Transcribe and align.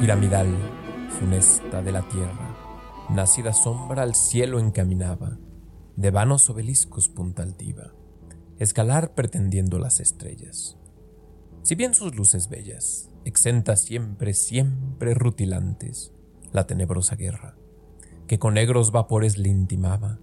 piramidal, 0.00 0.48
funesta 1.10 1.82
de 1.82 1.92
la 1.92 2.00
tierra, 2.08 2.56
nacida 3.10 3.52
sombra 3.52 4.02
al 4.02 4.14
cielo 4.14 4.58
encaminaba, 4.58 5.36
de 5.94 6.10
vanos 6.10 6.48
obeliscos 6.48 7.10
punta 7.10 7.42
altiva, 7.42 7.92
escalar 8.58 9.14
pretendiendo 9.14 9.78
las 9.78 10.00
estrellas. 10.00 10.78
Si 11.62 11.74
bien 11.74 11.92
sus 11.92 12.16
luces 12.16 12.48
bellas, 12.48 13.10
exentas 13.26 13.82
siempre, 13.82 14.32
siempre 14.32 15.12
rutilantes, 15.12 16.14
la 16.50 16.66
tenebrosa 16.66 17.14
guerra, 17.14 17.56
que 18.26 18.38
con 18.38 18.54
negros 18.54 18.92
vapores 18.92 19.36
le 19.36 19.50
intimaba, 19.50 20.18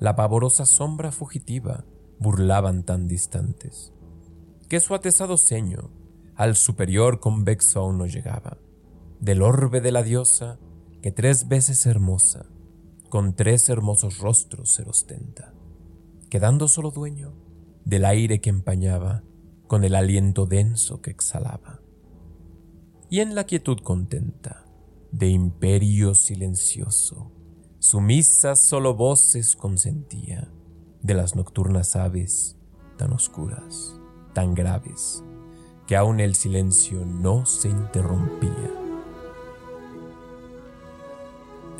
la 0.00 0.16
pavorosa 0.16 0.66
sombra 0.66 1.12
fugitiva, 1.12 1.84
burlaban 2.18 2.82
tan 2.82 3.06
distantes, 3.06 3.92
que 4.68 4.80
su 4.80 4.92
atesado 4.92 5.36
ceño 5.36 5.92
al 6.34 6.56
superior 6.56 7.20
convexo 7.20 7.78
aún 7.78 7.98
no 7.98 8.06
llegaba, 8.06 8.58
del 9.20 9.42
orbe 9.42 9.80
de 9.80 9.92
la 9.92 10.02
diosa, 10.02 10.58
que 11.02 11.12
tres 11.12 11.48
veces 11.48 11.86
hermosa, 11.86 12.46
con 13.08 13.34
tres 13.34 13.68
hermosos 13.68 14.18
rostros 14.18 14.72
se 14.72 14.82
ostenta, 14.82 15.52
quedando 16.30 16.68
solo 16.68 16.90
dueño 16.90 17.32
del 17.84 18.04
aire 18.04 18.40
que 18.40 18.50
empañaba 18.50 19.22
con 19.66 19.84
el 19.84 19.94
aliento 19.94 20.46
denso 20.46 21.00
que 21.00 21.10
exhalaba. 21.10 21.80
Y 23.10 23.20
en 23.20 23.34
la 23.34 23.44
quietud 23.44 23.78
contenta, 23.82 24.64
de 25.12 25.28
imperio 25.28 26.14
silencioso, 26.14 27.32
sumisas 27.78 28.62
solo 28.62 28.94
voces 28.94 29.56
consentía 29.56 30.52
de 31.02 31.14
las 31.14 31.34
nocturnas 31.34 31.96
aves 31.96 32.56
tan 32.96 33.12
oscuras, 33.12 33.98
tan 34.34 34.54
graves, 34.54 35.24
que 35.86 35.96
aún 35.96 36.20
el 36.20 36.34
silencio 36.36 37.04
no 37.04 37.46
se 37.46 37.68
interrumpía. 37.68 38.79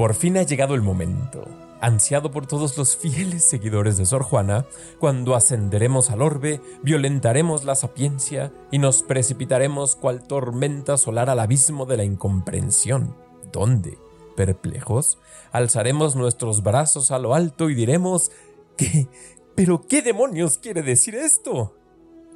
Por 0.00 0.14
fin 0.14 0.38
ha 0.38 0.44
llegado 0.44 0.74
el 0.74 0.80
momento, 0.80 1.46
ansiado 1.82 2.30
por 2.30 2.46
todos 2.46 2.78
los 2.78 2.96
fieles 2.96 3.44
seguidores 3.44 3.98
de 3.98 4.06
Sor 4.06 4.22
Juana, 4.22 4.64
cuando 4.98 5.34
ascenderemos 5.34 6.08
al 6.08 6.22
orbe, 6.22 6.62
violentaremos 6.82 7.66
la 7.66 7.74
sapiencia 7.74 8.50
y 8.70 8.78
nos 8.78 9.02
precipitaremos 9.02 9.96
cual 9.96 10.26
tormenta 10.26 10.96
solar 10.96 11.28
al 11.28 11.38
abismo 11.38 11.84
de 11.84 11.98
la 11.98 12.04
incomprensión. 12.04 13.14
¿Dónde? 13.52 13.98
Perplejos, 14.36 15.18
alzaremos 15.52 16.16
nuestros 16.16 16.62
brazos 16.62 17.10
a 17.10 17.18
lo 17.18 17.34
alto 17.34 17.68
y 17.68 17.74
diremos 17.74 18.32
¿Qué? 18.78 19.06
¿Pero 19.54 19.86
qué 19.86 20.00
demonios 20.00 20.56
quiere 20.56 20.80
decir 20.80 21.14
esto? 21.14 21.76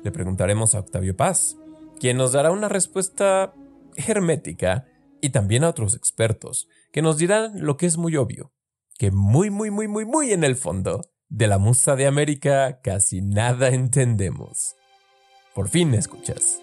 Le 0.03 0.13
preguntaremos 0.13 0.75
a 0.75 0.81
Octavio 0.81 1.17
Paz, 1.17 1.57
quien 1.99 2.19
nos 2.19 2.33
dará 2.33 2.51
una 2.51 2.69
respuesta 2.69 3.55
hermética 3.97 4.87
y 5.23 5.31
también 5.31 5.65
a 5.65 5.71
otros 5.71 5.95
expertos, 5.95 6.69
que 6.95 7.03
nos 7.03 7.19
dirán 7.19 7.51
lo 7.55 7.77
que 7.77 7.87
es 7.87 7.97
muy 7.97 8.15
obvio, 8.15 8.53
que 8.97 9.11
muy, 9.11 9.51
muy, 9.51 9.69
muy, 9.73 9.89
muy, 9.89 10.05
muy 10.05 10.33
en 10.33 10.45
el 10.45 10.55
fondo, 10.55 11.01
de 11.29 11.49
la 11.49 11.59
musa 11.59 11.97
de 11.97 12.07
América 12.07 12.79
casi 12.85 13.21
nada 13.21 13.71
entendemos. 13.71 14.77
Por 15.57 15.69
fin 15.69 15.93
escuchas. 15.95 16.61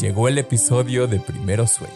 Llegó 0.00 0.28
el 0.28 0.38
episodio 0.38 1.06
de 1.06 1.20
Primero 1.20 1.66
Sueño. 1.66 1.92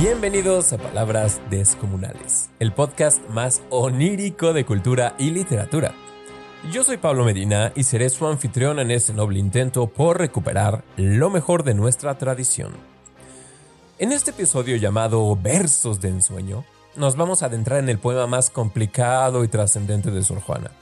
Bienvenidos 0.00 0.72
a 0.72 0.78
Palabras 0.78 1.40
Descomunales, 1.50 2.50
el 2.60 2.72
podcast 2.72 3.28
más 3.30 3.62
onírico 3.70 4.52
de 4.52 4.64
cultura 4.64 5.16
y 5.18 5.30
literatura. 5.30 5.92
Yo 6.64 6.84
soy 6.84 6.98
Pablo 6.98 7.24
Medina 7.24 7.72
y 7.76 7.84
seré 7.84 8.10
su 8.10 8.26
anfitrión 8.26 8.78
en 8.78 8.90
este 8.90 9.14
noble 9.14 9.38
intento 9.38 9.86
por 9.86 10.18
recuperar 10.18 10.84
lo 10.96 11.30
mejor 11.30 11.62
de 11.62 11.72
nuestra 11.72 12.18
tradición. 12.18 12.72
En 13.98 14.12
este 14.12 14.32
episodio 14.32 14.76
llamado 14.76 15.34
Versos 15.40 16.00
de 16.00 16.08
Ensueño, 16.08 16.64
nos 16.94 17.16
vamos 17.16 17.42
a 17.42 17.46
adentrar 17.46 17.78
en 17.78 17.88
el 17.88 17.98
poema 17.98 18.26
más 18.26 18.50
complicado 18.50 19.44
y 19.44 19.48
trascendente 19.48 20.10
de 20.10 20.22
Sor 20.22 20.40
Juana. 20.40 20.72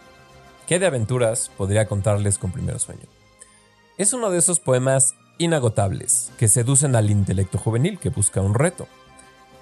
¿Qué 0.66 0.78
de 0.78 0.87
aventuras 0.87 1.50
podría 1.56 1.87
contarles 1.87 2.38
con 2.38 2.50
Primero 2.50 2.78
Sueño? 2.78 3.06
Es 3.97 4.12
uno 4.12 4.31
de 4.31 4.38
esos 4.38 4.58
poemas 4.58 5.14
inagotables 5.38 6.32
que 6.38 6.48
seducen 6.48 6.97
al 6.97 7.10
intelecto 7.10 7.58
juvenil 7.58 7.98
que 7.98 8.08
busca 8.08 8.41
un 8.41 8.54
reto. 8.54 8.88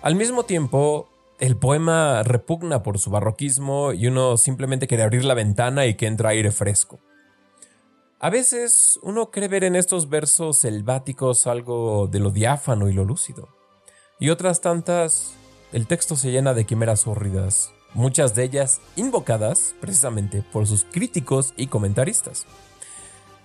Al 0.01 0.15
mismo 0.15 0.45
tiempo, 0.45 1.09
el 1.45 1.59
poema 1.59 2.23
repugna 2.23 2.83
por 2.83 2.99
su 2.99 3.11
barroquismo 3.11 3.93
y 3.93 4.07
uno 4.07 4.39
simplemente 4.39 4.87
quiere 4.87 5.03
abrir 5.03 5.27
la 5.27 5.35
ventana 5.35 5.85
y 5.85 5.95
que 5.95 6.07
entra 6.07 6.31
aire 6.31 6.51
fresco. 6.51 7.01
A 8.19 8.31
veces 8.31 8.99
uno 9.03 9.31
cree 9.31 9.49
ver 9.49 9.65
en 9.65 9.77
estos 9.77 10.09
versos 10.09 10.61
selváticos 10.61 11.47
algo 11.47 12.09
de 12.11 12.19
lo 12.19 12.31
diáfano 12.31 12.89
y 12.89 12.95
lo 12.95 13.05
lúcido. 13.05 13.51
Y 14.19 14.31
otras 14.31 14.63
tantas, 14.63 15.35
el 15.73 15.87
texto 15.87 16.17
se 16.17 16.31
llena 16.31 16.55
de 16.55 16.65
quimeras 16.65 17.07
hórridas, 17.07 17.75
muchas 17.93 18.35
de 18.35 18.45
ellas 18.45 18.81
invocadas 18.97 19.75
precisamente 19.83 20.43
por 20.51 20.67
sus 20.67 20.85
críticos 20.85 21.53
y 21.59 21.67
comentaristas. 21.67 22.47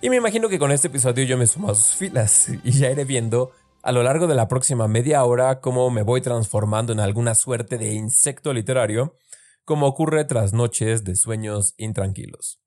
Y 0.00 0.08
me 0.08 0.16
imagino 0.16 0.48
que 0.48 0.58
con 0.58 0.72
este 0.72 0.86
episodio 0.86 1.24
yo 1.24 1.36
me 1.36 1.46
sumo 1.46 1.70
a 1.70 1.74
sus 1.74 1.94
filas 1.96 2.48
y 2.64 2.70
ya 2.70 2.90
iré 2.90 3.04
viendo 3.04 3.52
a 3.82 3.92
lo 3.92 4.02
largo 4.02 4.26
de 4.26 4.34
la 4.34 4.48
próxima 4.48 4.88
media 4.88 5.24
hora 5.24 5.60
cómo 5.60 5.90
me 5.90 6.02
voy 6.02 6.20
transformando 6.20 6.92
en 6.92 7.00
alguna 7.00 7.34
suerte 7.34 7.78
de 7.78 7.94
insecto 7.94 8.52
literario, 8.52 9.16
como 9.64 9.86
ocurre 9.86 10.24
tras 10.24 10.52
noches 10.52 11.04
de 11.04 11.16
sueños 11.16 11.74
intranquilos. 11.78 12.60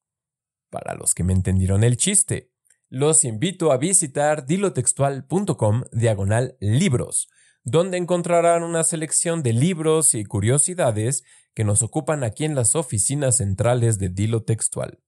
Para 0.69 0.96
los 0.96 1.13
que 1.13 1.23
me 1.23 1.34
entendieron 1.34 1.84
el 1.84 1.97
chiste, 1.97 2.52
los 2.90 3.25
invito 3.25 3.72
a 3.72 3.78
visitar 3.78 4.46
dilotextual.com 4.46 5.84
diagonal 5.91 6.57
libros, 6.59 7.28
donde 7.63 7.97
encontrarán 7.97 8.63
una 8.63 8.84
selección 8.84 9.44
de 9.44 9.53
libros 9.53 10.16
y 10.16 10.23
curiosidades 10.25 11.23
que 11.53 11.63
nos 11.63 11.84
ocupan 11.84 12.23
aquí 12.23 12.46
en 12.46 12.56
las 12.56 12.75
oficinas 12.75 13.38
centrales 13.38 14.00
de 14.00 14.09
Dilo 14.09 14.44
Textual. 14.44 15.00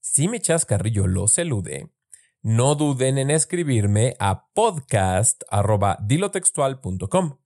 Si 0.00 0.28
mi 0.28 0.40
chascarrillo 0.40 1.06
los 1.06 1.38
elude, 1.38 1.90
no 2.44 2.74
duden 2.74 3.16
en 3.16 3.30
escribirme 3.30 4.16
a 4.18 4.48
podcast.dilotextual.com 4.52 7.38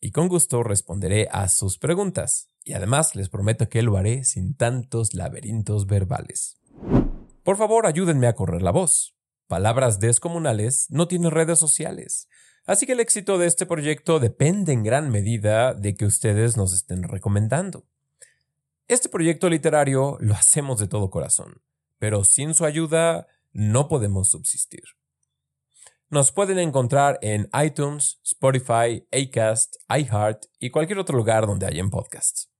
y 0.00 0.12
con 0.12 0.28
gusto 0.28 0.62
responderé 0.62 1.26
a 1.32 1.48
sus 1.48 1.76
preguntas. 1.76 2.48
Y 2.62 2.74
además 2.74 3.16
les 3.16 3.30
prometo 3.30 3.68
que 3.68 3.82
lo 3.82 3.96
haré 3.96 4.22
sin 4.22 4.54
tantos 4.54 5.12
laberintos 5.12 5.88
verbales. 5.88 6.60
Por 7.42 7.56
favor, 7.56 7.84
ayúdenme 7.84 8.28
a 8.28 8.34
correr 8.34 8.62
la 8.62 8.70
voz. 8.70 9.16
Palabras 9.48 9.98
Descomunales 9.98 10.86
no 10.88 11.08
tiene 11.08 11.30
redes 11.30 11.58
sociales, 11.58 12.28
así 12.64 12.86
que 12.86 12.92
el 12.92 13.00
éxito 13.00 13.38
de 13.38 13.48
este 13.48 13.66
proyecto 13.66 14.20
depende 14.20 14.72
en 14.72 14.84
gran 14.84 15.10
medida 15.10 15.74
de 15.74 15.96
que 15.96 16.06
ustedes 16.06 16.56
nos 16.56 16.72
estén 16.72 17.02
recomendando. 17.02 17.88
Este 18.86 19.08
proyecto 19.08 19.50
literario 19.50 20.16
lo 20.20 20.34
hacemos 20.34 20.78
de 20.78 20.86
todo 20.86 21.10
corazón, 21.10 21.60
pero 21.98 22.22
sin 22.22 22.54
su 22.54 22.64
ayuda 22.64 23.26
no 23.52 23.88
podemos 23.88 24.30
subsistir. 24.30 24.84
Nos 26.10 26.32
pueden 26.32 26.58
encontrar 26.58 27.18
en 27.20 27.50
iTunes, 27.62 28.18
Spotify, 28.24 29.06
Acast, 29.12 29.76
iHeart 29.90 30.44
y 30.58 30.70
cualquier 30.70 30.98
otro 30.98 31.16
lugar 31.16 31.46
donde 31.46 31.66
hayan 31.66 31.90
podcasts. 31.90 32.50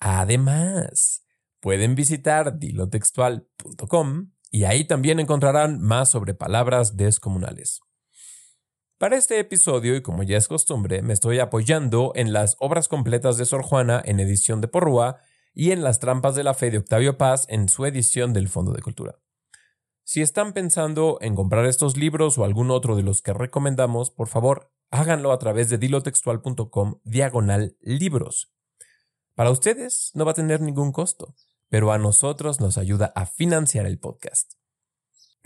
Además, 0.00 1.22
pueden 1.60 1.94
visitar 1.94 2.58
dilotextual.com 2.58 4.30
y 4.50 4.64
ahí 4.64 4.86
también 4.86 5.20
encontrarán 5.20 5.80
más 5.80 6.10
sobre 6.10 6.32
palabras 6.32 6.96
descomunales. 6.96 7.80
Para 8.96 9.16
este 9.16 9.38
episodio, 9.38 9.94
y 9.94 10.02
como 10.02 10.22
ya 10.22 10.38
es 10.38 10.48
costumbre, 10.48 11.02
me 11.02 11.12
estoy 11.12 11.38
apoyando 11.38 12.12
en 12.14 12.32
las 12.32 12.56
obras 12.58 12.88
completas 12.88 13.36
de 13.36 13.44
Sor 13.44 13.62
Juana 13.62 14.02
en 14.04 14.18
edición 14.18 14.60
de 14.60 14.68
Porrúa 14.68 15.18
y 15.54 15.72
en 15.72 15.84
las 15.84 16.00
trampas 16.00 16.34
de 16.34 16.42
la 16.42 16.54
fe 16.54 16.70
de 16.70 16.78
Octavio 16.78 17.18
Paz 17.18 17.46
en 17.48 17.68
su 17.68 17.84
edición 17.84 18.32
del 18.32 18.48
Fondo 18.48 18.72
de 18.72 18.82
Cultura. 18.82 19.18
Si 20.10 20.22
están 20.22 20.54
pensando 20.54 21.18
en 21.20 21.34
comprar 21.34 21.66
estos 21.66 21.98
libros 21.98 22.38
o 22.38 22.44
algún 22.44 22.70
otro 22.70 22.96
de 22.96 23.02
los 23.02 23.20
que 23.20 23.34
recomendamos, 23.34 24.10
por 24.10 24.26
favor, 24.26 24.72
háganlo 24.90 25.32
a 25.32 25.38
través 25.38 25.68
de 25.68 25.76
dilotextual.com 25.76 27.00
diagonal 27.04 27.76
libros. 27.82 28.50
Para 29.34 29.50
ustedes 29.50 30.10
no 30.14 30.24
va 30.24 30.30
a 30.30 30.34
tener 30.34 30.62
ningún 30.62 30.92
costo, 30.92 31.34
pero 31.68 31.92
a 31.92 31.98
nosotros 31.98 32.58
nos 32.58 32.78
ayuda 32.78 33.12
a 33.14 33.26
financiar 33.26 33.84
el 33.84 33.98
podcast. 33.98 34.54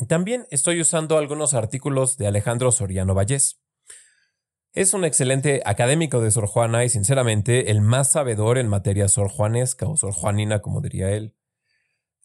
También 0.06 0.46
estoy 0.52 0.80
usando 0.80 1.18
algunos 1.18 1.54
artículos 1.54 2.16
de 2.16 2.28
Alejandro 2.28 2.70
Soriano 2.70 3.14
Vallés. 3.14 3.60
Es 4.74 4.94
un 4.94 5.04
excelente 5.04 5.62
académico 5.64 6.20
de 6.20 6.30
Sor 6.30 6.46
Juana 6.46 6.84
y 6.84 6.88
sinceramente 6.88 7.72
el 7.72 7.80
más 7.80 8.12
sabedor 8.12 8.58
en 8.58 8.68
materia 8.68 9.08
sorjuanesca 9.08 9.88
o 9.88 9.96
sorjuanina, 9.96 10.62
como 10.62 10.80
diría 10.80 11.10
él. 11.10 11.34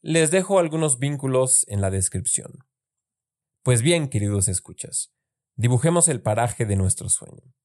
Les 0.02 0.30
dejo 0.30 0.60
algunos 0.60 1.00
vínculos 1.00 1.66
en 1.68 1.82
la 1.82 1.90
descripción. 1.90 2.60
Pues 3.64 3.82
bien, 3.82 4.10
queridos 4.10 4.48
escuchas, 4.48 5.12
dibujemos 5.56 6.08
el 6.08 6.22
paraje 6.22 6.68
de 6.68 6.76
nuestro 6.76 7.10
sueño. 7.10 7.56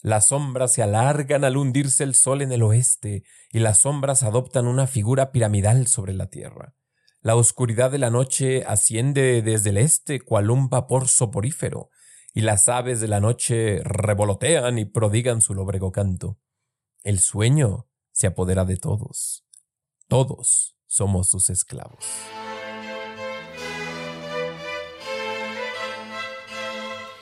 Las 0.00 0.28
sombras 0.28 0.72
se 0.72 0.82
alargan 0.82 1.44
al 1.44 1.56
hundirse 1.56 2.04
el 2.04 2.14
sol 2.14 2.42
en 2.42 2.52
el 2.52 2.62
oeste 2.62 3.24
y 3.50 3.58
las 3.58 3.78
sombras 3.78 4.22
adoptan 4.22 4.68
una 4.68 4.86
figura 4.86 5.32
piramidal 5.32 5.88
sobre 5.88 6.14
la 6.14 6.28
tierra. 6.28 6.76
La 7.20 7.34
oscuridad 7.34 7.90
de 7.90 7.98
la 7.98 8.10
noche 8.10 8.64
asciende 8.64 9.42
desde 9.42 9.70
el 9.70 9.78
este 9.78 10.20
cual 10.20 10.50
un 10.50 10.68
vapor 10.68 11.08
soporífero, 11.08 11.90
y 12.32 12.42
las 12.42 12.68
aves 12.68 13.00
de 13.00 13.08
la 13.08 13.20
noche 13.20 13.80
revolotean 13.82 14.78
y 14.78 14.84
prodigan 14.84 15.40
su 15.40 15.54
lóbrego 15.54 15.90
canto. 15.90 16.38
El 17.02 17.18
sueño 17.18 17.88
se 18.12 18.26
apodera 18.26 18.64
de 18.64 18.76
todos. 18.76 19.44
Todos 20.06 20.73
somos 20.94 21.28
sus 21.28 21.50
esclavos. 21.50 22.04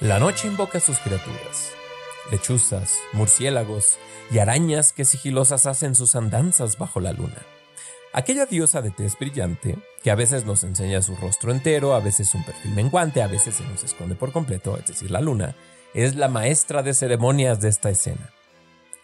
La 0.01 0.19
noche 0.19 0.47
invoca 0.47 0.77
a 0.77 0.81
sus 0.81 0.99
criaturas, 0.99 1.73
lechuzas, 2.31 2.99
murciélagos 3.15 3.99
y 4.31 4.41
arañas 4.41 4.93
que 4.93 5.07
sigilosas 5.07 5.65
hacen 5.65 5.95
sus 5.95 6.17
andanzas 6.17 6.77
bajo 6.77 7.01
la 7.01 7.15
luna. 7.15 7.41
Aquella 8.13 8.45
diosa 8.45 8.83
de 8.83 8.91
tez 8.91 9.19
brillante, 9.19 9.79
que 10.03 10.11
a 10.11 10.17
veces 10.17 10.45
nos 10.45 10.65
enseña 10.65 11.01
su 11.01 11.17
rostro 11.17 11.51
entero, 11.51 11.95
a 11.95 12.01
veces 12.01 12.35
un 12.35 12.45
perfil 12.45 12.73
menguante, 12.73 13.23
a 13.23 13.27
veces 13.27 13.55
se 13.55 13.65
nos 13.65 13.85
esconde 13.85 14.17
por 14.17 14.33
completo, 14.33 14.77
es 14.77 14.85
decir, 14.85 15.11
la 15.11 15.23
luna, 15.23 15.57
es 15.95 16.15
la 16.15 16.29
maestra 16.29 16.83
de 16.83 16.93
ceremonias 16.93 17.63
de 17.63 17.71
esta 17.71 17.89
escena. 17.89 18.35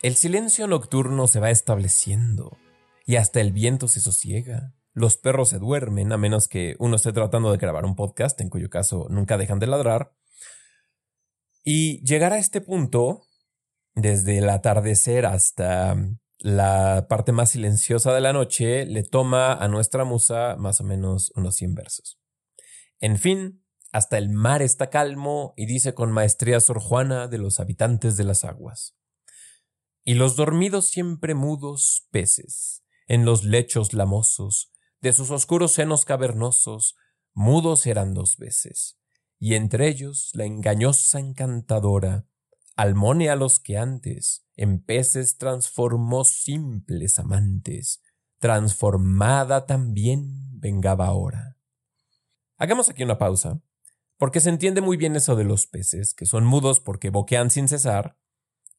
El 0.03 0.15
silencio 0.15 0.67
nocturno 0.67 1.27
se 1.27 1.41
va 1.41 1.49
estableciendo, 1.49 2.59
y 3.09 3.17
hasta 3.17 3.41
el 3.41 3.53
viento 3.53 3.89
se 3.89 4.01
sosiega. 4.01 4.75
Los 4.93 5.17
perros 5.17 5.49
se 5.49 5.59
duermen, 5.59 6.13
a 6.13 6.19
menos 6.19 6.47
que 6.47 6.77
uno 6.79 6.97
esté 6.97 7.11
tratando 7.11 7.51
de 7.51 7.57
grabar 7.57 7.87
un 7.87 7.97
podcast, 7.97 8.39
en 8.43 8.51
cuyo 8.51 8.69
caso 8.69 9.07
nunca 9.09 9.39
dejan 9.39 9.59
de 9.59 9.67
ladrar. 9.67 10.13
Y 11.65 12.05
llegar 12.05 12.35
a 12.35 12.39
este 12.39 12.61
punto, 12.61 13.23
desde 13.95 14.37
el 14.37 14.51
atardecer 14.51 15.25
hasta 15.25 15.97
la 16.37 17.07
parte 17.09 17.33
más 17.33 17.53
silenciosa 17.53 18.13
de 18.13 18.21
la 18.21 18.35
noche 18.35 18.85
le 18.85 19.05
toma 19.05 19.55
a 19.55 19.69
nuestra 19.69 20.05
musa 20.05 20.57
más 20.59 20.83
o 20.83 20.85
menos 20.85 21.33
unos 21.35 21.57
100 21.57 21.75
versos. 21.77 22.21
En 23.01 23.17
fin, 23.17 23.65
hasta 23.91 24.19
el 24.19 24.29
mar 24.29 24.61
está 24.61 24.91
calmo 24.91 25.55
y 25.57 25.65
dice 25.65 25.95
con 25.95 26.13
maestría 26.13 26.61
Sor 26.61 26.79
Juana 26.79 27.27
de 27.27 27.39
los 27.39 27.59
habitantes 27.59 28.19
de 28.19 28.25
las 28.25 28.45
aguas. 28.45 28.99
Y 30.05 30.13
los 30.13 30.37
dormidos 30.37 30.89
siempre 30.89 31.35
mudos 31.35 32.07
peces, 32.11 32.83
en 33.09 33.25
los 33.25 33.43
lechos 33.43 33.95
lamosos, 33.95 34.71
de 35.01 35.13
sus 35.13 35.31
oscuros 35.31 35.73
senos 35.73 36.05
cavernosos, 36.05 36.95
mudos 37.33 37.87
eran 37.87 38.15
dos 38.15 38.37
veces, 38.37 39.01
y 39.39 39.55
entre 39.55 39.89
ellos 39.89 40.31
la 40.35 40.45
engañosa 40.45 41.19
encantadora, 41.19 42.27
almone 42.77 43.31
a 43.31 43.37
los 43.37 43.59
que 43.59 43.79
antes 43.79 44.47
en 44.57 44.83
peces 44.83 45.39
transformó 45.39 46.25
simples 46.25 47.19
amantes, 47.19 48.03
transformada 48.39 49.67
también 49.67 50.61
vengaba 50.61 51.07
ahora. 51.07 51.57
Hagamos 52.57 52.89
aquí 52.89 53.05
una 53.05 53.19
pausa, 53.19 53.63
porque 54.19 54.41
se 54.41 54.51
entiende 54.51 54.81
muy 54.81 54.97
bien 54.97 55.17
eso 55.17 55.35
de 55.35 55.45
los 55.45 55.67
peces, 55.67 56.13
que 56.13 56.27
son 56.27 56.45
mudos 56.45 56.81
porque 56.81 57.11
boquean 57.11 57.51
sin 57.51 57.69
cesar, 57.69 58.18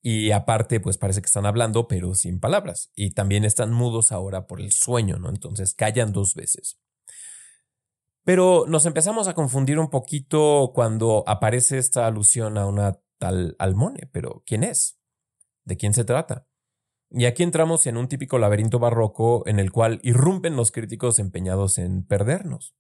y 0.01 0.31
aparte, 0.31 0.79
pues 0.79 0.97
parece 0.97 1.21
que 1.21 1.27
están 1.27 1.45
hablando, 1.45 1.87
pero 1.87 2.15
sin 2.15 2.39
palabras, 2.39 2.91
y 2.95 3.11
también 3.11 3.43
están 3.43 3.73
mudos 3.73 4.11
ahora 4.11 4.47
por 4.47 4.61
el 4.61 4.71
sueño, 4.71 5.17
¿no? 5.17 5.29
Entonces 5.29 5.73
callan 5.73 6.13
dos 6.13 6.35
veces. 6.35 6.79
Pero 8.23 8.65
nos 8.67 8.85
empezamos 8.85 9.27
a 9.27 9.33
confundir 9.33 9.79
un 9.79 9.89
poquito 9.89 10.71
cuando 10.73 11.23
aparece 11.27 11.77
esta 11.77 12.05
alusión 12.05 12.57
a 12.57 12.65
una 12.65 12.99
tal 13.17 13.55
Almone, 13.59 14.07
pero 14.11 14.43
¿quién 14.45 14.63
es? 14.63 14.99
¿De 15.65 15.77
quién 15.77 15.93
se 15.93 16.05
trata? 16.05 16.47
Y 17.11 17.25
aquí 17.25 17.41
entramos 17.41 17.87
en 17.87 17.97
un 17.97 18.07
típico 18.07 18.37
laberinto 18.37 18.77
barroco 18.77 19.43
en 19.47 19.59
el 19.59 19.71
cual 19.71 19.99
irrumpen 20.03 20.55
los 20.55 20.71
críticos 20.71 21.17
empeñados 21.17 21.79
en 21.79 22.05
perdernos. 22.05 22.75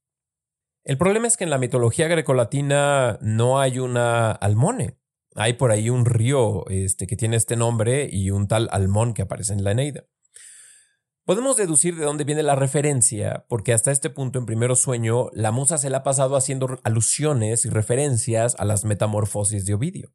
El 0.83 0.97
problema 0.97 1.27
es 1.27 1.35
que 1.35 1.45
en 1.45 1.49
la 1.49 1.57
mitología 1.57 2.07
grecolatina 2.07 3.17
no 3.21 3.59
hay 3.59 3.79
una 3.79 4.31
Almone. 4.31 4.98
Hay 5.39 5.53
por 5.53 5.71
ahí 5.71 5.89
un 5.89 6.03
río 6.03 6.67
este, 6.67 7.07
que 7.07 7.15
tiene 7.15 7.37
este 7.37 7.55
nombre 7.55 8.09
y 8.11 8.29
un 8.29 8.49
tal 8.49 8.67
Almón 8.73 9.13
que 9.13 9.21
aparece 9.21 9.53
en 9.53 9.63
la 9.63 9.71
Eneida. 9.71 10.03
Podemos 11.23 11.55
deducir 11.55 11.95
de 11.95 12.03
dónde 12.03 12.25
viene 12.25 12.43
la 12.43 12.57
referencia, 12.57 13.45
porque 13.47 13.71
hasta 13.71 13.91
este 13.91 14.09
punto 14.09 14.37
en 14.37 14.45
Primero 14.45 14.75
Sueño, 14.75 15.29
la 15.31 15.51
musa 15.51 15.77
se 15.77 15.89
la 15.89 15.99
ha 15.99 16.03
pasado 16.03 16.35
haciendo 16.35 16.81
alusiones 16.83 17.63
y 17.63 17.69
referencias 17.69 18.57
a 18.59 18.65
las 18.65 18.83
metamorfosis 18.83 19.65
de 19.65 19.75
Ovidio. 19.75 20.11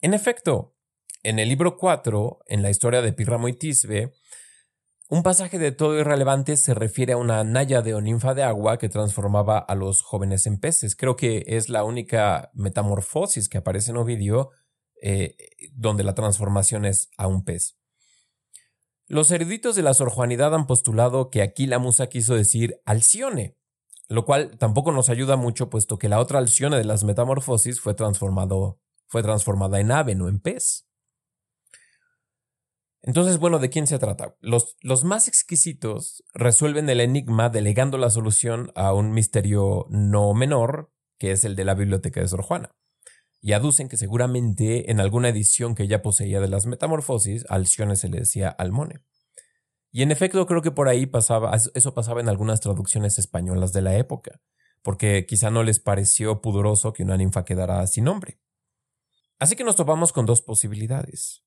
En 0.00 0.14
efecto, 0.14 0.74
en 1.22 1.38
el 1.38 1.48
libro 1.48 1.76
4, 1.76 2.40
en 2.46 2.62
la 2.62 2.70
historia 2.70 3.02
de 3.02 3.12
Píramo 3.12 3.46
y 3.46 3.52
Tisbe, 3.52 4.14
un 5.08 5.22
pasaje 5.22 5.58
de 5.58 5.72
todo 5.72 5.98
irrelevante 5.98 6.56
se 6.56 6.74
refiere 6.74 7.12
a 7.12 7.16
una 7.16 7.44
náyade 7.44 7.94
o 7.94 8.00
ninfa 8.00 8.34
de 8.34 8.42
agua 8.42 8.78
que 8.78 8.88
transformaba 8.88 9.58
a 9.58 9.74
los 9.74 10.02
jóvenes 10.02 10.46
en 10.46 10.58
peces. 10.58 10.96
Creo 10.96 11.16
que 11.16 11.44
es 11.46 11.68
la 11.68 11.84
única 11.84 12.50
metamorfosis 12.54 13.48
que 13.48 13.58
aparece 13.58 13.92
en 13.92 13.98
Ovidio 13.98 14.50
eh, 15.02 15.36
donde 15.72 16.02
la 16.04 16.14
transformación 16.14 16.84
es 16.84 17.10
a 17.16 17.28
un 17.28 17.44
pez. 17.44 17.78
Los 19.06 19.30
eruditos 19.30 19.76
de 19.76 19.82
la 19.82 19.94
Sor 19.94 20.10
Juanidad 20.10 20.54
han 20.54 20.66
postulado 20.66 21.30
que 21.30 21.42
aquí 21.42 21.66
la 21.66 21.78
musa 21.78 22.08
quiso 22.08 22.34
decir 22.34 22.80
Alcione, 22.84 23.56
lo 24.08 24.24
cual 24.24 24.58
tampoco 24.58 24.90
nos 24.90 25.08
ayuda 25.08 25.36
mucho 25.36 25.70
puesto 25.70 25.98
que 25.98 26.08
la 26.08 26.18
otra 26.18 26.40
Alcione 26.40 26.76
de 26.76 26.84
las 26.84 27.04
metamorfosis 27.04 27.80
fue 27.80 27.94
transformado 27.94 28.80
fue 29.08 29.22
transformada 29.22 29.78
en 29.78 29.92
ave, 29.92 30.16
no 30.16 30.28
en 30.28 30.40
pez. 30.40 30.88
Entonces, 33.06 33.38
bueno, 33.38 33.60
¿de 33.60 33.70
quién 33.70 33.86
se 33.86 34.00
trata? 34.00 34.34
Los, 34.40 34.76
más 35.04 35.28
exquisitos 35.28 36.24
resuelven 36.34 36.90
el 36.90 37.00
enigma 37.00 37.48
delegando 37.48 37.98
la 37.98 38.10
solución 38.10 38.72
a 38.74 38.92
un 38.92 39.12
misterio 39.12 39.86
no 39.90 40.34
menor, 40.34 40.90
que 41.16 41.30
es 41.30 41.44
el 41.44 41.54
de 41.54 41.64
la 41.64 41.74
biblioteca 41.74 42.20
de 42.20 42.26
Sor 42.26 42.42
Juana. 42.42 42.74
Y 43.40 43.52
aducen 43.52 43.88
que 43.88 43.96
seguramente 43.96 44.90
en 44.90 44.98
alguna 44.98 45.28
edición 45.28 45.76
que 45.76 45.84
ella 45.84 46.02
poseía 46.02 46.40
de 46.40 46.48
las 46.48 46.66
metamorfosis, 46.66 47.46
Alcione 47.48 47.94
se 47.94 48.08
le 48.08 48.18
decía 48.18 48.48
Almone. 48.48 49.04
Y 49.92 50.02
en 50.02 50.10
efecto 50.10 50.44
creo 50.44 50.60
que 50.60 50.72
por 50.72 50.88
ahí 50.88 51.06
pasaba, 51.06 51.56
eso 51.74 51.94
pasaba 51.94 52.20
en 52.20 52.28
algunas 52.28 52.58
traducciones 52.60 53.20
españolas 53.20 53.72
de 53.72 53.82
la 53.82 53.96
época, 53.96 54.40
porque 54.82 55.26
quizá 55.26 55.50
no 55.50 55.62
les 55.62 55.78
pareció 55.78 56.40
pudoroso 56.40 56.92
que 56.92 57.04
una 57.04 57.16
ninfa 57.16 57.44
quedara 57.44 57.86
sin 57.86 58.02
nombre. 58.02 58.40
Así 59.38 59.54
que 59.54 59.62
nos 59.62 59.76
topamos 59.76 60.12
con 60.12 60.26
dos 60.26 60.42
posibilidades. 60.42 61.45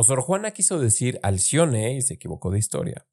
O 0.00 0.04
Sor 0.04 0.20
Juana 0.20 0.52
quiso 0.52 0.78
decir 0.78 1.18
Alcione 1.24 1.94
y 1.94 2.02
se 2.02 2.14
equivocó 2.14 2.52
de 2.52 2.58
historia. 2.60 3.08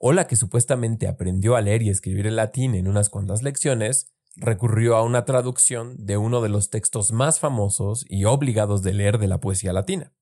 O 0.00 0.12
la 0.12 0.26
que 0.26 0.34
supuestamente 0.34 1.06
aprendió 1.06 1.54
a 1.54 1.60
leer 1.60 1.80
y 1.82 1.90
escribir 1.90 2.26
en 2.26 2.34
latín 2.34 2.74
en 2.74 2.88
unas 2.88 3.08
cuantas 3.08 3.44
lecciones, 3.44 4.12
recurrió 4.34 4.96
a 4.96 5.04
una 5.04 5.24
traducción 5.24 5.94
de 6.04 6.16
uno 6.16 6.40
de 6.40 6.48
los 6.48 6.70
textos 6.70 7.12
más 7.12 7.38
famosos 7.38 8.04
y 8.08 8.24
obligados 8.24 8.82
de 8.82 8.94
leer 8.94 9.18
de 9.18 9.28
la 9.28 9.38
poesía 9.38 9.72
latina. 9.72 10.12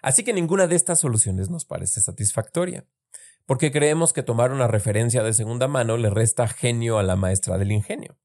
Así 0.00 0.22
que 0.22 0.32
ninguna 0.32 0.68
de 0.68 0.76
estas 0.76 1.00
soluciones 1.00 1.50
nos 1.50 1.64
parece 1.64 2.00
satisfactoria, 2.00 2.86
porque 3.46 3.72
creemos 3.72 4.12
que 4.12 4.22
tomar 4.22 4.52
una 4.52 4.68
referencia 4.68 5.24
de 5.24 5.32
segunda 5.32 5.66
mano 5.66 5.96
le 5.96 6.08
resta 6.08 6.46
genio 6.46 6.98
a 6.98 7.02
la 7.02 7.16
maestra 7.16 7.58
del 7.58 7.72
ingenio. 7.72 8.16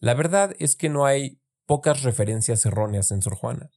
La 0.00 0.14
verdad 0.14 0.56
es 0.58 0.74
que 0.74 0.88
no 0.88 1.06
hay 1.06 1.40
pocas 1.64 2.02
referencias 2.02 2.66
erróneas 2.66 3.12
en 3.12 3.22
Sor 3.22 3.36
Juana. 3.36 3.70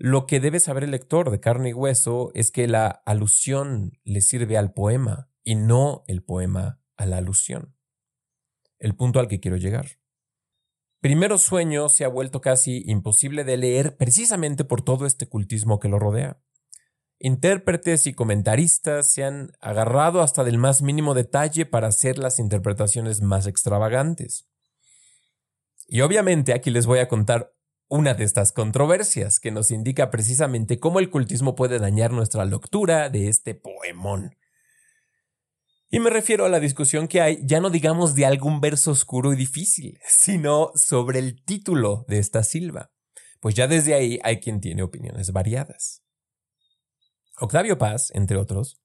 Lo 0.00 0.28
que 0.28 0.38
debe 0.38 0.60
saber 0.60 0.84
el 0.84 0.92
lector 0.92 1.30
de 1.30 1.40
carne 1.40 1.70
y 1.70 1.72
hueso 1.72 2.30
es 2.34 2.52
que 2.52 2.68
la 2.68 3.02
alusión 3.04 3.98
le 4.04 4.20
sirve 4.20 4.56
al 4.56 4.72
poema 4.72 5.28
y 5.42 5.56
no 5.56 6.04
el 6.06 6.22
poema 6.22 6.80
a 6.96 7.04
la 7.04 7.16
alusión. 7.16 7.74
El 8.78 8.94
punto 8.94 9.18
al 9.18 9.26
que 9.26 9.40
quiero 9.40 9.56
llegar. 9.56 9.98
Primero 11.00 11.36
sueño 11.36 11.88
se 11.88 12.04
ha 12.04 12.08
vuelto 12.08 12.40
casi 12.40 12.82
imposible 12.86 13.42
de 13.42 13.56
leer 13.56 13.96
precisamente 13.96 14.64
por 14.64 14.82
todo 14.82 15.04
este 15.04 15.28
cultismo 15.28 15.80
que 15.80 15.88
lo 15.88 15.98
rodea. 15.98 16.40
Intérpretes 17.18 18.06
y 18.06 18.14
comentaristas 18.14 19.10
se 19.10 19.24
han 19.24 19.50
agarrado 19.60 20.22
hasta 20.22 20.44
del 20.44 20.58
más 20.58 20.80
mínimo 20.80 21.14
detalle 21.14 21.66
para 21.66 21.88
hacer 21.88 22.18
las 22.18 22.38
interpretaciones 22.38 23.20
más 23.20 23.48
extravagantes. 23.48 24.48
Y 25.88 26.02
obviamente 26.02 26.52
aquí 26.52 26.70
les 26.70 26.86
voy 26.86 27.00
a 27.00 27.08
contar 27.08 27.57
una 27.88 28.14
de 28.14 28.24
estas 28.24 28.52
controversias 28.52 29.40
que 29.40 29.50
nos 29.50 29.70
indica 29.70 30.10
precisamente 30.10 30.78
cómo 30.78 31.00
el 31.00 31.10
cultismo 31.10 31.54
puede 31.54 31.78
dañar 31.78 32.12
nuestra 32.12 32.44
lectura 32.44 33.08
de 33.08 33.28
este 33.28 33.54
poemón. 33.54 34.36
Y 35.90 36.00
me 36.00 36.10
refiero 36.10 36.44
a 36.44 36.50
la 36.50 36.60
discusión 36.60 37.08
que 37.08 37.22
hay, 37.22 37.40
ya 37.42 37.60
no 37.60 37.70
digamos 37.70 38.14
de 38.14 38.26
algún 38.26 38.60
verso 38.60 38.90
oscuro 38.90 39.32
y 39.32 39.36
difícil, 39.36 39.98
sino 40.06 40.70
sobre 40.74 41.18
el 41.18 41.42
título 41.42 42.04
de 42.08 42.18
esta 42.18 42.42
silva. 42.42 42.92
Pues 43.40 43.54
ya 43.54 43.66
desde 43.66 43.94
ahí 43.94 44.18
hay 44.22 44.40
quien 44.40 44.60
tiene 44.60 44.82
opiniones 44.82 45.32
variadas. 45.32 46.02
Octavio 47.40 47.78
Paz, 47.78 48.10
entre 48.14 48.36
otros, 48.36 48.80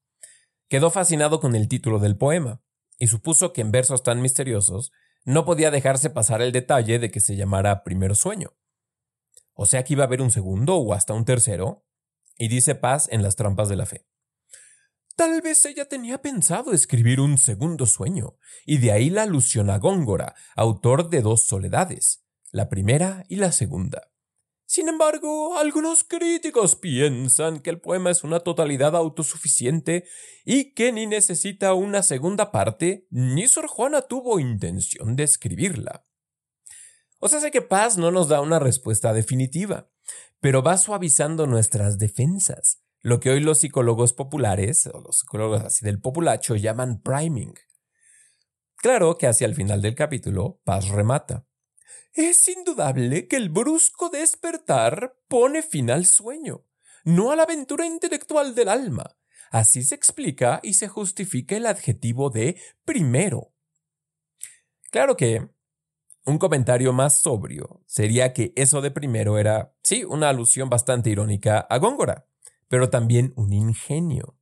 quedó 0.68 0.90
fascinado 0.90 1.40
con 1.40 1.54
el 1.56 1.68
título 1.68 1.98
del 1.98 2.16
poema 2.16 2.62
y 2.98 3.08
supuso 3.08 3.52
que 3.52 3.60
en 3.60 3.72
versos 3.72 4.02
tan 4.02 4.22
misteriosos 4.22 4.92
no 5.24 5.44
podía 5.44 5.70
dejarse 5.70 6.08
pasar 6.08 6.40
el 6.40 6.52
detalle 6.52 6.98
de 6.98 7.10
que 7.10 7.20
se 7.20 7.36
llamara 7.36 7.82
primer 7.82 8.14
sueño. 8.16 8.52
O 9.54 9.66
sea 9.66 9.84
que 9.84 9.94
iba 9.94 10.04
a 10.04 10.06
haber 10.06 10.20
un 10.20 10.30
segundo 10.30 10.76
o 10.76 10.92
hasta 10.92 11.14
un 11.14 11.24
tercero, 11.24 11.86
y 12.36 12.48
dice 12.48 12.74
Paz 12.74 13.08
en 13.10 13.22
las 13.22 13.36
trampas 13.36 13.68
de 13.68 13.76
la 13.76 13.86
fe. 13.86 14.06
Tal 15.16 15.40
vez 15.42 15.64
ella 15.64 15.84
tenía 15.84 16.20
pensado 16.20 16.72
escribir 16.72 17.20
un 17.20 17.38
segundo 17.38 17.86
sueño, 17.86 18.36
y 18.66 18.78
de 18.78 18.90
ahí 18.90 19.10
la 19.10 19.22
alusión 19.22 19.70
a 19.70 19.78
Góngora, 19.78 20.34
autor 20.56 21.08
de 21.08 21.22
dos 21.22 21.46
soledades, 21.46 22.24
la 22.50 22.68
primera 22.68 23.24
y 23.28 23.36
la 23.36 23.52
segunda. 23.52 24.10
Sin 24.66 24.88
embargo, 24.88 25.58
algunos 25.58 26.02
críticos 26.02 26.74
piensan 26.74 27.60
que 27.60 27.70
el 27.70 27.80
poema 27.80 28.10
es 28.10 28.24
una 28.24 28.40
totalidad 28.40 28.96
autosuficiente 28.96 30.04
y 30.44 30.72
que 30.72 30.90
ni 30.90 31.06
necesita 31.06 31.74
una 31.74 32.02
segunda 32.02 32.50
parte, 32.50 33.06
ni 33.10 33.46
Sor 33.46 33.68
Juana 33.68 34.02
tuvo 34.02 34.40
intención 34.40 35.14
de 35.14 35.22
escribirla. 35.22 36.06
O 37.24 37.28
sea, 37.28 37.40
sé 37.40 37.50
que 37.50 37.62
Paz 37.62 37.96
no 37.96 38.10
nos 38.10 38.28
da 38.28 38.42
una 38.42 38.58
respuesta 38.58 39.14
definitiva, 39.14 39.88
pero 40.40 40.62
va 40.62 40.76
suavizando 40.76 41.46
nuestras 41.46 41.96
defensas, 41.96 42.82
lo 43.00 43.18
que 43.18 43.30
hoy 43.30 43.40
los 43.40 43.60
psicólogos 43.60 44.12
populares, 44.12 44.86
o 44.88 45.00
los 45.00 45.20
psicólogos 45.20 45.62
así 45.62 45.86
del 45.86 46.02
populacho, 46.02 46.54
llaman 46.54 47.00
priming. 47.00 47.54
Claro 48.76 49.16
que 49.16 49.26
hacia 49.26 49.46
el 49.46 49.54
final 49.54 49.80
del 49.80 49.94
capítulo, 49.94 50.60
Paz 50.64 50.90
remata. 50.90 51.46
Es 52.12 52.46
indudable 52.46 53.26
que 53.26 53.36
el 53.36 53.48
brusco 53.48 54.10
despertar 54.10 55.16
pone 55.26 55.62
fin 55.62 55.90
al 55.90 56.04
sueño, 56.04 56.66
no 57.04 57.30
a 57.32 57.36
la 57.36 57.44
aventura 57.44 57.86
intelectual 57.86 58.54
del 58.54 58.68
alma. 58.68 59.16
Así 59.50 59.82
se 59.82 59.94
explica 59.94 60.60
y 60.62 60.74
se 60.74 60.88
justifica 60.88 61.56
el 61.56 61.64
adjetivo 61.64 62.28
de 62.28 62.60
primero. 62.84 63.54
Claro 64.90 65.16
que 65.16 65.53
un 66.26 66.38
comentario 66.38 66.92
más 66.92 67.18
sobrio 67.18 67.82
sería 67.86 68.32
que 68.32 68.52
eso 68.56 68.80
de 68.80 68.90
primero 68.90 69.38
era, 69.38 69.74
sí, 69.82 70.04
una 70.04 70.30
alusión 70.30 70.70
bastante 70.70 71.10
irónica 71.10 71.58
a 71.58 71.78
Góngora, 71.78 72.26
pero 72.68 72.90
también 72.90 73.32
un 73.36 73.52
ingenio. 73.52 74.38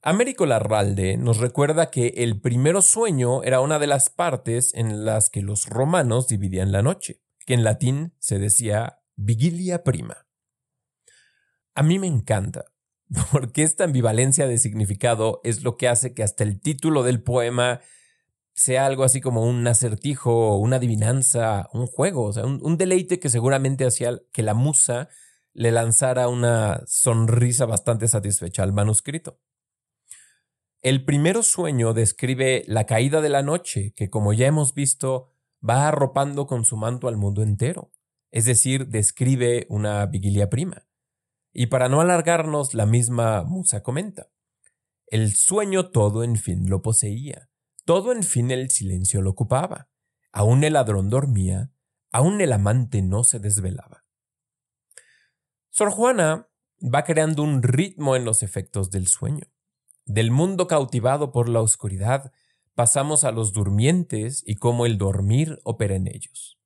Américo 0.00 0.46
Larralde 0.46 1.16
nos 1.16 1.38
recuerda 1.38 1.90
que 1.90 2.14
el 2.16 2.40
primero 2.40 2.82
sueño 2.82 3.42
era 3.42 3.60
una 3.60 3.78
de 3.78 3.88
las 3.88 4.10
partes 4.10 4.72
en 4.74 5.04
las 5.04 5.28
que 5.28 5.42
los 5.42 5.66
romanos 5.66 6.28
dividían 6.28 6.72
la 6.72 6.82
noche, 6.82 7.20
que 7.44 7.54
en 7.54 7.64
latín 7.64 8.14
se 8.18 8.38
decía 8.38 9.00
vigilia 9.16 9.82
prima. 9.82 10.26
A 11.74 11.82
mí 11.82 11.98
me 11.98 12.06
encanta, 12.06 12.64
porque 13.32 13.62
esta 13.62 13.84
ambivalencia 13.84 14.46
de 14.46 14.58
significado 14.58 15.40
es 15.44 15.64
lo 15.64 15.76
que 15.76 15.88
hace 15.88 16.14
que 16.14 16.22
hasta 16.22 16.44
el 16.44 16.60
título 16.60 17.02
del 17.02 17.22
poema 17.22 17.80
sea 18.58 18.86
algo 18.86 19.04
así 19.04 19.20
como 19.20 19.44
un 19.44 19.64
acertijo, 19.68 20.56
una 20.56 20.76
adivinanza, 20.76 21.68
un 21.72 21.86
juego, 21.86 22.24
o 22.24 22.32
sea, 22.32 22.44
un, 22.44 22.58
un 22.60 22.76
deleite 22.76 23.20
que 23.20 23.28
seguramente 23.28 23.86
hacía 23.86 24.18
que 24.32 24.42
la 24.42 24.54
musa 24.54 25.08
le 25.52 25.70
lanzara 25.70 26.28
una 26.28 26.82
sonrisa 26.86 27.66
bastante 27.66 28.08
satisfecha 28.08 28.64
al 28.64 28.72
manuscrito. 28.72 29.38
El 30.82 31.04
primero 31.04 31.44
sueño 31.44 31.94
describe 31.94 32.64
la 32.66 32.84
caída 32.84 33.20
de 33.20 33.28
la 33.28 33.42
noche, 33.42 33.92
que 33.94 34.10
como 34.10 34.32
ya 34.32 34.48
hemos 34.48 34.74
visto, 34.74 35.28
va 35.66 35.86
arropando 35.86 36.48
con 36.48 36.64
su 36.64 36.76
manto 36.76 37.06
al 37.06 37.16
mundo 37.16 37.42
entero, 37.42 37.92
es 38.32 38.44
decir, 38.44 38.88
describe 38.88 39.66
una 39.68 40.04
vigilia 40.06 40.50
prima. 40.50 40.88
Y 41.52 41.66
para 41.66 41.88
no 41.88 42.00
alargarnos, 42.00 42.74
la 42.74 42.86
misma 42.86 43.44
musa 43.44 43.84
comenta. 43.84 44.30
El 45.06 45.32
sueño 45.32 45.90
todo 45.90 46.24
en 46.24 46.36
fin 46.36 46.68
lo 46.68 46.82
poseía, 46.82 47.47
todo 47.88 48.12
en 48.12 48.22
fin 48.22 48.50
el 48.50 48.70
silencio 48.70 49.22
lo 49.22 49.30
ocupaba, 49.30 49.88
aún 50.30 50.62
el 50.62 50.74
ladrón 50.74 51.08
dormía, 51.08 51.72
aún 52.12 52.42
el 52.42 52.52
amante 52.52 53.00
no 53.00 53.24
se 53.24 53.38
desvelaba. 53.38 54.04
Sor 55.70 55.90
Juana 55.92 56.50
va 56.82 57.04
creando 57.04 57.42
un 57.42 57.62
ritmo 57.62 58.14
en 58.14 58.26
los 58.26 58.42
efectos 58.42 58.90
del 58.90 59.06
sueño. 59.06 59.46
Del 60.04 60.30
mundo 60.30 60.66
cautivado 60.66 61.32
por 61.32 61.48
la 61.48 61.62
oscuridad, 61.62 62.30
pasamos 62.74 63.24
a 63.24 63.32
los 63.32 63.54
durmientes 63.54 64.42
y 64.44 64.56
cómo 64.56 64.84
el 64.84 64.98
dormir 64.98 65.58
opera 65.64 65.94
en 65.94 66.08
ellos. 66.08 66.58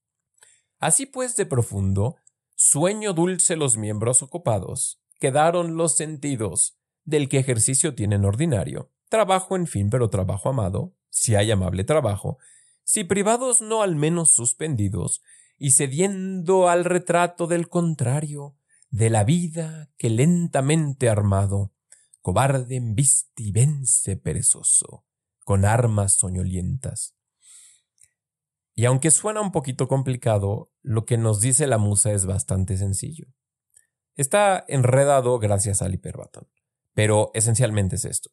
Así 0.81 1.07
pues, 1.07 1.37
de 1.37 1.47
profundo, 1.47 2.17
sueño 2.57 3.13
dulce 3.13 3.55
los 3.55 3.77
miembros 3.77 4.25
ocupados, 4.25 5.01
quedaron 5.21 5.77
los 5.77 5.97
sentidos, 5.97 6.81
del 7.05 7.29
que 7.29 7.39
ejercicio 7.39 7.95
tienen 7.95 8.25
ordinario, 8.25 8.91
trabajo 9.09 9.55
en 9.55 9.69
fin, 9.69 9.89
pero 9.89 10.11
trabajo 10.11 10.49
amado, 10.49 10.97
si 11.13 11.35
hay 11.35 11.51
amable 11.51 11.85
trabajo, 11.85 12.39
si 12.83 13.05
privados 13.05 13.61
no 13.61 13.83
al 13.83 13.95
menos 13.95 14.33
suspendidos, 14.33 15.23
y 15.59 15.73
cediendo 15.73 16.69
al 16.69 16.85
retrato 16.85 17.47
del 17.47 17.69
contrario, 17.69 18.57
de 18.91 19.11
la 19.11 19.23
vida 19.23 19.91
que 19.97 20.11
lentamente 20.11 21.09
armado, 21.09 21.73
cobarde 22.21 22.77
embiste 22.77 23.43
y 23.45 23.53
vence 23.53 24.17
perezoso, 24.17 25.05
con 25.45 25.65
armas 25.65 26.15
soñolientas. 26.15 27.15
Y 28.75 28.87
aunque 28.87 29.11
suena 29.11 29.41
un 29.41 29.53
poquito 29.53 29.87
complicado, 29.87 30.73
lo 30.81 31.05
que 31.05 31.19
nos 31.19 31.41
dice 31.41 31.67
la 31.67 31.79
musa 31.79 32.13
es 32.13 32.27
bastante 32.27 32.77
sencillo. 32.77 33.27
Está 34.17 34.65
enredado 34.67 35.39
gracias 35.39 35.83
al 35.83 35.95
hiperbatón, 35.95 36.49
pero 36.95 37.31
esencialmente 37.35 37.97
es 37.97 38.05
esto. 38.05 38.31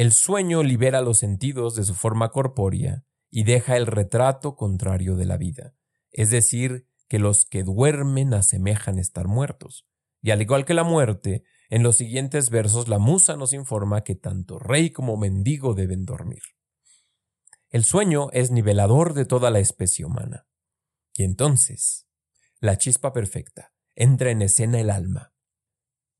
El 0.00 0.12
sueño 0.12 0.62
libera 0.62 1.02
los 1.02 1.18
sentidos 1.18 1.74
de 1.74 1.84
su 1.84 1.94
forma 1.94 2.30
corpórea 2.30 3.04
y 3.30 3.44
deja 3.44 3.76
el 3.76 3.86
retrato 3.86 4.56
contrario 4.56 5.14
de 5.14 5.26
la 5.26 5.36
vida, 5.36 5.74
es 6.10 6.30
decir, 6.30 6.88
que 7.06 7.18
los 7.18 7.44
que 7.44 7.64
duermen 7.64 8.32
asemejan 8.32 8.98
estar 8.98 9.28
muertos. 9.28 9.86
Y 10.22 10.30
al 10.30 10.40
igual 10.40 10.64
que 10.64 10.72
la 10.72 10.84
muerte, 10.84 11.44
en 11.68 11.82
los 11.82 11.98
siguientes 11.98 12.48
versos 12.48 12.88
la 12.88 12.98
musa 12.98 13.36
nos 13.36 13.52
informa 13.52 14.02
que 14.02 14.14
tanto 14.14 14.58
rey 14.58 14.88
como 14.88 15.18
mendigo 15.18 15.74
deben 15.74 16.06
dormir. 16.06 16.40
El 17.68 17.84
sueño 17.84 18.30
es 18.32 18.50
nivelador 18.50 19.12
de 19.12 19.26
toda 19.26 19.50
la 19.50 19.58
especie 19.58 20.06
humana. 20.06 20.46
Y 21.12 21.24
entonces, 21.24 22.06
la 22.58 22.78
chispa 22.78 23.12
perfecta, 23.12 23.74
entra 23.94 24.30
en 24.30 24.40
escena 24.40 24.80
el 24.80 24.88
alma, 24.88 25.34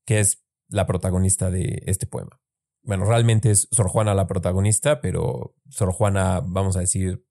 que 0.04 0.20
es 0.20 0.44
la 0.68 0.87
protagonista 0.87 1.50
de 1.50 1.82
este 1.87 2.06
poema. 2.06 2.42
Bueno, 2.82 3.04
realmente 3.04 3.50
es 3.50 3.68
Sor 3.70 3.88
Juana 3.88 4.14
la 4.14 4.26
protagonista, 4.26 5.00
pero 5.00 5.54
Sor 5.68 5.92
Juana, 5.92 6.40
vamos 6.44 6.76
a 6.76 6.80
decir, 6.80 7.25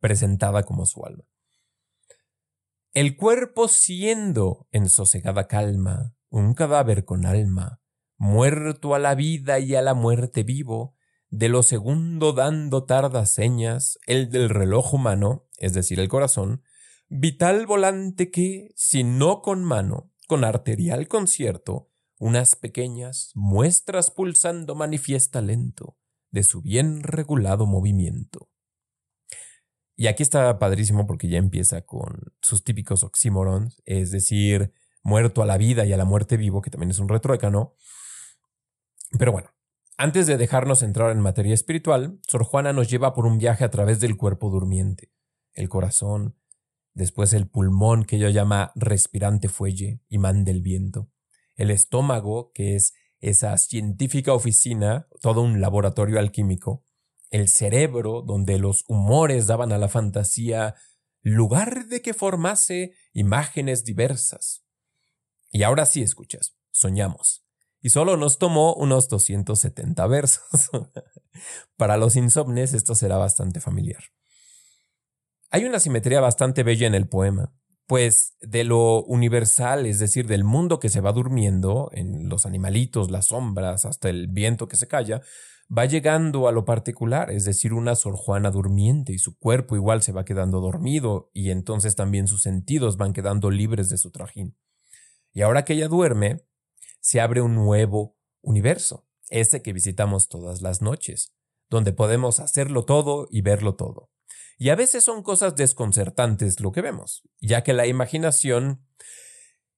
presentada 0.00 0.64
como 0.64 0.84
su 0.86 1.04
alma. 1.04 1.24
El 2.92 3.16
cuerpo 3.16 3.66
siendo 3.68 4.68
en 4.70 4.88
sosegada 4.88 5.48
calma, 5.48 6.14
un 6.28 6.54
cadáver 6.54 7.04
con 7.04 7.26
alma, 7.26 7.80
muerto 8.16 8.94
a 8.94 8.98
la 8.98 9.14
vida 9.14 9.58
y 9.58 9.74
a 9.74 9.82
la 9.82 9.94
muerte 9.94 10.42
vivo, 10.42 10.94
de 11.28 11.48
lo 11.48 11.62
segundo 11.62 12.32
dando 12.32 12.84
tardas 12.84 13.32
señas, 13.34 13.98
el 14.06 14.30
del 14.30 14.48
reloj 14.48 14.94
humano, 14.94 15.48
es 15.58 15.74
decir, 15.74 15.98
el 15.98 16.08
corazón, 16.08 16.62
vital 17.08 17.66
volante 17.66 18.30
que, 18.30 18.68
si 18.76 19.02
no 19.02 19.42
con 19.42 19.64
mano, 19.64 20.12
con 20.28 20.44
arterial 20.44 21.08
concierto, 21.08 21.90
unas 22.18 22.56
pequeñas 22.56 23.30
muestras 23.34 24.10
pulsando 24.10 24.74
manifiesta 24.74 25.40
lento 25.40 25.96
de 26.30 26.42
su 26.42 26.62
bien 26.62 27.02
regulado 27.02 27.66
movimiento. 27.66 28.50
Y 29.96 30.08
aquí 30.08 30.22
está 30.22 30.58
padrísimo 30.58 31.06
porque 31.06 31.28
ya 31.28 31.38
empieza 31.38 31.82
con 31.82 32.34
sus 32.42 32.64
típicos 32.64 33.04
oxímorons, 33.04 33.80
es 33.84 34.10
decir, 34.10 34.72
muerto 35.02 35.42
a 35.42 35.46
la 35.46 35.56
vida 35.56 35.86
y 35.86 35.92
a 35.92 35.96
la 35.96 36.04
muerte 36.04 36.36
vivo, 36.36 36.62
que 36.62 36.70
también 36.70 36.90
es 36.90 36.98
un 36.98 37.08
retruécano. 37.08 37.74
Pero 39.16 39.30
bueno, 39.30 39.50
antes 39.96 40.26
de 40.26 40.36
dejarnos 40.36 40.82
entrar 40.82 41.12
en 41.12 41.20
materia 41.20 41.54
espiritual, 41.54 42.18
Sor 42.26 42.42
Juana 42.42 42.72
nos 42.72 42.90
lleva 42.90 43.14
por 43.14 43.26
un 43.26 43.38
viaje 43.38 43.64
a 43.64 43.70
través 43.70 44.00
del 44.00 44.16
cuerpo 44.16 44.50
durmiente, 44.50 45.12
el 45.52 45.68
corazón, 45.68 46.36
después 46.94 47.32
el 47.32 47.48
pulmón 47.48 48.04
que 48.04 48.16
ella 48.16 48.30
llama 48.30 48.72
respirante 48.74 49.48
fuelle, 49.48 50.00
imán 50.08 50.44
del 50.44 50.62
viento, 50.62 51.10
el 51.56 51.70
estómago, 51.70 52.52
que 52.52 52.76
es 52.76 52.94
esa 53.20 53.56
científica 53.56 54.32
oficina, 54.32 55.08
todo 55.20 55.42
un 55.42 55.60
laboratorio 55.60 56.18
alquímico, 56.18 56.84
el 57.30 57.48
cerebro 57.48 58.22
donde 58.22 58.58
los 58.58 58.84
humores 58.88 59.46
daban 59.46 59.72
a 59.72 59.78
la 59.78 59.88
fantasía 59.88 60.74
lugar 61.22 61.86
de 61.86 62.02
que 62.02 62.14
formase 62.14 62.92
imágenes 63.12 63.84
diversas, 63.84 64.64
y 65.54 65.62
ahora 65.62 65.86
sí 65.86 66.02
escuchas, 66.02 66.56
soñamos. 66.72 67.46
Y 67.80 67.90
solo 67.90 68.16
nos 68.16 68.38
tomó 68.38 68.74
unos 68.74 69.08
270 69.08 70.04
versos. 70.08 70.70
Para 71.76 71.96
los 71.96 72.16
insomnes 72.16 72.74
esto 72.74 72.96
será 72.96 73.18
bastante 73.18 73.60
familiar. 73.60 74.02
Hay 75.50 75.64
una 75.64 75.78
simetría 75.78 76.20
bastante 76.20 76.64
bella 76.64 76.88
en 76.88 76.96
el 76.96 77.06
poema, 77.06 77.54
pues 77.86 78.34
de 78.40 78.64
lo 78.64 79.02
universal, 79.04 79.86
es 79.86 79.98
decir, 79.98 80.26
del 80.26 80.44
mundo 80.44 80.80
que 80.80 80.88
se 80.88 81.00
va 81.00 81.12
durmiendo, 81.12 81.90
en 81.92 82.28
los 82.28 82.46
animalitos, 82.46 83.10
las 83.10 83.26
sombras, 83.26 83.84
hasta 83.84 84.08
el 84.08 84.28
viento 84.28 84.68
que 84.68 84.76
se 84.76 84.88
calla, 84.88 85.20
va 85.76 85.84
llegando 85.84 86.48
a 86.48 86.52
lo 86.52 86.64
particular, 86.64 87.30
es 87.30 87.44
decir, 87.44 87.72
una 87.72 87.94
Sor 87.94 88.16
Juana 88.16 88.50
durmiente 88.50 89.12
y 89.12 89.18
su 89.18 89.38
cuerpo 89.38 89.76
igual 89.76 90.02
se 90.02 90.12
va 90.12 90.24
quedando 90.24 90.60
dormido 90.60 91.30
y 91.32 91.50
entonces 91.50 91.96
también 91.96 92.26
sus 92.26 92.42
sentidos 92.42 92.96
van 92.96 93.12
quedando 93.12 93.50
libres 93.50 93.88
de 93.88 93.98
su 93.98 94.10
trajín. 94.10 94.56
Y 95.32 95.42
ahora 95.42 95.64
que 95.64 95.74
ella 95.74 95.88
duerme, 95.88 96.46
se 97.00 97.20
abre 97.20 97.40
un 97.40 97.54
nuevo 97.54 98.16
universo, 98.40 99.06
ese 99.28 99.62
que 99.62 99.72
visitamos 99.72 100.28
todas 100.28 100.62
las 100.62 100.80
noches, 100.80 101.34
donde 101.68 101.92
podemos 101.92 102.40
hacerlo 102.40 102.84
todo 102.84 103.26
y 103.30 103.42
verlo 103.42 103.74
todo. 103.74 104.13
Y 104.56 104.68
a 104.68 104.76
veces 104.76 105.04
son 105.04 105.22
cosas 105.22 105.56
desconcertantes 105.56 106.60
lo 106.60 106.72
que 106.72 106.82
vemos, 106.82 107.22
ya 107.40 107.62
que 107.62 107.72
la 107.72 107.86
imaginación, 107.86 108.86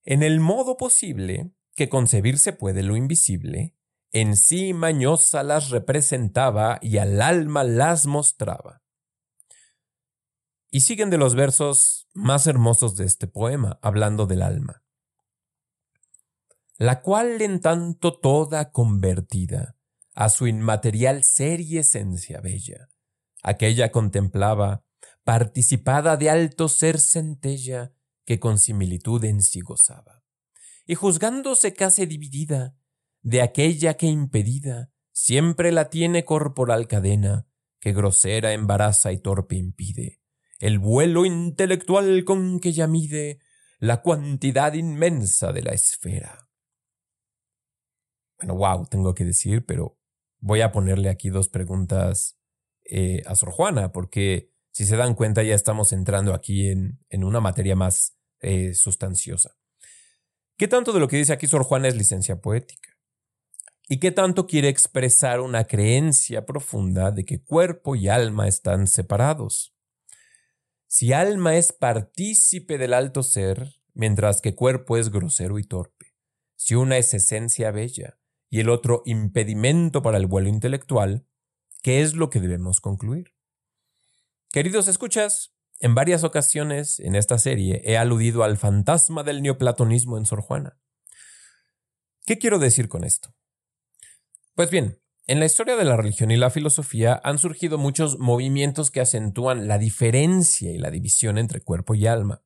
en 0.04 0.23
el 0.23 0.40
modo 0.40 0.76
posible 0.76 1.52
que 1.75 1.88
concebirse 1.88 2.52
puede 2.52 2.83
lo 2.83 2.97
invisible, 2.97 3.75
en 4.12 4.37
sí 4.37 4.73
mañosa 4.73 5.42
las 5.42 5.71
representaba 5.71 6.78
y 6.80 6.99
al 6.99 7.21
alma 7.21 7.64
las 7.64 8.06
mostraba. 8.06 8.83
Y 10.71 10.80
siguen 10.80 11.11
de 11.11 11.18
los 11.18 11.35
versos 11.35 12.09
más 12.12 12.47
hermosos 12.47 12.97
de 12.97 13.04
este 13.04 13.26
poema, 13.26 13.78
hablando 13.83 14.26
del 14.26 14.42
alma. 14.42 14.83
La 16.78 17.00
cual 17.00 17.40
en 17.40 17.61
tanto 17.61 18.18
toda 18.18 18.71
convertida 18.71 19.76
a 20.14 20.28
su 20.28 20.47
inmaterial 20.47 21.25
ser 21.25 21.61
y 21.61 21.78
esencia 21.78 22.40
bella, 22.40 22.88
aquella 23.43 23.90
contemplaba, 23.93 24.85
participada 25.25 26.16
de 26.16 26.31
alto 26.31 26.69
ser 26.69 27.00
centella, 27.00 27.93
que 28.25 28.40
con 28.40 28.59
similitud 28.59 29.25
en 29.25 29.43
sí 29.43 29.61
gozaba. 29.61 30.23
Y 30.87 30.95
juzgándose 30.95 31.75
casi 31.75 32.07
dividida, 32.07 32.76
de 33.23 33.43
aquella 33.43 33.95
que 33.95 34.07
impedida, 34.07 34.90
siempre 35.12 35.73
la 35.73 35.90
tiene 35.90 36.25
corporal 36.25 36.87
cadena, 36.87 37.47
que 37.81 37.93
grosera 37.93 38.52
embaraza 38.52 39.12
y 39.12 39.19
torpe 39.19 39.57
impide, 39.57 40.21
el 40.59 40.78
vuelo 40.78 41.25
intelectual 41.25 42.25
con 42.25 42.61
que 42.61 42.73
ya 42.73 42.87
mide 42.87 43.40
la 43.78 44.02
cuantidad 44.02 44.75
inmensa 44.75 45.52
de 45.52 45.62
la 45.62 45.73
esfera. 45.73 46.49
Bueno, 48.38 48.55
wow, 48.57 48.87
tengo 48.87 49.14
que 49.14 49.25
decir, 49.25 49.64
pero 49.64 49.99
voy 50.38 50.61
a 50.61 50.73
ponerle 50.73 51.09
aquí 51.09 51.31
dos 51.31 51.49
preguntas 51.49 52.36
eh, 52.90 53.23
a 53.26 53.35
Sor 53.35 53.50
Juana, 53.50 53.93
porque 53.93 54.52
si 54.73 54.85
se 54.85 54.97
dan 54.97 55.14
cuenta 55.14 55.43
ya 55.43 55.55
estamos 55.55 55.93
entrando 55.93 56.35
aquí 56.35 56.69
en, 56.69 57.00
en 57.09 57.25
una 57.25 57.40
materia 57.40 57.76
más 57.76 58.16
eh, 58.40 58.75
sustanciosa. 58.75 59.57
¿Qué 60.59 60.69
tanto 60.69 60.93
de 60.93 61.00
lo 61.00 61.09
que 61.09 61.16
dice 61.16 61.33
aquí 61.33 61.47
Sor 61.47 61.64
Juana 61.64 61.88
es 61.88 61.97
licencia 61.97 62.40
poética? 62.40 62.97
¿Y 63.88 63.99
qué 63.99 64.11
tanto 64.11 64.47
quiere 64.47 64.69
expresar 64.69 65.40
una 65.40 65.64
creencia 65.64 66.45
profunda 66.45 67.12
de 67.12 67.25
que 67.25 67.43
cuerpo 67.43 67.95
y 67.95 68.09
alma 68.09 68.49
están 68.49 68.88
separados? 68.88 69.75
Si 70.88 71.12
alma 71.12 71.57
es 71.57 71.73
partícipe 71.73 72.78
del 72.78 72.95
alto 72.95 73.23
ser, 73.23 73.76
mientras 73.95 74.40
que 74.40 74.55
cuerpo 74.55 74.97
es 74.97 75.11
grosero 75.11 75.59
y 75.59 75.64
torpe, 75.64 76.14
si 76.57 76.75
una 76.75 76.97
es 76.97 77.14
esencia 77.14 77.71
bella 77.71 78.19
y 78.50 78.61
el 78.61 78.69
otro 78.71 79.02
impedimento 79.05 80.02
para 80.02 80.16
el 80.19 80.26
vuelo 80.26 80.49
intelectual, 80.49 81.26
¿Qué 81.83 82.02
es 82.02 82.14
lo 82.14 82.30
que 82.30 82.40
debemos 82.40 82.80
concluir? 82.80 83.35
Queridos 84.50 84.88
escuchas, 84.88 85.54
en 85.80 85.95
varias 85.95 86.25
ocasiones 86.25 87.00
en 87.00 87.14
esta 87.14 87.38
serie 87.38 87.83
he 87.85 87.97
aludido 87.99 88.42
al 88.45 88.56
fantasma 88.56 89.23
del 89.23 89.42
neoplatonismo 89.42 90.16
en 90.16 90.25
Sor 90.25 90.40
Juana. 90.40 90.78
¿Qué 92.25 92.38
quiero 92.38 92.59
decir 92.59 92.88
con 92.88 93.04
esto? 93.04 93.35
Pues 94.54 94.71
bien, 94.71 95.00
en 95.26 95.40
la 95.40 95.47
historia 95.47 95.76
de 95.76 95.85
la 95.85 95.97
religión 95.97 96.30
y 96.30 96.37
la 96.37 96.50
filosofía 96.50 97.21
han 97.25 97.38
surgido 97.38 97.78
muchos 97.78 98.18
movimientos 98.18 98.90
que 98.90 99.00
acentúan 99.00 99.68
la 99.68 99.76
diferencia 99.76 100.73
y 100.73 100.78
la 100.78 100.90
división 100.90 101.37
entre 101.37 101.61
cuerpo 101.61 101.95
y 101.95 102.06
alma. 102.06 102.42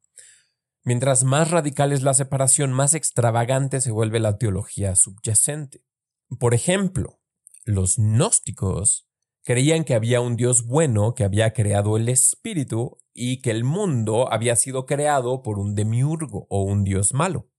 Mientras 0.82 1.24
más 1.24 1.50
radical 1.50 1.92
es 1.92 2.02
la 2.02 2.14
separación, 2.14 2.72
más 2.72 2.94
extravagante 2.94 3.80
se 3.80 3.90
vuelve 3.90 4.18
la 4.18 4.38
teología 4.38 4.96
subyacente. 4.96 5.84
Por 6.38 6.54
ejemplo, 6.54 7.20
los 7.64 7.96
gnósticos 7.98 9.09
Creían 9.44 9.84
que 9.84 9.94
había 9.94 10.20
un 10.20 10.36
Dios 10.36 10.66
bueno 10.66 11.14
que 11.14 11.24
había 11.24 11.52
creado 11.52 11.96
el 11.96 12.08
espíritu 12.08 12.98
y 13.14 13.40
que 13.40 13.50
el 13.50 13.64
mundo 13.64 14.32
había 14.32 14.54
sido 14.56 14.86
creado 14.86 15.42
por 15.42 15.58
un 15.58 15.74
demiurgo 15.74 16.46
o 16.50 16.62
un 16.62 16.84
Dios 16.84 17.14
malo. 17.14 17.50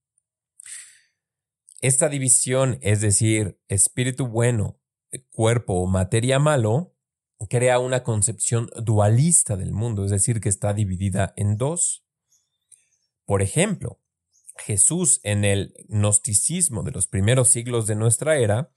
Esta 1.81 2.09
división, 2.09 2.77
es 2.81 3.01
decir, 3.01 3.59
espíritu 3.67 4.27
bueno, 4.27 4.79
cuerpo 5.31 5.73
o 5.73 5.87
materia 5.87 6.37
malo, 6.37 6.95
crea 7.49 7.79
una 7.79 8.03
concepción 8.03 8.69
dualista 8.81 9.57
del 9.57 9.71
mundo, 9.71 10.05
es 10.05 10.11
decir, 10.11 10.39
que 10.41 10.49
está 10.49 10.73
dividida 10.73 11.33
en 11.35 11.57
dos. 11.57 12.05
Por 13.25 13.41
ejemplo, 13.41 13.99
Jesús 14.57 15.19
en 15.23 15.43
el 15.43 15.73
gnosticismo 15.89 16.83
de 16.83 16.91
los 16.91 17.07
primeros 17.07 17.49
siglos 17.49 17.87
de 17.87 17.95
nuestra 17.95 18.37
era 18.37 18.71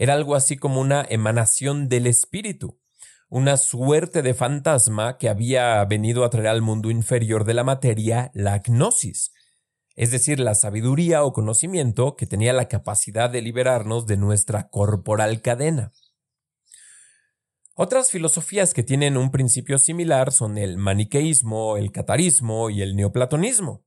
era 0.00 0.14
algo 0.14 0.34
así 0.34 0.56
como 0.56 0.80
una 0.80 1.06
emanación 1.06 1.90
del 1.90 2.06
espíritu, 2.06 2.80
una 3.28 3.58
suerte 3.58 4.22
de 4.22 4.32
fantasma 4.32 5.18
que 5.18 5.28
había 5.28 5.84
venido 5.84 6.24
a 6.24 6.30
traer 6.30 6.46
al 6.46 6.62
mundo 6.62 6.90
inferior 6.90 7.44
de 7.44 7.52
la 7.52 7.64
materia 7.64 8.30
la 8.32 8.62
gnosis, 8.66 9.30
es 9.96 10.10
decir, 10.10 10.40
la 10.40 10.54
sabiduría 10.54 11.22
o 11.22 11.34
conocimiento 11.34 12.16
que 12.16 12.26
tenía 12.26 12.54
la 12.54 12.66
capacidad 12.66 13.28
de 13.28 13.42
liberarnos 13.42 14.06
de 14.06 14.16
nuestra 14.16 14.70
corporal 14.70 15.42
cadena. 15.42 15.92
Otras 17.74 18.10
filosofías 18.10 18.72
que 18.72 18.82
tienen 18.82 19.18
un 19.18 19.30
principio 19.30 19.78
similar 19.78 20.32
son 20.32 20.56
el 20.56 20.78
maniqueísmo, 20.78 21.76
el 21.76 21.92
catarismo 21.92 22.70
y 22.70 22.80
el 22.80 22.96
neoplatonismo. 22.96 23.84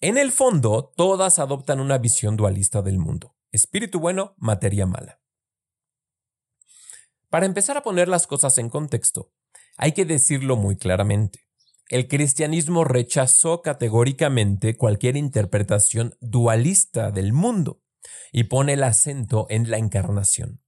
En 0.00 0.16
el 0.16 0.30
fondo, 0.30 0.92
todas 0.96 1.40
adoptan 1.40 1.80
una 1.80 1.98
visión 1.98 2.36
dualista 2.36 2.82
del 2.82 2.98
mundo. 2.98 3.35
Espíritu 3.56 4.00
bueno, 4.00 4.34
materia 4.36 4.84
mala. 4.84 5.18
Para 7.30 7.46
empezar 7.46 7.78
a 7.78 7.82
poner 7.82 8.06
las 8.06 8.26
cosas 8.26 8.58
en 8.58 8.68
contexto, 8.68 9.32
hay 9.78 9.92
que 9.92 10.04
decirlo 10.04 10.56
muy 10.56 10.76
claramente. 10.76 11.40
El 11.88 12.06
cristianismo 12.06 12.84
rechazó 12.84 13.62
categóricamente 13.62 14.76
cualquier 14.76 15.16
interpretación 15.16 16.16
dualista 16.20 17.10
del 17.10 17.32
mundo 17.32 17.82
y 18.30 18.44
pone 18.44 18.74
el 18.74 18.84
acento 18.84 19.46
en 19.48 19.70
la 19.70 19.78
encarnación. 19.78 20.62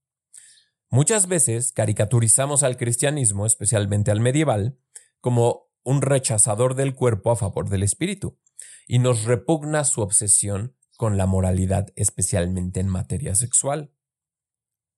Muchas 0.89 1.27
veces 1.27 1.71
caricaturizamos 1.71 2.63
al 2.63 2.75
cristianismo, 2.75 3.45
especialmente 3.45 4.09
al 4.09 4.19
medieval, 4.19 4.79
como 5.21 5.69
un 5.83 6.01
rechazador 6.01 6.73
del 6.73 6.95
cuerpo 6.95 7.29
a 7.29 7.35
favor 7.35 7.69
del 7.69 7.83
espíritu, 7.83 8.39
y 8.87 8.97
nos 8.97 9.25
repugna 9.25 9.83
su 9.83 10.01
obsesión 10.01 10.75
con 10.99 11.15
la 11.15 11.27
moralidad, 11.27 11.93
especialmente 11.95 12.81
en 12.81 12.89
materia 12.89 13.33
sexual. 13.33 13.93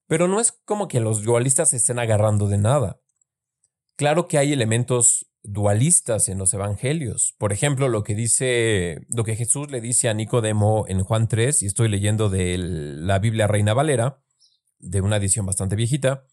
Pero 0.08 0.28
no 0.28 0.40
es 0.40 0.52
como 0.52 0.88
que 0.88 1.00
los 1.00 1.22
dualistas 1.22 1.70
se 1.70 1.78
estén 1.78 2.00
agarrando 2.00 2.48
de 2.48 2.58
nada. 2.58 3.00
Claro 3.98 4.28
que 4.28 4.40
hay 4.40 4.52
elementos 4.52 5.32
dualistas 5.44 6.28
en 6.28 6.40
los 6.40 6.56
evangelios. 6.56 7.36
Por 7.38 7.54
ejemplo, 7.54 7.88
lo 7.88 8.04
que 8.04 8.16
dice, 8.16 9.06
lo 9.10 9.24
que 9.24 9.36
Jesús 9.36 9.70
le 9.70 9.80
dice 9.80 10.10
a 10.10 10.16
Nicodemo 10.16 10.86
en 10.88 11.04
Juan 11.04 11.28
3, 11.28 11.62
y 11.62 11.68
estoy 11.68 11.88
leyendo 11.88 12.30
de 12.30 12.58
la 12.58 13.20
Biblia 13.20 13.46
Reina 13.46 13.76
Valera, 13.76 14.24
de 14.80 15.02
una 15.02 15.18
edición 15.18 15.46
bastante 15.46 15.76
viejita. 15.76 16.26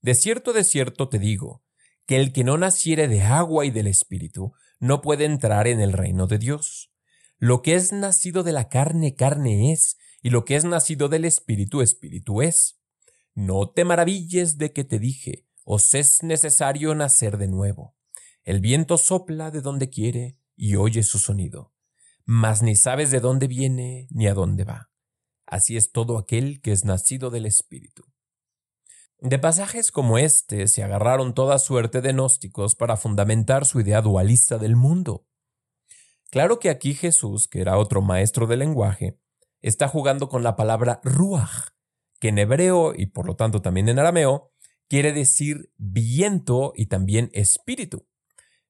De 0.00 0.14
cierto, 0.14 0.52
de 0.52 0.62
cierto 0.62 1.08
te 1.08 1.18
digo, 1.18 1.64
que 2.06 2.18
el 2.18 2.32
que 2.32 2.44
no 2.44 2.56
naciere 2.56 3.08
de 3.08 3.22
agua 3.22 3.66
y 3.66 3.72
del 3.72 3.88
Espíritu 3.88 4.52
no 4.78 5.00
puede 5.00 5.24
entrar 5.24 5.66
en 5.66 5.80
el 5.80 5.92
reino 5.92 6.28
de 6.28 6.38
Dios. 6.38 6.92
Lo 7.38 7.62
que 7.62 7.74
es 7.74 7.92
nacido 7.92 8.42
de 8.42 8.52
la 8.52 8.68
carne, 8.68 9.14
carne 9.14 9.72
es, 9.72 9.96
y 10.22 10.30
lo 10.30 10.44
que 10.44 10.56
es 10.56 10.64
nacido 10.64 11.08
del 11.08 11.24
espíritu, 11.24 11.82
espíritu 11.82 12.42
es. 12.42 12.80
No 13.34 13.70
te 13.70 13.84
maravilles 13.84 14.58
de 14.58 14.72
que 14.72 14.82
te 14.82 14.98
dije, 14.98 15.46
os 15.62 15.94
es 15.94 16.24
necesario 16.24 16.94
nacer 16.96 17.38
de 17.38 17.46
nuevo. 17.46 17.94
El 18.42 18.60
viento 18.60 18.98
sopla 18.98 19.52
de 19.52 19.60
donde 19.60 19.88
quiere 19.88 20.38
y 20.56 20.74
oye 20.74 21.04
su 21.04 21.18
sonido, 21.18 21.72
mas 22.24 22.62
ni 22.62 22.74
sabes 22.74 23.12
de 23.12 23.20
dónde 23.20 23.46
viene 23.46 24.08
ni 24.10 24.26
a 24.26 24.34
dónde 24.34 24.64
va. 24.64 24.90
Así 25.46 25.76
es 25.76 25.92
todo 25.92 26.18
aquel 26.18 26.60
que 26.60 26.72
es 26.72 26.84
nacido 26.84 27.30
del 27.30 27.46
espíritu. 27.46 28.04
De 29.20 29.38
pasajes 29.38 29.92
como 29.92 30.18
este 30.18 30.66
se 30.66 30.82
agarraron 30.82 31.34
toda 31.34 31.58
suerte 31.58 32.00
de 32.00 32.12
gnósticos 32.12 32.74
para 32.74 32.96
fundamentar 32.96 33.64
su 33.64 33.80
idea 33.80 34.02
dualista 34.02 34.58
del 34.58 34.74
mundo. 34.74 35.27
Claro 36.30 36.58
que 36.58 36.70
aquí 36.70 36.94
Jesús, 36.94 37.48
que 37.48 37.60
era 37.60 37.78
otro 37.78 38.02
maestro 38.02 38.46
del 38.46 38.58
lenguaje, 38.60 39.18
está 39.60 39.88
jugando 39.88 40.28
con 40.28 40.42
la 40.42 40.56
palabra 40.56 41.00
ruach, 41.02 41.70
que 42.20 42.28
en 42.28 42.38
hebreo 42.38 42.92
y 42.94 43.06
por 43.06 43.26
lo 43.26 43.36
tanto 43.36 43.62
también 43.62 43.88
en 43.88 43.98
arameo 43.98 44.52
quiere 44.88 45.12
decir 45.12 45.72
viento 45.76 46.72
y 46.74 46.86
también 46.86 47.30
espíritu. 47.32 48.06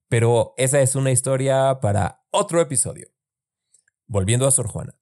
Pero 0.09 0.55
esa 0.57 0.81
es 0.81 0.95
una 0.95 1.11
historia 1.11 1.79
para 1.81 2.25
otro 2.31 2.61
episodio. 2.61 3.09
Volviendo 4.07 4.47
a 4.47 4.51
Sor 4.51 4.69
Juana. 4.69 4.99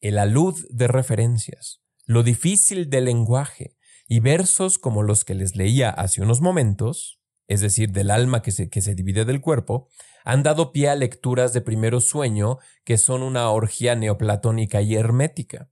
El 0.00 0.18
alud 0.18 0.58
de 0.70 0.88
referencias, 0.88 1.82
lo 2.06 2.22
difícil 2.22 2.88
del 2.88 3.04
lenguaje 3.04 3.76
y 4.08 4.20
versos 4.20 4.78
como 4.78 5.02
los 5.02 5.24
que 5.24 5.34
les 5.34 5.56
leía 5.56 5.90
hace 5.90 6.22
unos 6.22 6.40
momentos, 6.40 7.20
es 7.48 7.60
decir, 7.60 7.92
del 7.92 8.10
alma 8.10 8.42
que 8.42 8.50
se, 8.50 8.70
que 8.70 8.80
se 8.80 8.94
divide 8.94 9.24
del 9.24 9.40
cuerpo, 9.40 9.88
han 10.24 10.42
dado 10.42 10.72
pie 10.72 10.88
a 10.88 10.94
lecturas 10.94 11.52
de 11.52 11.60
primero 11.60 12.00
sueño 12.00 12.58
que 12.84 12.98
son 12.98 13.22
una 13.22 13.50
orgía 13.50 13.94
neoplatónica 13.94 14.82
y 14.82 14.94
hermética. 14.94 15.70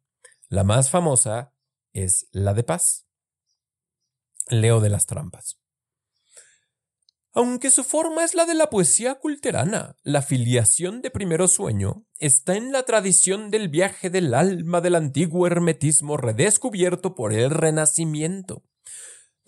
La 0.49 0.65
más 0.65 0.91
famosa 0.91 1.53
es 1.93 2.29
la 2.33 2.55
de 2.55 2.63
paz. 2.63 3.07
Leo 4.49 4.81
de 4.81 4.89
las 4.89 5.07
trampas. 5.07 5.61
Aunque 7.35 7.71
su 7.71 7.85
forma 7.85 8.25
es 8.25 8.35
la 8.35 8.47
de 8.47 8.55
la 8.55 8.71
poesía 8.71 9.17
culterana, 9.17 9.97
la 10.03 10.23
filiación 10.23 11.03
de 11.03 11.11
primero 11.11 11.47
sueño 11.47 12.05
está 12.19 12.57
en 12.57 12.73
la 12.73 12.83
tradición 12.83 13.51
del 13.51 13.69
viaje 13.69 14.11
del 14.11 14.35
alma 14.35 14.81
del 14.81 14.95
antiguo 14.97 15.47
hermetismo 15.47 16.17
redescubierto 16.17 17.15
por 17.15 17.33
el 17.33 17.51
Renacimiento. 17.51 18.65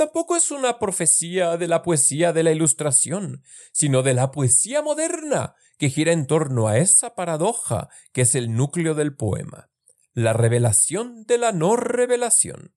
Tampoco 0.01 0.35
es 0.35 0.51
una 0.51 0.79
profecía 0.79 1.59
de 1.59 1.69
la 1.69 1.83
poesía 1.83 2.33
de 2.33 2.43
la 2.43 2.53
Ilustración, 2.53 3.43
sino 3.71 4.03
de 4.03 4.15
la 4.15 4.31
poesía 4.31 4.81
moderna, 4.81 5.55
que 5.77 5.91
gira 5.91 6.15
en 6.15 6.27
torno 6.27 6.69
a 6.69 6.79
esa 6.79 7.15
paradoja 7.15 7.91
que 8.11 8.23
es 8.23 8.35
el 8.35 8.55
núcleo 8.55 8.95
del 8.95 9.15
poema, 9.15 9.69
la 10.15 10.33
revelación 10.33 11.27
de 11.27 11.37
la 11.37 11.53
no 11.53 11.77
revelación. 11.77 12.75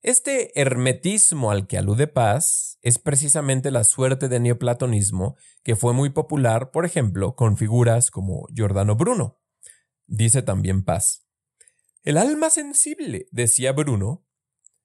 Este 0.00 0.60
hermetismo 0.60 1.50
al 1.50 1.66
que 1.66 1.76
alude 1.76 2.06
Paz 2.06 2.78
es 2.82 3.00
precisamente 3.00 3.72
la 3.72 3.82
suerte 3.82 4.28
de 4.28 4.38
neoplatonismo 4.38 5.34
que 5.64 5.74
fue 5.74 5.92
muy 5.92 6.10
popular, 6.10 6.70
por 6.70 6.84
ejemplo, 6.84 7.34
con 7.34 7.56
figuras 7.56 8.12
como 8.12 8.46
Giordano 8.54 8.94
Bruno. 8.94 9.40
Dice 10.06 10.42
también 10.42 10.84
Paz. 10.84 11.26
El 12.04 12.16
alma 12.16 12.48
sensible, 12.48 13.26
decía 13.32 13.72
Bruno, 13.72 14.24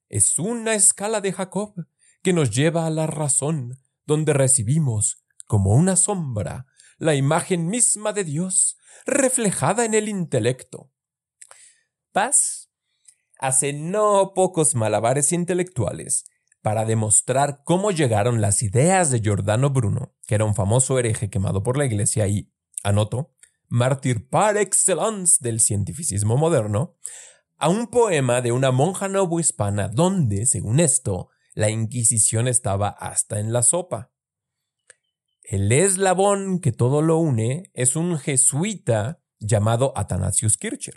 es 0.10 0.38
una 0.39 0.74
escala 0.74 1.22
de 1.22 1.34
Jacob 1.34 1.74
que 2.22 2.34
nos 2.34 2.52
lleva 2.52 2.86
a 2.86 2.89
la 2.89 3.08
razón, 3.08 3.80
donde 4.06 4.34
recibimos, 4.34 5.24
como 5.48 5.74
una 5.74 5.96
sombra, 5.96 6.68
la 6.98 7.15
imagen 7.15 7.68
misma 7.68 8.13
de 8.13 8.24
Dios, 8.24 8.78
reflejada 9.06 9.86
en 9.86 9.94
el 9.94 10.10
intelecto. 10.10 10.91
Paz 12.12 12.72
hace 13.38 13.74
no 13.74 14.32
pocos 14.34 14.76
malabares 14.76 15.32
intelectuales 15.32 16.26
para 16.62 16.86
demostrar 16.86 17.62
cómo 17.63 17.91
llegaron 17.91 18.41
las 18.41 18.63
ideas 18.63 19.12
de 19.12 19.20
Giordano 19.20 19.70
Bruno, 19.70 20.15
que 20.26 20.36
era 20.36 20.46
un 20.46 20.56
famoso 20.56 20.98
hereje 20.98 21.30
quemado 21.30 21.62
por 21.62 21.78
la 21.78 21.86
Iglesia 21.86 22.28
y, 22.28 22.52
anoto, 22.84 23.36
mártir 23.68 24.30
par 24.30 24.58
excellence 24.58 25.38
del 25.41 25.60
cientificismo 25.60 26.38
moderno, 26.38 26.98
a 27.58 27.70
un 27.70 27.88
poema 27.88 28.41
de 28.41 28.52
una 28.52 28.72
monja 28.72 29.08
novohispana 29.08 29.88
donde, 29.88 30.46
según 30.46 30.80
esto, 30.80 31.30
la 31.54 31.70
Inquisición 31.70 32.48
estaba 32.48 32.89
hasta 32.89 33.39
en 33.39 33.54
la 33.54 33.63
sopa. 33.63 34.12
El 35.41 35.72
eslabón 35.72 36.60
que 36.60 36.72
todo 36.72 37.02
lo 37.02 37.18
une 37.18 37.72
es 37.74 37.96
un 37.96 38.18
jesuita 38.18 39.22
llamado 39.39 39.94
Athanasius 39.96 40.58
Kircher. 40.58 40.96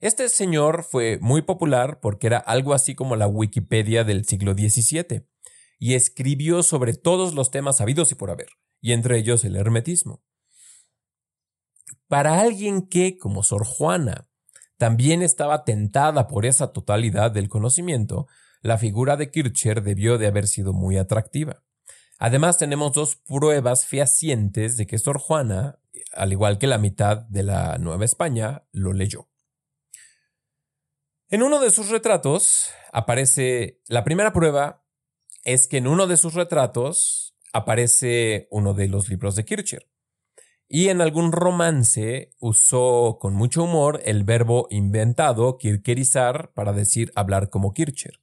Este 0.00 0.28
señor 0.28 0.82
fue 0.82 1.18
muy 1.20 1.42
popular 1.42 2.00
porque 2.00 2.26
era 2.26 2.38
algo 2.38 2.74
así 2.74 2.94
como 2.94 3.16
la 3.16 3.26
Wikipedia 3.26 4.02
del 4.02 4.24
siglo 4.24 4.54
XVII 4.54 5.26
y 5.78 5.94
escribió 5.94 6.62
sobre 6.62 6.94
todos 6.94 7.34
los 7.34 7.50
temas 7.50 7.80
habidos 7.80 8.10
y 8.12 8.14
por 8.14 8.30
haber, 8.30 8.48
y 8.80 8.92
entre 8.92 9.18
ellos 9.18 9.44
el 9.44 9.56
hermetismo. 9.56 10.22
Para 12.08 12.40
alguien 12.40 12.88
que, 12.88 13.18
como 13.18 13.42
Sor 13.42 13.64
Juana, 13.64 14.29
también 14.80 15.20
estaba 15.20 15.64
tentada 15.64 16.26
por 16.26 16.46
esa 16.46 16.72
totalidad 16.72 17.30
del 17.30 17.50
conocimiento, 17.50 18.28
la 18.62 18.78
figura 18.78 19.18
de 19.18 19.30
Kircher 19.30 19.82
debió 19.82 20.16
de 20.16 20.26
haber 20.26 20.46
sido 20.46 20.72
muy 20.72 20.96
atractiva. 20.96 21.62
Además, 22.18 22.56
tenemos 22.56 22.92
dos 22.94 23.16
pruebas 23.16 23.84
fehacientes 23.84 24.78
de 24.78 24.86
que 24.86 24.96
Sor 24.96 25.18
Juana, 25.18 25.80
al 26.14 26.32
igual 26.32 26.56
que 26.56 26.66
la 26.66 26.78
mitad 26.78 27.18
de 27.28 27.42
la 27.42 27.76
Nueva 27.76 28.06
España, 28.06 28.64
lo 28.72 28.94
leyó. 28.94 29.28
En 31.28 31.42
uno 31.42 31.60
de 31.60 31.70
sus 31.72 31.90
retratos 31.90 32.70
aparece, 32.90 33.82
la 33.86 34.02
primera 34.02 34.32
prueba 34.32 34.86
es 35.44 35.68
que 35.68 35.76
en 35.76 35.88
uno 35.88 36.06
de 36.06 36.16
sus 36.16 36.32
retratos 36.32 37.36
aparece 37.52 38.48
uno 38.50 38.72
de 38.72 38.88
los 38.88 39.10
libros 39.10 39.36
de 39.36 39.44
Kircher. 39.44 39.89
Y 40.72 40.88
en 40.88 41.00
algún 41.00 41.32
romance 41.32 42.30
usó 42.38 43.18
con 43.20 43.34
mucho 43.34 43.64
humor 43.64 44.00
el 44.04 44.22
verbo 44.22 44.68
inventado 44.70 45.58
kircherizar 45.58 46.52
para 46.52 46.72
decir 46.72 47.10
hablar 47.16 47.50
como 47.50 47.72
Kircher. 47.72 48.20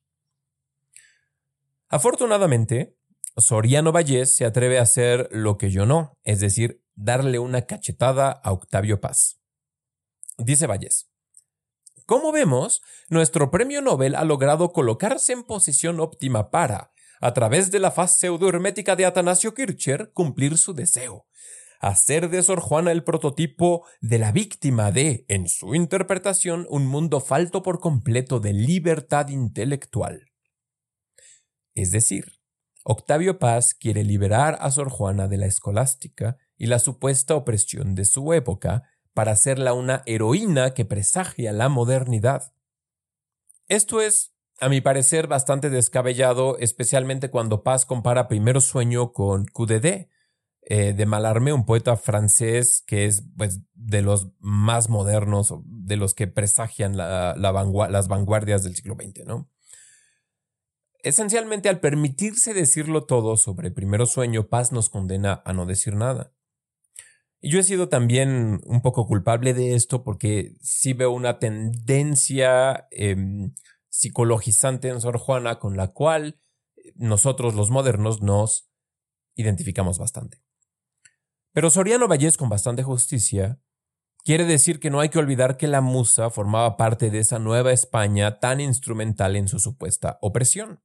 Afortunadamente, 1.90 2.96
Soriano 3.36 3.92
Vallés 3.92 4.34
se 4.34 4.46
atreve 4.46 4.80
a 4.80 4.84
hacer 4.84 5.28
lo 5.34 5.58
que 5.58 5.72
yo 5.72 5.86
no, 5.86 6.14
es 6.24 6.40
decir, 6.40 6.82
darle 6.96 7.38
una 7.38 7.64
cachetada 7.64 8.32
a 8.32 8.54
Octavio 8.54 9.02
Paz. 9.02 9.42
Dice 10.38 10.68
Vallés. 10.68 11.10
Como 12.06 12.32
vemos, 12.32 12.82
nuestro 13.10 13.52
premio 13.52 13.82
Nobel 13.82 14.16
ha 14.16 14.24
logrado 14.24 14.72
colocarse 14.72 15.34
en 15.34 15.44
posición 15.44 16.00
óptima 16.00 16.50
para, 16.50 16.94
a 17.20 17.34
través 17.34 17.72
de 17.72 17.80
la 17.80 17.92
faz 17.92 18.18
pseudohermética 18.18 18.96
de 18.96 19.06
Atanasio 19.06 19.54
Kircher, 19.54 20.14
cumplir 20.14 20.58
su 20.58 20.74
deseo, 20.74 21.28
hacer 21.80 22.30
de 22.30 22.44
Sor 22.44 22.60
Juana 22.60 22.92
el 22.92 23.04
prototipo 23.04 23.86
de 24.02 24.20
la 24.20 24.32
víctima 24.32 24.92
de, 24.92 25.26
en 25.28 25.48
su 25.48 25.76
interpretación, 25.76 26.66
un 26.70 26.86
mundo 26.88 27.20
falto 27.20 27.64
por 27.64 27.80
completo 27.80 28.40
de 28.40 28.54
libertad 28.54 29.30
intelectual. 29.30 30.32
Es 31.76 31.92
decir, 31.92 32.34
Octavio 32.84 33.38
Paz 33.38 33.74
quiere 33.74 34.04
liberar 34.04 34.58
a 34.62 34.72
Sor 34.72 34.90
Juana 34.90 35.28
de 35.28 35.38
la 35.38 35.46
escolástica 35.46 36.38
y 36.56 36.68
la 36.68 36.80
supuesta 36.80 37.36
opresión 37.36 37.96
de 37.96 38.06
su 38.06 38.34
época 38.34 38.84
para 39.14 39.34
hacerla 39.34 39.74
una 39.74 40.04
heroína 40.06 40.74
que 40.74 40.86
presagia 40.86 41.52
la 41.52 41.70
modernidad. 41.70 42.54
Esto 43.68 44.00
es, 44.00 44.34
a 44.60 44.70
mi 44.70 44.80
parecer, 44.80 45.28
bastante 45.28 45.70
descabellado, 45.70 46.58
especialmente 46.60 47.30
cuando 47.30 47.62
Paz 47.62 47.86
compara 47.86 48.28
Primero 48.28 48.62
Sueño 48.62 49.12
con 49.12 49.46
QDD, 49.46 50.08
eh, 50.70 50.92
de 50.92 51.06
Malarmé, 51.06 51.54
un 51.54 51.66
poeta 51.66 51.96
francés 51.96 52.84
que 52.86 53.06
es 53.06 53.24
pues, 53.38 53.62
de 53.74 54.02
los 54.02 54.34
más 54.40 54.90
modernos, 54.90 55.54
de 55.64 55.96
los 55.96 56.14
que 56.14 56.28
presagian 56.28 56.98
las 56.98 58.08
vanguardias 58.10 58.64
del 58.64 58.76
siglo 58.76 58.96
XX, 58.96 59.26
¿no? 59.26 59.50
Esencialmente, 61.00 61.70
al 61.70 61.80
permitirse 61.80 62.54
decirlo 62.54 63.06
todo 63.06 63.38
sobre 63.38 63.72
Primero 63.72 64.06
Sueño, 64.06 64.50
Paz 64.50 64.74
nos 64.74 64.90
condena 64.90 65.42
a 65.46 65.54
no 65.54 65.66
decir 65.66 65.96
nada. 65.96 66.34
Y 67.40 67.50
yo 67.50 67.60
he 67.60 67.64
sido 67.64 67.88
también 67.88 68.60
un 68.66 68.82
poco 68.82 69.08
culpable 69.08 69.54
de 69.54 69.74
esto 69.74 70.04
porque 70.04 70.58
sí 70.60 70.92
veo 70.92 71.12
una 71.12 71.40
tendencia 71.40 72.90
em, 72.92 73.54
psicologizante 73.88 74.90
en 74.90 75.00
Sor 75.00 75.18
Juana 75.18 75.60
con 75.60 75.78
la 75.78 75.94
cual 75.94 76.42
nosotros 76.96 77.56
los 77.56 77.72
modernos 77.72 78.22
nos 78.22 78.70
identificamos 79.36 79.98
bastante. 79.98 80.47
Pero 81.58 81.72
Soriano 81.72 82.08
Vallés 82.08 82.38
con 82.38 82.50
bastante 82.50 82.84
justicia 82.84 83.60
quiere 84.24 84.46
decir 84.46 84.80
que 84.80 84.92
no 84.92 85.00
hay 85.00 85.10
que 85.10 85.18
olvidar 85.18 85.58
que 85.58 85.66
la 85.66 85.82
musa 85.82 86.30
formaba 86.30 86.78
parte 86.78 87.10
de 87.10 87.18
esa 87.18 87.40
nueva 87.40 87.72
España 87.72 88.40
tan 88.40 88.62
instrumental 88.62 89.36
en 89.36 89.48
su 89.48 89.58
supuesta 89.58 90.20
opresión. 90.22 90.84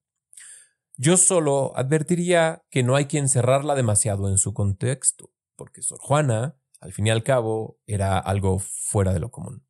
Yo 0.96 1.18
solo 1.18 1.76
advertiría 1.76 2.64
que 2.70 2.82
no 2.82 2.96
hay 2.96 3.04
que 3.04 3.18
encerrarla 3.18 3.74
demasiado 3.74 4.30
en 4.30 4.38
su 4.38 4.54
contexto 4.54 5.30
porque 5.56 5.82
Sor 5.82 5.98
Juana, 6.00 6.56
al 6.80 6.94
fin 6.94 7.06
y 7.06 7.10
al 7.10 7.22
cabo, 7.22 7.78
era 7.86 8.18
algo 8.18 8.58
fuera 8.58 9.12
de 9.12 9.20
lo 9.20 9.30
común. 9.30 9.66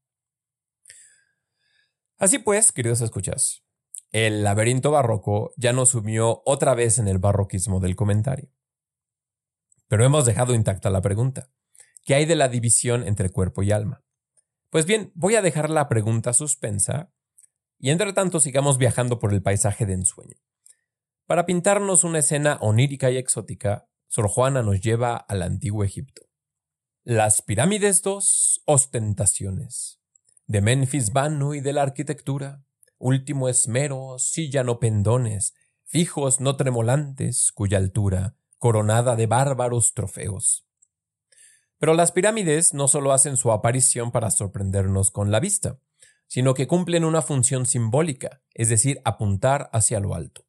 Así 2.17 2.38
pues, 2.38 2.71
queridos 2.71 3.01
escuchas, 3.01 3.65
el 4.12 4.45
laberinto 4.45 4.93
barroco 4.93 5.53
ya 5.57 5.73
nos 5.73 5.88
sumió 5.88 6.45
otra 6.47 6.77
vez 6.77 7.01
en 7.01 7.09
el 7.09 7.19
barroquismo 7.19 7.81
del 7.81 7.97
comentario. 7.97 8.53
Pero 9.92 10.07
hemos 10.07 10.24
dejado 10.24 10.55
intacta 10.55 10.88
la 10.88 11.02
pregunta. 11.02 11.50
¿Qué 12.07 12.14
hay 12.14 12.24
de 12.24 12.35
la 12.35 12.48
división 12.48 13.07
entre 13.07 13.28
cuerpo 13.28 13.62
y 13.62 13.72
alma? 13.72 14.02
Pues 14.70 14.87
bien, 14.87 15.12
voy 15.14 15.35
a 15.35 15.42
dejar 15.42 15.68
la 15.68 15.90
pregunta 15.90 16.33
suspensa 16.33 17.12
y 17.78 17.90
entre 17.90 18.14
tanto 18.14 18.40
sigamos 18.40 18.78
viajando 18.78 19.18
por 19.18 19.35
el 19.35 19.42
paisaje 19.42 19.85
de 19.85 19.92
ensueño. 19.92 20.38
Para 21.26 21.44
pintarnos 21.44 22.05
una 22.05 22.20
escena 22.20 22.57
onírica 22.62 23.11
y 23.11 23.18
exótica, 23.18 23.87
Sor 24.09 24.28
Juana 24.28 24.62
nos 24.62 24.81
lleva 24.81 25.14
al 25.14 25.42
antiguo 25.42 25.85
Egipto. 25.85 26.22
Las 27.05 27.42
pirámides 27.42 28.00
dos 28.00 28.62
ostentaciones. 28.64 30.00
De 30.46 30.62
Memphis 30.62 31.12
vano 31.12 31.52
y 31.52 31.61
de 31.61 31.74
la 31.74 31.83
arquitectura, 31.83 32.64
último 32.96 33.46
esmero, 33.50 34.18
silla 34.18 34.64
no 34.64 34.81
pendones, 34.81 35.52
fijos 35.85 36.40
no 36.40 36.57
tremolantes, 36.57 37.52
cuya 37.52 37.76
altura, 37.76 38.37
coronada 38.62 39.16
de 39.16 39.27
bárbaros 39.27 39.92
trofeos. 39.92 40.64
Pero 41.79 41.94
las 41.94 42.12
pirámides 42.12 42.75
no 42.75 42.87
solo 42.87 43.12
hacen 43.12 43.37
su 43.37 43.51
aparición 43.51 44.12
para 44.12 44.31
sorprendernos 44.31 45.11
con 45.11 45.33
la 45.33 45.40
vista, 45.40 45.81
sino 46.29 46.55
que 46.55 46.68
cumplen 46.68 47.05
una 47.05 47.22
función 47.22 47.66
simbólica, 47.66 48.40
es 48.55 48.68
decir, 48.68 49.01
apuntar 49.05 49.68
hacia 49.72 49.98
lo 49.98 50.14
alto. 50.14 50.46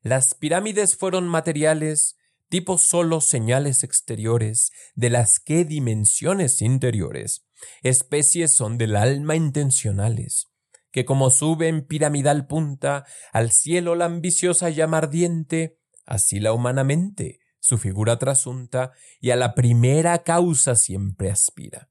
Las 0.00 0.32
pirámides 0.32 0.96
fueron 0.96 1.28
materiales 1.28 2.16
tipo 2.48 2.78
solo 2.78 3.20
señales 3.20 3.84
exteriores 3.84 4.72
de 4.94 5.10
las 5.10 5.38
que 5.38 5.66
dimensiones 5.66 6.62
interiores, 6.62 7.46
especies 7.82 8.54
son 8.54 8.78
del 8.78 8.96
alma 8.96 9.36
intencionales, 9.36 10.46
que 10.90 11.04
como 11.04 11.28
sube 11.28 11.68
en 11.68 11.86
piramidal 11.86 12.46
punta 12.46 13.04
al 13.34 13.50
cielo 13.50 13.96
la 13.96 14.06
ambiciosa 14.06 14.70
llama 14.70 14.96
ardiente, 14.96 15.77
así 16.08 16.40
la 16.40 16.52
humanamente 16.52 17.40
su 17.60 17.76
figura 17.76 18.18
trasunta 18.18 18.92
y 19.20 19.30
a 19.30 19.36
la 19.36 19.54
primera 19.54 20.22
causa 20.22 20.74
siempre 20.74 21.30
aspira. 21.30 21.90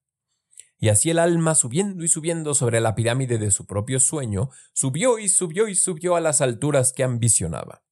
Y 0.79 0.89
así 0.89 1.09
el 1.09 1.19
alma, 1.19 1.55
subiendo 1.55 2.03
y 2.03 2.07
subiendo 2.07 2.53
sobre 2.53 2.81
la 2.81 2.95
pirámide 2.95 3.37
de 3.37 3.51
su 3.51 3.65
propio 3.65 3.99
sueño, 3.99 4.49
subió 4.73 5.19
y 5.19 5.29
subió 5.29 5.67
y 5.67 5.75
subió 5.75 6.15
a 6.15 6.21
las 6.21 6.41
alturas 6.41 6.93
que 6.93 7.03
ambicionaba, 7.03 7.83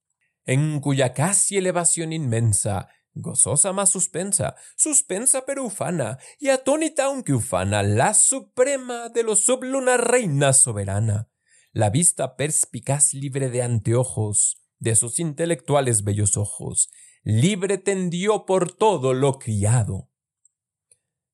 en 0.46 0.80
cuya 0.80 1.14
casi 1.14 1.58
elevación 1.58 2.14
inmensa, 2.14 2.90
gozosa 3.14 3.74
más 3.74 3.90
suspensa, 3.90 4.56
suspensa 4.76 5.46
pero 5.46 5.64
ufana, 5.64 6.20
y 6.40 6.50
atónita 6.50 7.06
aunque 7.06 7.34
ufana, 7.34 7.82
la 7.82 8.14
suprema 8.14 9.10
de 9.10 9.24
los 9.24 9.44
subluna 9.44 9.98
reina 9.98 10.54
soberana, 10.54 11.30
la 11.72 11.90
vista 11.90 12.36
perspicaz 12.36 13.14
libre 13.14 13.50
de 13.50 13.64
anteojos, 13.64 14.65
de 14.80 14.96
sus 14.96 15.20
intelectuales 15.20 16.04
bellos 16.04 16.38
ojos, 16.38 16.90
libre 17.24 17.78
tendió 17.78 18.46
por 18.46 18.76
todo 18.76 19.14
lo 19.14 19.40
criado. 19.40 20.10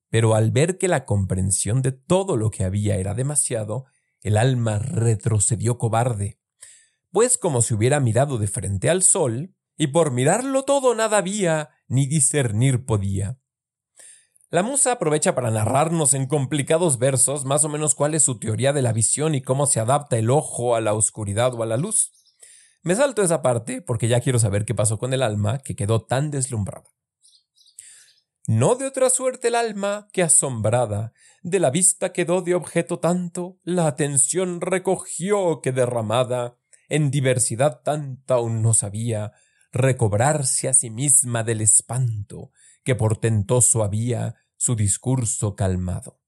Pero 0.10 0.36
al 0.36 0.52
ver 0.52 0.78
que 0.78 0.88
la 0.88 1.06
comprensión 1.06 1.82
de 1.82 1.92
todo 1.92 2.38
lo 2.38 2.52
que 2.52 2.64
había 2.64 2.98
era 2.98 3.14
demasiado, 3.14 3.86
el 4.22 4.38
alma 4.38 4.78
retrocedió 4.80 5.78
cobarde, 5.78 6.40
pues 7.12 7.38
como 7.38 7.62
si 7.62 7.74
hubiera 7.74 8.00
mirado 8.00 8.38
de 8.38 8.48
frente 8.48 8.90
al 8.90 9.04
sol, 9.04 9.56
y 9.78 9.88
por 9.88 10.12
mirarlo 10.12 10.64
todo 10.64 10.96
nada 10.96 11.18
había, 11.18 11.70
ni 11.88 12.06
discernir 12.06 12.86
podía. 12.86 13.40
La 14.50 14.64
musa 14.64 14.92
aprovecha 14.92 15.34
para 15.34 15.50
narrarnos 15.50 16.14
en 16.14 16.28
complicados 16.28 17.00
versos 17.00 17.46
más 17.46 17.64
o 17.64 17.70
menos 17.70 17.96
cuál 17.96 18.16
es 18.16 18.24
su 18.24 18.38
teoría 18.38 18.74
de 18.74 18.82
la 18.82 18.92
visión 18.92 19.34
y 19.34 19.42
cómo 19.42 19.66
se 19.66 19.80
adapta 19.80 20.18
el 20.18 20.30
ojo 20.30 20.76
a 20.76 20.82
la 20.82 20.94
oscuridad 20.94 21.54
o 21.54 21.64
a 21.64 21.66
la 21.66 21.78
luz. 21.78 22.12
Me 22.84 22.96
salto 22.96 23.22
esa 23.22 23.42
parte 23.42 23.82
porque 23.82 24.08
ya 24.08 24.22
quiero 24.22 24.40
saber 24.40 24.66
qué 24.66 24.74
pasó 24.74 24.98
con 24.98 25.14
el 25.14 25.22
alma 25.22 25.60
que 25.60 25.76
quedó 25.76 26.04
tan 26.04 26.32
deslumbrada. 26.32 26.90
No 28.48 28.76
de 28.76 28.88
otra 28.88 29.10
suerte 29.10 29.50
el 29.50 29.56
alma 29.56 30.08
que 30.12 30.24
asombrada 30.24 31.14
de 31.44 31.60
la 31.60 31.70
vista 31.70 32.12
quedó 32.12 32.42
de 32.42 32.56
objeto 32.56 33.00
tanto, 33.00 33.60
la 33.64 33.88
atención 33.88 34.62
recogió 34.62 35.62
que 35.62 35.72
derramada 35.72 36.58
en 36.90 37.12
diversidad 37.12 37.82
tanta 37.84 38.36
aún 38.36 38.62
no 38.62 38.74
sabía 38.74 39.32
recobrarse 39.72 40.68
a 40.68 40.74
sí 40.74 40.90
misma 40.90 41.44
del 41.44 41.62
espanto 41.62 42.52
que 42.84 42.96
portentoso 42.96 43.84
había 43.84 44.36
su 44.58 44.76
discurso 44.76 45.56
calmado. 45.56 46.21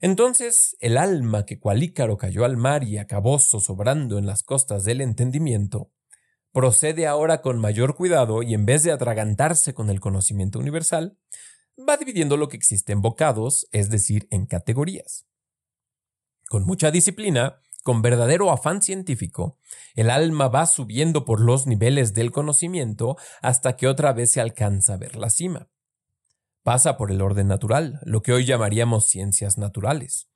Entonces 0.00 0.76
el 0.80 0.96
alma 0.96 1.44
que 1.44 1.58
cual 1.58 1.82
Ícaro 1.82 2.16
cayó 2.16 2.44
al 2.44 2.56
mar 2.56 2.84
y 2.84 2.98
acabó 2.98 3.38
zozobrando 3.38 4.18
en 4.18 4.26
las 4.26 4.42
costas 4.42 4.84
del 4.84 5.00
entendimiento, 5.02 5.90
procede 6.52 7.06
ahora 7.06 7.42
con 7.42 7.60
mayor 7.60 7.94
cuidado 7.94 8.42
y 8.42 8.54
en 8.54 8.64
vez 8.64 8.82
de 8.82 8.92
atragantarse 8.92 9.74
con 9.74 9.90
el 9.90 10.00
conocimiento 10.00 10.58
universal, 10.58 11.18
va 11.88 11.96
dividiendo 11.96 12.36
lo 12.36 12.48
que 12.48 12.56
existe 12.56 12.92
en 12.92 13.02
bocados, 13.02 13.68
es 13.72 13.90
decir, 13.90 14.26
en 14.30 14.46
categorías. 14.46 15.26
Con 16.48 16.64
mucha 16.64 16.90
disciplina, 16.90 17.60
con 17.82 18.02
verdadero 18.02 18.50
afán 18.50 18.82
científico, 18.82 19.58
el 19.94 20.10
alma 20.10 20.48
va 20.48 20.66
subiendo 20.66 21.24
por 21.24 21.40
los 21.40 21.66
niveles 21.66 22.12
del 22.12 22.32
conocimiento 22.32 23.16
hasta 23.40 23.76
que 23.76 23.86
otra 23.86 24.12
vez 24.12 24.32
se 24.32 24.40
alcanza 24.40 24.94
a 24.94 24.96
ver 24.96 25.16
la 25.16 25.30
cima. 25.30 25.68
Pasa 26.62 26.96
por 26.96 27.10
el 27.10 27.22
orden 27.22 27.48
natural, 27.48 28.00
lo 28.04 28.22
que 28.22 28.32
hoy 28.32 28.44
llamaríamos 28.44 29.08
ciencias 29.08 29.56
naturales. 29.56 30.28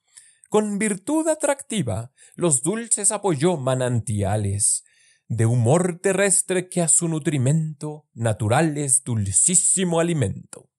Con 0.49 0.79
virtud 0.79 1.29
atractiva, 1.29 2.13
los 2.35 2.63
dulces 2.63 3.13
apoyó 3.13 3.57
manantiales, 3.57 4.85
de 5.29 5.47
humor 5.47 5.99
terrestre 6.03 6.69
que 6.69 6.83
a 6.83 6.89
su 6.89 7.09
nutrimento 7.09 8.07
natural 8.13 8.79
es 8.79 9.03
dulcísimo 9.03 10.01
alimento. 10.01 10.71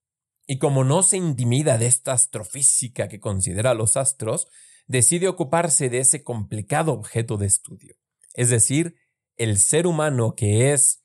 Y 0.48 0.60
como 0.60 0.84
no 0.84 1.04
se 1.04 1.18
intimida 1.18 1.78
de 1.78 1.88
esta 1.88 2.14
astrofísica 2.14 3.08
que 3.08 3.20
considera 3.20 3.74
los 3.74 3.98
astros, 3.98 4.48
decide 4.88 5.28
ocuparse 5.28 5.90
de 5.90 6.00
ese 6.00 6.24
complicado 6.24 6.94
objeto 6.94 7.38
de 7.38 7.48
estudio, 7.48 7.96
es 8.34 8.50
decir, 8.50 8.96
el 9.38 9.58
ser 9.58 9.88
humano 9.88 10.36
que 10.36 10.72
es 10.72 11.05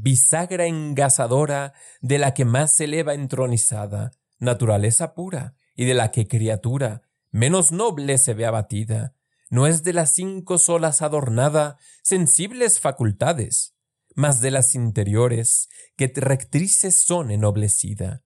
bisagra 0.00 0.66
engasadora 0.66 1.72
de 2.00 2.18
la 2.18 2.34
que 2.34 2.44
más 2.44 2.72
se 2.72 2.84
eleva 2.84 3.14
entronizada, 3.14 4.12
naturaleza 4.38 5.14
pura, 5.14 5.54
y 5.74 5.84
de 5.84 5.94
la 5.94 6.10
que 6.10 6.26
criatura 6.26 7.02
menos 7.30 7.72
noble 7.72 8.18
se 8.18 8.34
ve 8.34 8.46
abatida, 8.46 9.14
no 9.50 9.66
es 9.66 9.82
de 9.82 9.92
las 9.92 10.12
cinco 10.12 10.58
solas 10.58 11.02
adornada 11.02 11.78
sensibles 12.02 12.80
facultades, 12.80 13.74
mas 14.14 14.40
de 14.40 14.50
las 14.50 14.74
interiores 14.74 15.68
que 15.96 16.12
rectrices 16.14 17.02
son 17.02 17.30
ennoblecida, 17.30 18.22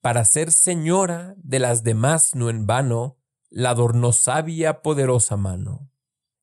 para 0.00 0.24
ser 0.24 0.50
señora 0.50 1.34
de 1.38 1.58
las 1.58 1.82
demás 1.82 2.34
no 2.34 2.50
en 2.50 2.66
vano, 2.66 3.18
la 3.50 3.70
adornó 3.70 4.12
sabia 4.12 4.82
poderosa 4.82 5.36
mano. 5.36 5.91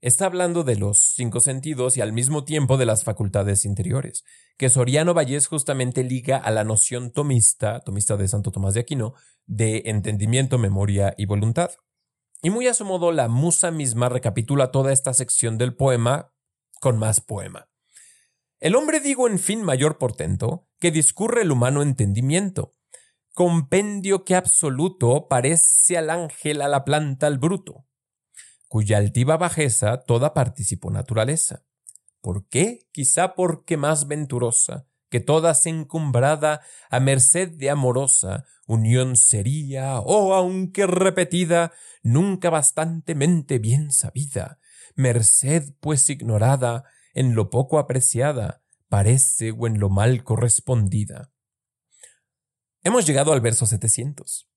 Está 0.01 0.27
hablando 0.27 0.63
de 0.63 0.77
los 0.77 1.13
cinco 1.13 1.41
sentidos 1.41 1.97
y 1.97 2.01
al 2.01 2.13
mismo 2.13 2.45
tiempo 2.45 2.77
de 2.77 2.85
las 2.85 3.03
facultades 3.03 3.65
interiores, 3.65 4.23
que 4.57 4.69
Soriano 4.69 5.13
Vallés 5.13 5.47
justamente 5.47 6.05
liga 6.05 6.37
a 6.37 6.51
la 6.51 6.63
noción 6.63 7.11
tomista, 7.11 7.81
tomista 7.81 8.15
de 8.15 8.29
Santo 8.29 8.51
Tomás 8.51 8.75
de 8.75 8.79
Aquino, 8.79 9.13
de 9.45 9.83
entendimiento, 9.87 10.57
memoria 10.57 11.13
y 11.17 11.25
voluntad. 11.25 11.71
Y 12.41 12.49
muy 12.49 12.67
a 12.67 12.73
su 12.73 12.85
modo, 12.85 13.11
la 13.11 13.27
musa 13.27 13.71
misma 13.71 14.07
recapitula 14.07 14.71
toda 14.71 14.93
esta 14.93 15.13
sección 15.13 15.57
del 15.57 15.75
poema 15.75 16.31
con 16.79 16.97
más 16.97 17.19
poema. 17.19 17.69
El 18.61 18.77
hombre 18.77 19.01
digo 19.01 19.27
en 19.27 19.37
fin 19.37 19.63
mayor 19.63 19.97
portento, 19.97 20.69
que 20.79 20.91
discurre 20.91 21.41
el 21.41 21.51
humano 21.51 21.81
entendimiento, 21.81 22.71
compendio 23.33 24.23
que 24.23 24.35
absoluto 24.35 25.27
parece 25.27 25.97
al 25.97 26.09
ángel 26.09 26.61
a 26.61 26.69
la 26.69 26.85
planta 26.85 27.27
al 27.27 27.37
bruto, 27.37 27.85
cuya 28.69 28.97
altiva 28.97 29.35
bajeza 29.35 30.03
toda 30.03 30.33
participó 30.33 30.91
naturaleza. 30.91 31.65
¿Por 32.21 32.47
qué? 32.47 32.87
Quizá 32.91 33.33
porque 33.35 33.75
más 33.75 34.07
venturosa, 34.07 34.85
que 35.09 35.19
todas 35.19 35.65
encumbrada 35.65 36.61
a 36.89 36.99
merced 36.99 37.49
de 37.49 37.71
amorosa 37.71 38.45
unión 38.67 39.15
sería, 39.15 39.99
oh, 39.99 40.35
aunque 40.35 40.85
repetida, 40.85 41.73
nunca 42.03 42.51
bastantemente 42.51 43.57
bien 43.57 43.91
sabida, 43.91 44.59
merced 44.95 45.73
pues 45.79 46.09
ignorada, 46.09 46.83
en 47.15 47.33
lo 47.33 47.49
poco 47.49 47.79
apreciada, 47.79 48.61
parece 48.87 49.51
o 49.51 49.65
en 49.65 49.79
lo 49.79 49.89
mal 49.89 50.23
correspondida. 50.23 51.31
Hemos 52.83 53.07
llegado 53.07 53.33
al 53.33 53.41
verso 53.41 53.65
700 53.65 54.47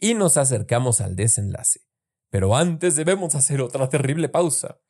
y 0.00 0.14
nos 0.14 0.36
acercamos 0.36 1.00
al 1.00 1.14
desenlace. 1.14 1.87
Pero 2.30 2.56
antes 2.56 2.94
debemos 2.96 3.34
hacer 3.34 3.60
otra 3.62 3.88
terrible 3.88 4.28
pausa, 4.28 4.80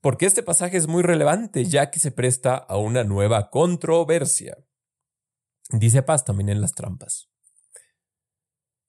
porque 0.00 0.26
este 0.26 0.42
pasaje 0.42 0.76
es 0.76 0.88
muy 0.88 1.02
relevante 1.02 1.64
ya 1.64 1.90
que 1.90 2.00
se 2.00 2.10
presta 2.10 2.56
a 2.56 2.76
una 2.78 3.04
nueva 3.04 3.50
controversia. 3.50 4.58
Dice 5.70 6.02
Paz 6.02 6.24
también 6.24 6.48
en 6.48 6.60
las 6.60 6.74
trampas. 6.74 7.30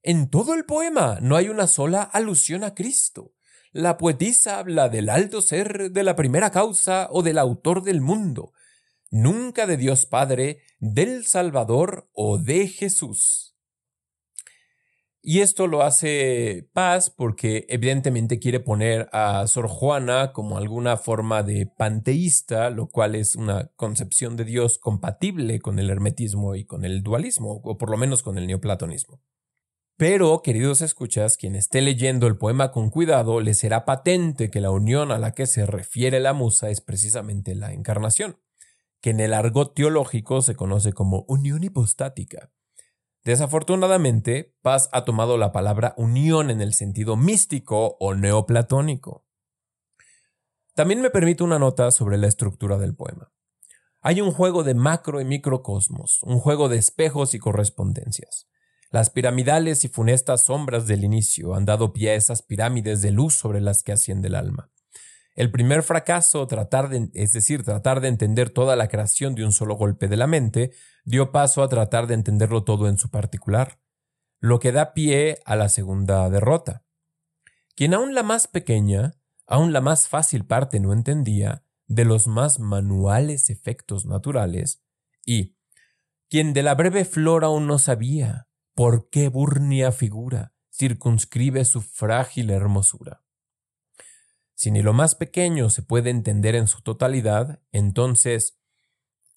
En 0.02 0.30
todo 0.30 0.54
el 0.54 0.64
poema 0.64 1.18
no 1.20 1.36
hay 1.36 1.48
una 1.48 1.68
sola 1.68 2.02
alusión 2.02 2.64
a 2.64 2.74
Cristo. 2.74 3.34
La 3.70 3.96
poetisa 3.96 4.58
habla 4.58 4.88
del 4.88 5.08
alto 5.08 5.40
ser, 5.40 5.92
de 5.92 6.02
la 6.02 6.16
primera 6.16 6.50
causa 6.50 7.06
o 7.10 7.22
del 7.22 7.38
autor 7.38 7.84
del 7.84 8.00
mundo, 8.00 8.52
nunca 9.10 9.66
de 9.66 9.76
Dios 9.76 10.06
Padre, 10.06 10.62
del 10.80 11.24
Salvador 11.24 12.10
o 12.12 12.38
de 12.38 12.66
Jesús. 12.66 13.51
Y 15.24 15.38
esto 15.38 15.68
lo 15.68 15.84
hace 15.84 16.68
Paz 16.72 17.08
porque 17.08 17.64
evidentemente 17.68 18.40
quiere 18.40 18.58
poner 18.58 19.08
a 19.12 19.46
Sor 19.46 19.68
Juana 19.68 20.32
como 20.32 20.58
alguna 20.58 20.96
forma 20.96 21.44
de 21.44 21.66
panteísta, 21.66 22.70
lo 22.70 22.88
cual 22.88 23.14
es 23.14 23.36
una 23.36 23.70
concepción 23.76 24.34
de 24.34 24.44
Dios 24.44 24.78
compatible 24.78 25.60
con 25.60 25.78
el 25.78 25.90
hermetismo 25.90 26.56
y 26.56 26.64
con 26.64 26.84
el 26.84 27.04
dualismo, 27.04 27.60
o 27.62 27.78
por 27.78 27.88
lo 27.88 27.96
menos 27.96 28.24
con 28.24 28.36
el 28.36 28.48
neoplatonismo. 28.48 29.22
Pero, 29.96 30.42
queridos 30.42 30.82
escuchas, 30.82 31.36
quien 31.36 31.54
esté 31.54 31.82
leyendo 31.82 32.26
el 32.26 32.36
poema 32.36 32.72
con 32.72 32.90
cuidado, 32.90 33.40
le 33.40 33.54
será 33.54 33.84
patente 33.84 34.50
que 34.50 34.60
la 34.60 34.72
unión 34.72 35.12
a 35.12 35.20
la 35.20 35.30
que 35.30 35.46
se 35.46 35.66
refiere 35.66 36.18
la 36.18 36.32
musa 36.32 36.68
es 36.68 36.80
precisamente 36.80 37.54
la 37.54 37.72
encarnación, 37.72 38.38
que 39.00 39.10
en 39.10 39.20
el 39.20 39.34
argot 39.34 39.72
teológico 39.72 40.42
se 40.42 40.56
conoce 40.56 40.92
como 40.92 41.24
unión 41.28 41.62
hipostática 41.62 42.50
Desafortunadamente, 43.24 44.56
Paz 44.62 44.88
ha 44.92 45.04
tomado 45.04 45.38
la 45.38 45.52
palabra 45.52 45.94
unión 45.96 46.50
en 46.50 46.60
el 46.60 46.74
sentido 46.74 47.16
místico 47.16 47.96
o 48.00 48.14
neoplatónico. 48.14 49.24
También 50.74 51.00
me 51.00 51.10
permite 51.10 51.44
una 51.44 51.60
nota 51.60 51.90
sobre 51.92 52.18
la 52.18 52.26
estructura 52.26 52.78
del 52.78 52.96
poema. 52.96 53.32
Hay 54.00 54.20
un 54.20 54.32
juego 54.32 54.64
de 54.64 54.74
macro 54.74 55.20
y 55.20 55.24
microcosmos, 55.24 56.20
un 56.24 56.40
juego 56.40 56.68
de 56.68 56.78
espejos 56.78 57.34
y 57.34 57.38
correspondencias. 57.38 58.48
Las 58.90 59.10
piramidales 59.10 59.84
y 59.84 59.88
funestas 59.88 60.46
sombras 60.46 60.88
del 60.88 61.04
inicio 61.04 61.54
han 61.54 61.64
dado 61.64 61.92
pie 61.92 62.10
a 62.10 62.14
esas 62.14 62.42
pirámides 62.42 63.02
de 63.02 63.12
luz 63.12 63.34
sobre 63.34 63.60
las 63.60 63.84
que 63.84 63.92
asciende 63.92 64.26
el 64.26 64.34
alma. 64.34 64.71
El 65.34 65.50
primer 65.50 65.82
fracaso, 65.82 66.46
tratar 66.46 66.88
de, 66.88 67.10
es 67.14 67.32
decir, 67.32 67.64
tratar 67.64 68.00
de 68.00 68.08
entender 68.08 68.50
toda 68.50 68.76
la 68.76 68.88
creación 68.88 69.34
de 69.34 69.44
un 69.44 69.52
solo 69.52 69.74
golpe 69.74 70.08
de 70.08 70.16
la 70.16 70.26
mente, 70.26 70.72
dio 71.04 71.32
paso 71.32 71.62
a 71.62 71.68
tratar 71.68 72.06
de 72.06 72.14
entenderlo 72.14 72.64
todo 72.64 72.88
en 72.88 72.98
su 72.98 73.10
particular, 73.10 73.78
lo 74.40 74.58
que 74.58 74.72
da 74.72 74.92
pie 74.92 75.38
a 75.44 75.56
la 75.56 75.68
segunda 75.68 76.28
derrota. 76.28 76.84
Quien 77.74 77.94
aún 77.94 78.14
la 78.14 78.22
más 78.22 78.46
pequeña, 78.46 79.14
aún 79.46 79.72
la 79.72 79.80
más 79.80 80.08
fácil 80.08 80.44
parte 80.44 80.80
no 80.80 80.92
entendía, 80.92 81.64
de 81.86 82.04
los 82.04 82.26
más 82.26 82.58
manuales 82.58 83.50
efectos 83.50 84.06
naturales, 84.06 84.82
y 85.24 85.56
quien 86.28 86.52
de 86.52 86.62
la 86.62 86.74
breve 86.74 87.04
flor 87.04 87.44
aún 87.44 87.66
no 87.66 87.78
sabía, 87.78 88.48
¿Por 88.74 89.10
qué 89.10 89.28
burnia 89.28 89.92
figura 89.92 90.54
circunscribe 90.70 91.66
su 91.66 91.82
frágil 91.82 92.48
hermosura? 92.48 93.22
Si 94.62 94.70
ni 94.70 94.80
lo 94.80 94.92
más 94.92 95.16
pequeño 95.16 95.70
se 95.70 95.82
puede 95.82 96.10
entender 96.10 96.54
en 96.54 96.68
su 96.68 96.82
totalidad, 96.82 97.60
entonces, 97.72 98.60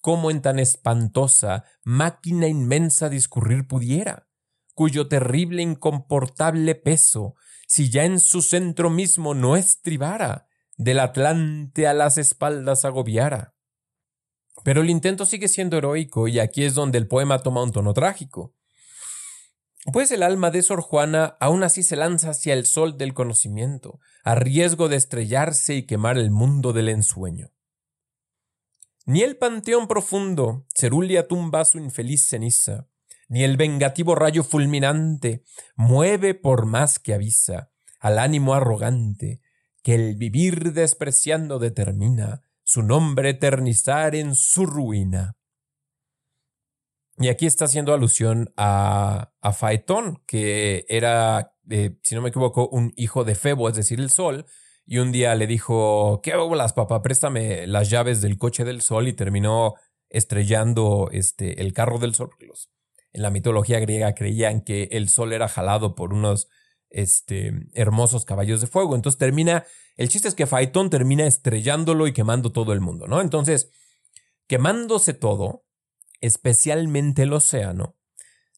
¿cómo 0.00 0.30
en 0.30 0.40
tan 0.40 0.60
espantosa 0.60 1.64
máquina 1.82 2.46
inmensa 2.46 3.08
discurrir 3.08 3.66
pudiera, 3.66 4.28
cuyo 4.72 5.08
terrible 5.08 5.62
incomportable 5.62 6.76
peso, 6.76 7.34
si 7.66 7.90
ya 7.90 8.04
en 8.04 8.20
su 8.20 8.40
centro 8.40 8.88
mismo 8.88 9.34
no 9.34 9.56
estribara, 9.56 10.46
del 10.76 11.00
Atlante 11.00 11.88
a 11.88 11.92
las 11.92 12.18
espaldas 12.18 12.84
agobiara? 12.84 13.56
Pero 14.62 14.80
el 14.80 14.90
intento 14.90 15.26
sigue 15.26 15.48
siendo 15.48 15.76
heroico 15.76 16.28
y 16.28 16.38
aquí 16.38 16.62
es 16.62 16.74
donde 16.74 16.98
el 16.98 17.08
poema 17.08 17.40
toma 17.40 17.64
un 17.64 17.72
tono 17.72 17.94
trágico. 17.94 18.55
Pues 19.92 20.10
el 20.10 20.22
alma 20.22 20.50
de 20.50 20.62
Sor 20.62 20.80
Juana 20.80 21.36
aún 21.40 21.62
así 21.62 21.82
se 21.82 21.96
lanza 21.96 22.30
hacia 22.30 22.54
el 22.54 22.66
sol 22.66 22.98
del 22.98 23.14
conocimiento, 23.14 24.00
a 24.24 24.34
riesgo 24.34 24.88
de 24.88 24.96
estrellarse 24.96 25.74
y 25.74 25.86
quemar 25.86 26.18
el 26.18 26.30
mundo 26.30 26.72
del 26.72 26.88
ensueño. 26.88 27.52
Ni 29.04 29.22
el 29.22 29.36
panteón 29.36 29.86
profundo 29.86 30.66
cerulia 30.74 31.28
tumba 31.28 31.64
su 31.64 31.78
infeliz 31.78 32.28
ceniza, 32.28 32.88
ni 33.28 33.44
el 33.44 33.56
vengativo 33.56 34.16
rayo 34.16 34.42
fulminante 34.42 35.44
mueve 35.76 36.34
por 36.34 36.66
más 36.66 36.98
que 36.98 37.14
avisa 37.14 37.70
al 38.00 38.18
ánimo 38.18 38.54
arrogante 38.54 39.40
que 39.82 39.94
el 39.94 40.16
vivir 40.16 40.72
despreciando 40.72 41.60
determina 41.60 42.42
su 42.64 42.82
nombre 42.82 43.30
eternizar 43.30 44.16
en 44.16 44.34
su 44.34 44.66
ruina. 44.66 45.35
Y 47.18 47.28
aquí 47.28 47.46
está 47.46 47.64
haciendo 47.64 47.94
alusión 47.94 48.52
a, 48.56 49.32
a 49.40 49.52
Faetón, 49.52 50.22
que 50.26 50.84
era, 50.88 51.54
eh, 51.70 51.96
si 52.02 52.14
no 52.14 52.20
me 52.20 52.28
equivoco, 52.28 52.68
un 52.68 52.92
hijo 52.96 53.24
de 53.24 53.34
Febo, 53.34 53.68
es 53.68 53.76
decir, 53.76 54.00
el 54.00 54.10
sol. 54.10 54.46
Y 54.84 54.98
un 54.98 55.12
día 55.12 55.34
le 55.34 55.46
dijo, 55.46 56.20
¿qué 56.22 56.34
las 56.54 56.72
papá? 56.72 57.02
Préstame 57.02 57.66
las 57.66 57.90
llaves 57.90 58.20
del 58.20 58.38
coche 58.38 58.64
del 58.64 58.82
sol 58.82 59.08
y 59.08 59.14
terminó 59.14 59.74
estrellando 60.08 61.08
este, 61.10 61.60
el 61.60 61.72
carro 61.72 61.98
del 61.98 62.14
sol. 62.14 62.30
en 63.12 63.22
la 63.22 63.30
mitología 63.30 63.80
griega 63.80 64.14
creían 64.14 64.60
que 64.60 64.88
el 64.92 65.08
sol 65.08 65.32
era 65.32 65.48
jalado 65.48 65.94
por 65.94 66.12
unos 66.12 66.48
este, 66.90 67.52
hermosos 67.74 68.24
caballos 68.24 68.60
de 68.60 68.66
fuego. 68.66 68.94
Entonces 68.94 69.18
termina, 69.18 69.64
el 69.96 70.08
chiste 70.08 70.28
es 70.28 70.34
que 70.34 70.46
Faetón 70.46 70.90
termina 70.90 71.26
estrellándolo 71.26 72.06
y 72.06 72.12
quemando 72.12 72.52
todo 72.52 72.72
el 72.72 72.80
mundo, 72.80 73.06
¿no? 73.06 73.20
Entonces, 73.20 73.70
quemándose 74.46 75.14
todo, 75.14 75.65
especialmente 76.20 77.22
el 77.22 77.32
océano, 77.32 77.96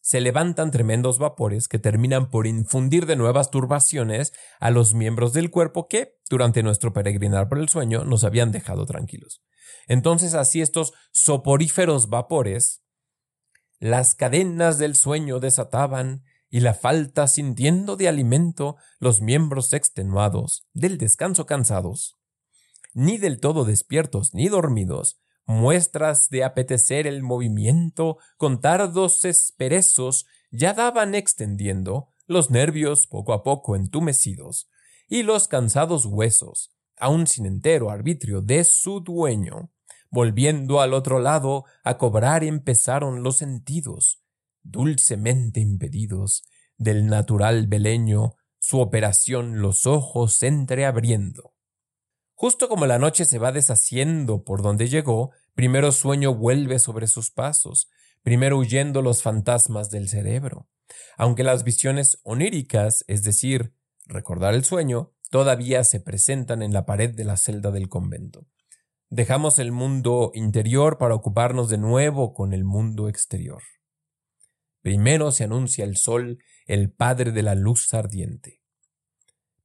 se 0.01 0.21
levantan 0.21 0.71
tremendos 0.71 1.19
vapores 1.19 1.67
que 1.67 1.77
terminan 1.77 2.29
por 2.29 2.47
infundir 2.47 3.05
de 3.05 3.15
nuevas 3.15 3.51
turbaciones 3.51 4.33
a 4.59 4.71
los 4.71 4.93
miembros 4.93 5.33
del 5.33 5.51
cuerpo 5.51 5.87
que, 5.87 6.17
durante 6.29 6.63
nuestro 6.63 6.93
peregrinar 6.93 7.49
por 7.49 7.59
el 7.59 7.69
sueño, 7.69 8.05
nos 8.05 8.23
habían 8.23 8.51
dejado 8.51 8.85
tranquilos. 8.85 9.43
Entonces 9.87 10.33
así 10.33 10.61
estos 10.61 10.93
soporíferos 11.11 12.09
vapores, 12.09 12.81
las 13.79 14.15
cadenas 14.15 14.77
del 14.77 14.95
sueño 14.95 15.39
desataban 15.39 16.23
y 16.49 16.61
la 16.61 16.73
falta 16.73 17.27
sintiendo 17.27 17.95
de 17.95 18.07
alimento 18.07 18.77
los 18.99 19.21
miembros 19.21 19.73
extenuados, 19.73 20.67
del 20.73 20.97
descanso 20.97 21.45
cansados, 21.45 22.17
ni 22.93 23.17
del 23.17 23.39
todo 23.39 23.65
despiertos 23.65 24.33
ni 24.33 24.47
dormidos, 24.47 25.21
muestras 25.49 26.29
de 26.29 26.43
apetecer 26.43 27.07
el 27.07 27.23
movimiento 27.23 28.19
con 28.37 28.61
tardos 28.61 29.25
esperezos 29.25 30.27
ya 30.51 30.75
daban 30.75 31.15
extendiendo 31.15 32.09
los 32.27 32.51
nervios 32.51 33.07
poco 33.07 33.33
a 33.33 33.41
poco 33.41 33.75
entumecidos, 33.75 34.69
y 35.07 35.23
los 35.23 35.47
cansados 35.47 36.05
huesos, 36.05 36.77
aun 36.97 37.25
sin 37.25 37.47
entero 37.47 37.89
arbitrio 37.89 38.43
de 38.43 38.63
su 38.63 38.99
dueño, 38.99 39.71
volviendo 40.11 40.81
al 40.81 40.93
otro 40.93 41.17
lado 41.17 41.65
a 41.83 41.97
cobrar 41.97 42.43
empezaron 42.43 43.23
los 43.23 43.37
sentidos, 43.37 44.21
dulcemente 44.61 45.61
impedidos 45.61 46.43
del 46.77 47.07
natural 47.07 47.65
beleño, 47.65 48.35
su 48.59 48.79
operación 48.79 49.61
los 49.61 49.87
ojos 49.87 50.43
entreabriendo. 50.43 51.55
Justo 52.41 52.69
como 52.69 52.85
la 52.85 52.99
noche 52.99 53.25
se 53.25 53.37
va 53.37 53.51
deshaciendo 53.51 54.45
por 54.45 54.61
donde 54.61 54.87
llegó, 54.87 55.31
primero 55.55 55.91
sueño 55.91 56.33
vuelve 56.35 56.79
sobre 56.79 57.07
sus 57.07 57.31
pasos, 57.31 57.89
primero 58.23 58.57
huyendo 58.57 59.01
los 59.01 59.21
fantasmas 59.21 59.89
del 59.89 60.09
cerebro. 60.09 60.67
Aunque 61.17 61.43
las 61.43 61.63
visiones 61.63 62.19
oníricas, 62.23 63.03
es 63.07 63.23
decir, 63.23 63.73
recordar 64.05 64.53
el 64.53 64.63
sueño, 64.63 65.13
todavía 65.29 65.83
se 65.83 65.99
presentan 65.99 66.61
en 66.61 66.73
la 66.73 66.85
pared 66.85 67.13
de 67.13 67.25
la 67.25 67.37
celda 67.37 67.71
del 67.71 67.89
convento. 67.89 68.47
Dejamos 69.09 69.59
el 69.59 69.71
mundo 69.71 70.31
interior 70.33 70.97
para 70.97 71.15
ocuparnos 71.15 71.69
de 71.69 71.77
nuevo 71.77 72.33
con 72.33 72.53
el 72.53 72.63
mundo 72.63 73.09
exterior. 73.09 73.63
Primero 74.81 75.31
se 75.31 75.43
anuncia 75.43 75.83
el 75.83 75.97
sol, 75.97 76.39
el 76.65 76.91
padre 76.91 77.31
de 77.31 77.43
la 77.43 77.55
luz 77.55 77.93
ardiente. 77.93 78.61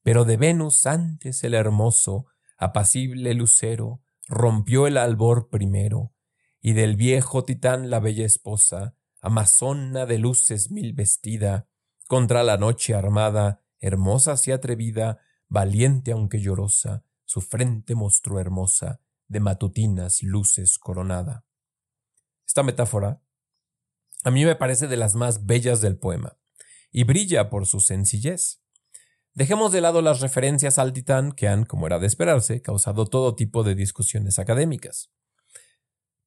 Pero 0.02 0.24
de 0.24 0.36
Venus 0.36 0.86
antes 0.86 1.44
el 1.44 1.54
hermoso, 1.54 2.26
apacible 2.58 3.34
lucero, 3.34 4.02
rompió 4.28 4.86
el 4.86 4.96
albor 4.96 5.48
primero, 5.50 6.12
y 6.60 6.72
del 6.72 6.96
viejo 6.96 7.44
titán 7.44 7.90
la 7.90 8.00
bella 8.00 8.24
esposa, 8.24 8.96
amazona 9.20 10.06
de 10.06 10.18
luces 10.18 10.70
mil 10.70 10.92
vestida, 10.92 11.68
contra 12.06 12.42
la 12.42 12.56
noche 12.56 12.94
armada, 12.94 13.62
hermosa 13.80 14.34
y 14.46 14.50
atrevida, 14.50 15.20
valiente 15.48 16.12
aunque 16.12 16.40
llorosa, 16.40 17.04
su 17.24 17.40
frente 17.40 17.94
mostró 17.94 18.40
hermosa, 18.40 19.00
de 19.28 19.40
matutinas 19.40 20.22
luces 20.22 20.78
coronada. 20.78 21.44
Esta 22.46 22.62
metáfora 22.62 23.22
a 24.24 24.30
mí 24.30 24.44
me 24.46 24.56
parece 24.56 24.88
de 24.88 24.96
las 24.96 25.14
más 25.14 25.44
bellas 25.44 25.82
del 25.82 25.98
poema, 25.98 26.38
y 26.90 27.04
brilla 27.04 27.50
por 27.50 27.66
su 27.66 27.80
sencillez. 27.80 28.63
Dejemos 29.34 29.72
de 29.72 29.80
lado 29.80 30.00
las 30.00 30.20
referencias 30.20 30.78
al 30.78 30.92
titán 30.92 31.32
que 31.32 31.48
han, 31.48 31.64
como 31.64 31.88
era 31.88 31.98
de 31.98 32.06
esperarse, 32.06 32.62
causado 32.62 33.06
todo 33.06 33.34
tipo 33.34 33.64
de 33.64 33.74
discusiones 33.74 34.38
académicas. 34.38 35.10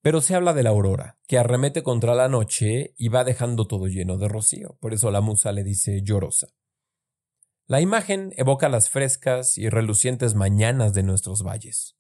Pero 0.02 0.20
se 0.20 0.36
habla 0.36 0.54
de 0.54 0.63
la 0.63 0.72
aurora, 0.72 1.17
que 1.26 1.38
arremete 1.38 1.84
contra 1.84 2.15
la 2.15 2.28
noche 2.28 2.93
y 2.98 3.08
va 3.08 3.24
dejando 3.24 3.65
todo 3.65 3.88
lleno 3.88 4.17
de 4.17 4.28
rocío, 4.28 4.78
por 4.82 4.93
eso 4.93 5.10
la 5.10 5.22
musa 5.22 5.54
le 5.54 5.63
dice 5.63 6.02
llorosa. 6.04 6.50
La 7.65 7.80
imagen 7.80 8.34
evoca 8.36 8.67
las 8.67 8.89
frescas 8.89 9.58
y 9.58 9.70
relucientes 9.70 10.36
mañanas 10.36 10.93
de 10.93 11.04
nuestros 11.04 11.43
valles. 11.43 11.98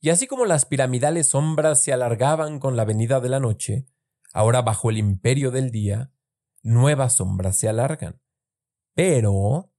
Y 0.00 0.08
así 0.08 0.26
como 0.26 0.46
las 0.46 0.64
piramidales 0.64 1.28
sombras 1.28 1.82
se 1.82 1.92
alargaban 1.92 2.60
con 2.60 2.76
la 2.76 2.86
venida 2.86 3.20
de 3.20 3.28
la 3.28 3.40
noche, 3.40 3.84
ahora 4.32 4.62
bajo 4.62 4.88
el 4.88 4.96
imperio 4.96 5.50
del 5.50 5.70
día, 5.70 6.12
nuevas 6.62 7.16
sombras 7.16 7.58
se 7.58 7.68
alargan 7.68 8.22
pero 9.00 9.72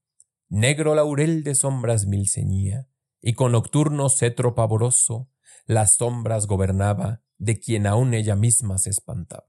negro 0.50 0.96
laurel 0.96 1.44
de 1.44 1.54
sombras 1.54 2.08
mil 2.08 2.28
ceñía, 2.28 2.90
y 3.22 3.34
con 3.34 3.52
nocturno 3.52 4.10
cetro 4.10 4.56
pavoroso 4.56 5.30
las 5.68 5.98
sombras 5.98 6.48
gobernaba 6.48 7.22
de 7.38 7.60
quien 7.60 7.86
aún 7.86 8.16
ella 8.16 8.36
misma 8.36 8.80
se 8.80 8.90
espantaba. 8.90 9.46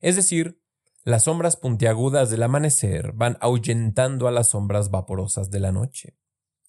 Es 0.00 0.16
decir, 0.16 0.62
las 1.02 1.24
sombras 1.24 1.58
puntiagudas 1.58 2.30
del 2.30 2.42
amanecer 2.42 3.12
van 3.12 3.36
ahuyentando 3.42 4.28
a 4.28 4.30
las 4.30 4.48
sombras 4.48 4.90
vaporosas 4.90 5.50
de 5.50 5.60
la 5.60 5.70
noche. 5.70 6.16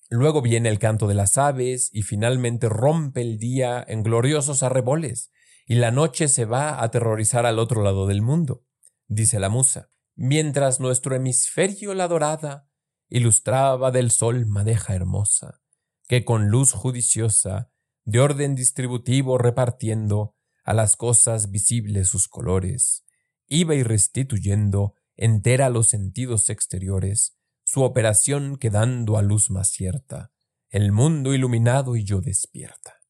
Luego 0.09 0.41
viene 0.41 0.67
el 0.67 0.79
canto 0.79 1.07
de 1.07 1.15
las 1.15 1.37
aves 1.37 1.91
y 1.93 2.01
finalmente 2.01 2.67
rompe 2.67 3.21
el 3.21 3.37
día 3.37 3.81
en 3.87 4.03
gloriosos 4.03 4.63
arreboles, 4.63 5.31
y 5.65 5.75
la 5.75 5.91
noche 5.91 6.27
se 6.27 6.43
va 6.43 6.71
a 6.71 6.83
aterrorizar 6.83 7.45
al 7.45 7.57
otro 7.57 7.83
lado 7.83 8.05
del 8.05 8.21
mundo, 8.21 8.65
dice 9.07 9.39
la 9.39 9.47
musa 9.47 9.94
mientras 10.15 10.79
nuestro 10.79 11.15
hemisferio 11.15 11.93
la 11.93 12.07
dorada 12.07 12.69
ilustraba 13.09 13.91
del 13.91 14.11
sol 14.11 14.45
madeja 14.45 14.95
hermosa, 14.95 15.61
que 16.07 16.25
con 16.25 16.49
luz 16.49 16.71
judiciosa, 16.71 17.71
de 18.03 18.19
orden 18.19 18.55
distributivo 18.55 19.37
repartiendo 19.37 20.35
a 20.63 20.73
las 20.73 20.95
cosas 20.95 21.51
visibles 21.51 22.07
sus 22.07 22.27
colores, 22.27 23.05
iba 23.47 23.75
y 23.75 23.83
restituyendo 23.83 24.93
entera 25.15 25.69
los 25.69 25.89
sentidos 25.89 26.49
exteriores, 26.49 27.37
su 27.63 27.83
operación 27.83 28.57
quedando 28.57 29.17
a 29.17 29.21
luz 29.21 29.49
más 29.49 29.69
cierta, 29.69 30.31
el 30.69 30.91
mundo 30.91 31.33
iluminado 31.33 31.95
y 31.95 32.03
yo 32.03 32.21
despierta. 32.21 33.01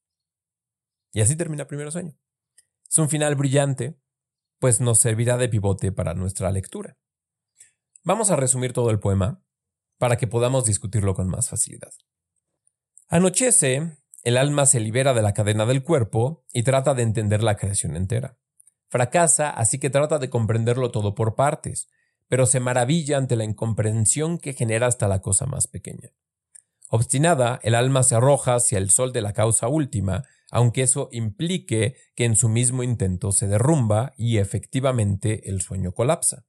Y 1.12 1.20
así 1.20 1.36
termina 1.36 1.62
el 1.62 1.68
primer 1.68 1.90
sueño. 1.90 2.18
Es 2.88 2.98
un 2.98 3.08
final 3.08 3.34
brillante, 3.34 3.98
pues 4.58 4.80
nos 4.80 5.00
servirá 5.00 5.36
de 5.36 5.48
pivote 5.48 5.92
para 5.92 6.14
nuestra 6.14 6.50
lectura. 6.50 6.96
Vamos 8.02 8.30
a 8.30 8.36
resumir 8.36 8.72
todo 8.72 8.90
el 8.90 9.00
poema 9.00 9.42
para 9.98 10.16
que 10.16 10.26
podamos 10.26 10.64
discutirlo 10.64 11.14
con 11.14 11.28
más 11.28 11.48
facilidad. 11.48 11.92
Anochece, 13.08 13.98
el 14.22 14.36
alma 14.36 14.66
se 14.66 14.80
libera 14.80 15.14
de 15.14 15.22
la 15.22 15.32
cadena 15.32 15.66
del 15.66 15.82
cuerpo 15.82 16.44
y 16.52 16.62
trata 16.62 16.94
de 16.94 17.02
entender 17.02 17.42
la 17.42 17.56
creación 17.56 17.96
entera. 17.96 18.38
Fracasa, 18.88 19.50
así 19.50 19.78
que 19.78 19.90
trata 19.90 20.18
de 20.18 20.30
comprenderlo 20.30 20.90
todo 20.90 21.14
por 21.14 21.34
partes, 21.34 21.88
pero 22.28 22.46
se 22.46 22.60
maravilla 22.60 23.18
ante 23.18 23.36
la 23.36 23.44
incomprensión 23.44 24.38
que 24.38 24.52
genera 24.52 24.86
hasta 24.86 25.08
la 25.08 25.20
cosa 25.20 25.46
más 25.46 25.66
pequeña. 25.68 26.10
Obstinada, 26.88 27.58
el 27.62 27.74
alma 27.74 28.02
se 28.02 28.14
arroja 28.14 28.54
hacia 28.54 28.78
el 28.78 28.90
sol 28.90 29.12
de 29.12 29.22
la 29.22 29.32
causa 29.32 29.68
última, 29.68 30.24
aunque 30.56 30.80
eso 30.80 31.10
implique 31.12 31.96
que 32.14 32.24
en 32.24 32.34
su 32.34 32.48
mismo 32.48 32.82
intento 32.82 33.30
se 33.30 33.46
derrumba 33.46 34.14
y 34.16 34.38
efectivamente 34.38 35.50
el 35.50 35.60
sueño 35.60 35.92
colapsa. 35.92 36.46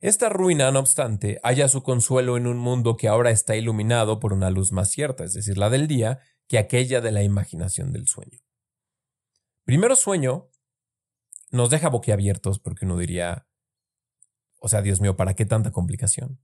Esta 0.00 0.28
ruina, 0.28 0.72
no 0.72 0.80
obstante, 0.80 1.38
halla 1.44 1.68
su 1.68 1.84
consuelo 1.84 2.36
en 2.36 2.48
un 2.48 2.58
mundo 2.58 2.96
que 2.96 3.06
ahora 3.06 3.30
está 3.30 3.54
iluminado 3.54 4.18
por 4.18 4.32
una 4.32 4.50
luz 4.50 4.72
más 4.72 4.90
cierta, 4.90 5.22
es 5.22 5.34
decir, 5.34 5.56
la 5.56 5.70
del 5.70 5.86
día, 5.86 6.18
que 6.48 6.58
aquella 6.58 7.00
de 7.00 7.12
la 7.12 7.22
imaginación 7.22 7.92
del 7.92 8.08
sueño. 8.08 8.40
Primero 9.62 9.94
sueño 9.94 10.48
nos 11.52 11.70
deja 11.70 11.90
boquiabiertos 11.90 12.58
porque 12.58 12.86
uno 12.86 12.96
diría, 12.96 13.46
o 14.58 14.66
sea, 14.66 14.82
Dios 14.82 15.00
mío, 15.00 15.14
¿para 15.16 15.34
qué 15.34 15.44
tanta 15.44 15.70
complicación? 15.70 16.40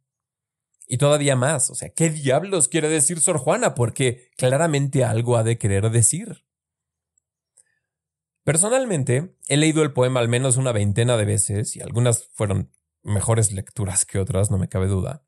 Y 0.87 0.99
todavía 0.99 1.35
más, 1.35 1.69
o 1.71 1.75
sea, 1.75 1.89
¿qué 1.91 2.11
diablos 2.11 2.69
quiere 2.69 2.89
decir 2.89 3.19
Sor 3.21 3.39
Juana? 3.39 3.75
Porque 3.75 4.31
claramente 4.37 5.05
algo 5.05 5.37
ha 5.37 5.43
de 5.43 5.59
querer 5.59 5.91
decir. 5.91 6.45
Personalmente, 8.45 9.35
he 9.49 9.57
leído 9.57 9.83
el 9.83 9.93
poema 9.93 10.21
al 10.21 10.29
menos 10.29 10.57
una 10.57 10.71
veintena 10.71 11.17
de 11.17 11.25
veces 11.25 11.75
y 11.75 11.81
algunas 11.81 12.29
fueron 12.33 12.71
mejores 13.03 13.51
lecturas 13.53 14.05
que 14.05 14.21
otras, 14.21 14.53
no 14.53 14.59
me 14.59 14.69
cabe 14.69 14.87
duda. 14.87 15.25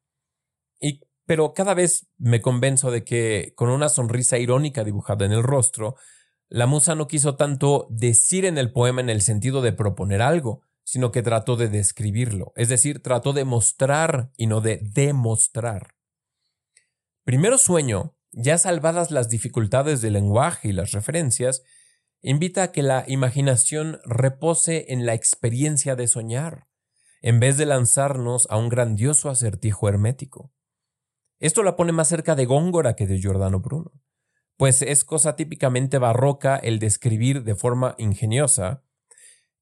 Y, 0.81 1.01
pero 1.27 1.53
cada 1.53 1.75
vez 1.75 2.09
me 2.17 2.41
convenzo 2.41 2.93
de 2.93 3.03
que, 3.03 3.53
con 3.57 3.71
una 3.71 3.89
sonrisa 3.89 4.39
irónica 4.39 4.85
dibujada 4.85 5.27
en 5.27 5.33
el 5.33 5.43
rostro, 5.43 5.97
la 6.49 6.67
musa 6.67 6.95
no 6.95 7.09
quiso 7.09 7.35
tanto 7.35 7.89
decir 7.91 8.45
en 8.45 8.57
el 8.57 8.73
poema 8.73 9.01
en 9.01 9.11
el 9.11 9.21
sentido 9.21 9.63
de 9.63 9.73
proponer 9.73 10.23
algo, 10.23 10.63
sino 10.89 11.13
que 11.13 11.21
trató 11.21 11.57
de 11.57 11.69
describirlo, 11.69 12.55
es 12.57 12.71
decir, 12.71 13.03
trató 13.03 13.35
de 13.35 13.45
mostrar 13.45 14.33
y 14.39 14.47
no 14.47 14.63
de 14.63 14.81
demostrar. 14.83 15.97
Primero 17.25 17.59
sueño, 17.59 18.17
ya 18.33 18.57
salvadas 18.57 19.11
las 19.11 19.29
dificultades 19.29 20.01
del 20.01 20.15
lenguaje 20.15 20.69
y 20.69 20.73
las 20.73 20.93
referencias, 20.93 21.63
invita 22.23 22.63
a 22.63 22.73
que 22.73 22.83
la 22.83 23.05
imaginación 23.07 24.01
repose 24.07 24.87
en 24.89 25.05
la 25.05 25.13
experiencia 25.13 25.95
de 25.95 26.09
soñar, 26.09 26.69
en 27.21 27.39
vez 27.39 27.59
de 27.59 27.67
lanzarnos 27.67 28.47
a 28.49 28.57
un 28.57 28.71
grandioso 28.71 29.29
acertijo 29.29 29.91
hermético. 29.91 30.55
Esto 31.39 31.63
la 31.65 31.77
pone 31.77 31.93
más 31.93 32.09
cerca 32.09 32.35
de 32.35 32.47
Góngora 32.47 32.97
que 32.97 33.07
de 33.07 33.19
Giordano 33.19 33.61
Bruno, 33.61 33.93
pues 34.57 34.81
es 34.81 35.05
cosa 35.05 35.37
típicamente 35.37 35.99
barroca 35.99 36.57
el 36.57 36.79
describir 36.79 37.45
de 37.45 37.57
forma 37.57 37.95
ingeniosa 37.99 38.85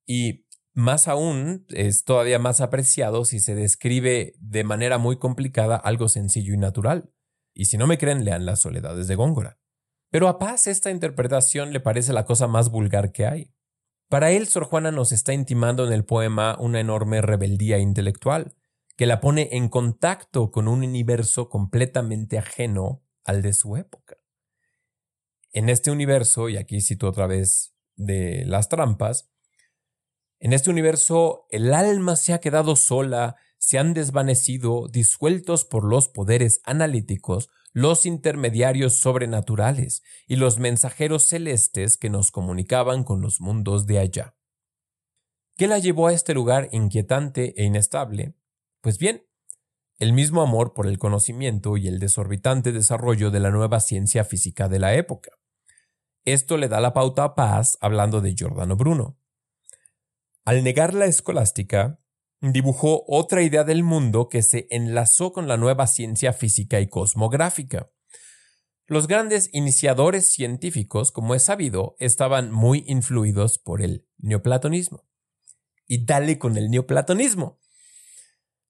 y 0.06 0.45
más 0.76 1.08
aún 1.08 1.64
es 1.70 2.04
todavía 2.04 2.38
más 2.38 2.60
apreciado 2.60 3.24
si 3.24 3.40
se 3.40 3.54
describe 3.54 4.34
de 4.38 4.62
manera 4.62 4.98
muy 4.98 5.16
complicada 5.16 5.74
algo 5.74 6.06
sencillo 6.06 6.52
y 6.52 6.58
natural. 6.58 7.10
Y 7.54 7.64
si 7.64 7.78
no 7.78 7.86
me 7.86 7.96
creen, 7.96 8.26
lean 8.26 8.44
las 8.44 8.60
soledades 8.60 9.08
de 9.08 9.14
Góngora. 9.14 9.58
Pero 10.10 10.28
a 10.28 10.38
Paz 10.38 10.66
esta 10.66 10.90
interpretación 10.90 11.72
le 11.72 11.80
parece 11.80 12.12
la 12.12 12.26
cosa 12.26 12.46
más 12.46 12.70
vulgar 12.70 13.10
que 13.10 13.24
hay. 13.24 13.54
Para 14.10 14.32
él, 14.32 14.48
Sor 14.48 14.64
Juana 14.64 14.90
nos 14.90 15.12
está 15.12 15.32
intimando 15.32 15.86
en 15.86 15.94
el 15.94 16.04
poema 16.04 16.58
una 16.60 16.78
enorme 16.78 17.22
rebeldía 17.22 17.78
intelectual, 17.78 18.54
que 18.96 19.06
la 19.06 19.18
pone 19.18 19.48
en 19.52 19.70
contacto 19.70 20.50
con 20.50 20.68
un 20.68 20.84
universo 20.84 21.48
completamente 21.48 22.36
ajeno 22.36 23.02
al 23.24 23.40
de 23.40 23.54
su 23.54 23.78
época. 23.78 24.18
En 25.52 25.70
este 25.70 25.90
universo, 25.90 26.50
y 26.50 26.58
aquí 26.58 26.82
cito 26.82 27.08
otra 27.08 27.26
vez 27.26 27.74
de 27.94 28.44
las 28.44 28.68
trampas, 28.68 29.30
en 30.38 30.52
este 30.52 30.70
universo 30.70 31.46
el 31.50 31.72
alma 31.72 32.16
se 32.16 32.32
ha 32.32 32.40
quedado 32.40 32.76
sola, 32.76 33.36
se 33.58 33.78
han 33.78 33.94
desvanecido, 33.94 34.86
disueltos 34.88 35.64
por 35.64 35.84
los 35.84 36.08
poderes 36.08 36.60
analíticos, 36.64 37.48
los 37.72 38.06
intermediarios 38.06 38.96
sobrenaturales 38.96 40.02
y 40.26 40.36
los 40.36 40.58
mensajeros 40.58 41.24
celestes 41.24 41.96
que 41.96 42.10
nos 42.10 42.30
comunicaban 42.30 43.04
con 43.04 43.20
los 43.20 43.40
mundos 43.40 43.86
de 43.86 43.98
allá. 43.98 44.36
¿Qué 45.56 45.66
la 45.66 45.78
llevó 45.78 46.08
a 46.08 46.12
este 46.12 46.34
lugar 46.34 46.68
inquietante 46.72 47.54
e 47.56 47.64
inestable? 47.64 48.34
Pues 48.82 48.98
bien, 48.98 49.26
el 49.98 50.12
mismo 50.12 50.42
amor 50.42 50.74
por 50.74 50.86
el 50.86 50.98
conocimiento 50.98 51.78
y 51.78 51.88
el 51.88 51.98
desorbitante 51.98 52.72
desarrollo 52.72 53.30
de 53.30 53.40
la 53.40 53.50
nueva 53.50 53.80
ciencia 53.80 54.24
física 54.24 54.68
de 54.68 54.78
la 54.78 54.94
época. 54.94 55.32
Esto 56.24 56.58
le 56.58 56.68
da 56.68 56.80
la 56.80 56.92
pauta 56.92 57.24
a 57.24 57.34
Paz 57.34 57.78
hablando 57.80 58.20
de 58.20 58.34
Giordano 58.34 58.76
Bruno. 58.76 59.18
Al 60.46 60.62
negar 60.62 60.94
la 60.94 61.06
escolástica, 61.06 62.00
dibujó 62.40 63.02
otra 63.08 63.42
idea 63.42 63.64
del 63.64 63.82
mundo 63.82 64.28
que 64.28 64.44
se 64.44 64.68
enlazó 64.70 65.32
con 65.32 65.48
la 65.48 65.56
nueva 65.56 65.88
ciencia 65.88 66.32
física 66.32 66.78
y 66.78 66.88
cosmográfica. 66.88 67.90
Los 68.86 69.08
grandes 69.08 69.50
iniciadores 69.52 70.26
científicos, 70.26 71.10
como 71.10 71.34
es 71.34 71.42
sabido, 71.42 71.96
estaban 71.98 72.52
muy 72.52 72.84
influidos 72.86 73.58
por 73.58 73.82
el 73.82 74.06
neoplatonismo. 74.18 75.08
Y 75.84 76.04
dale 76.04 76.38
con 76.38 76.56
el 76.56 76.70
neoplatonismo. 76.70 77.58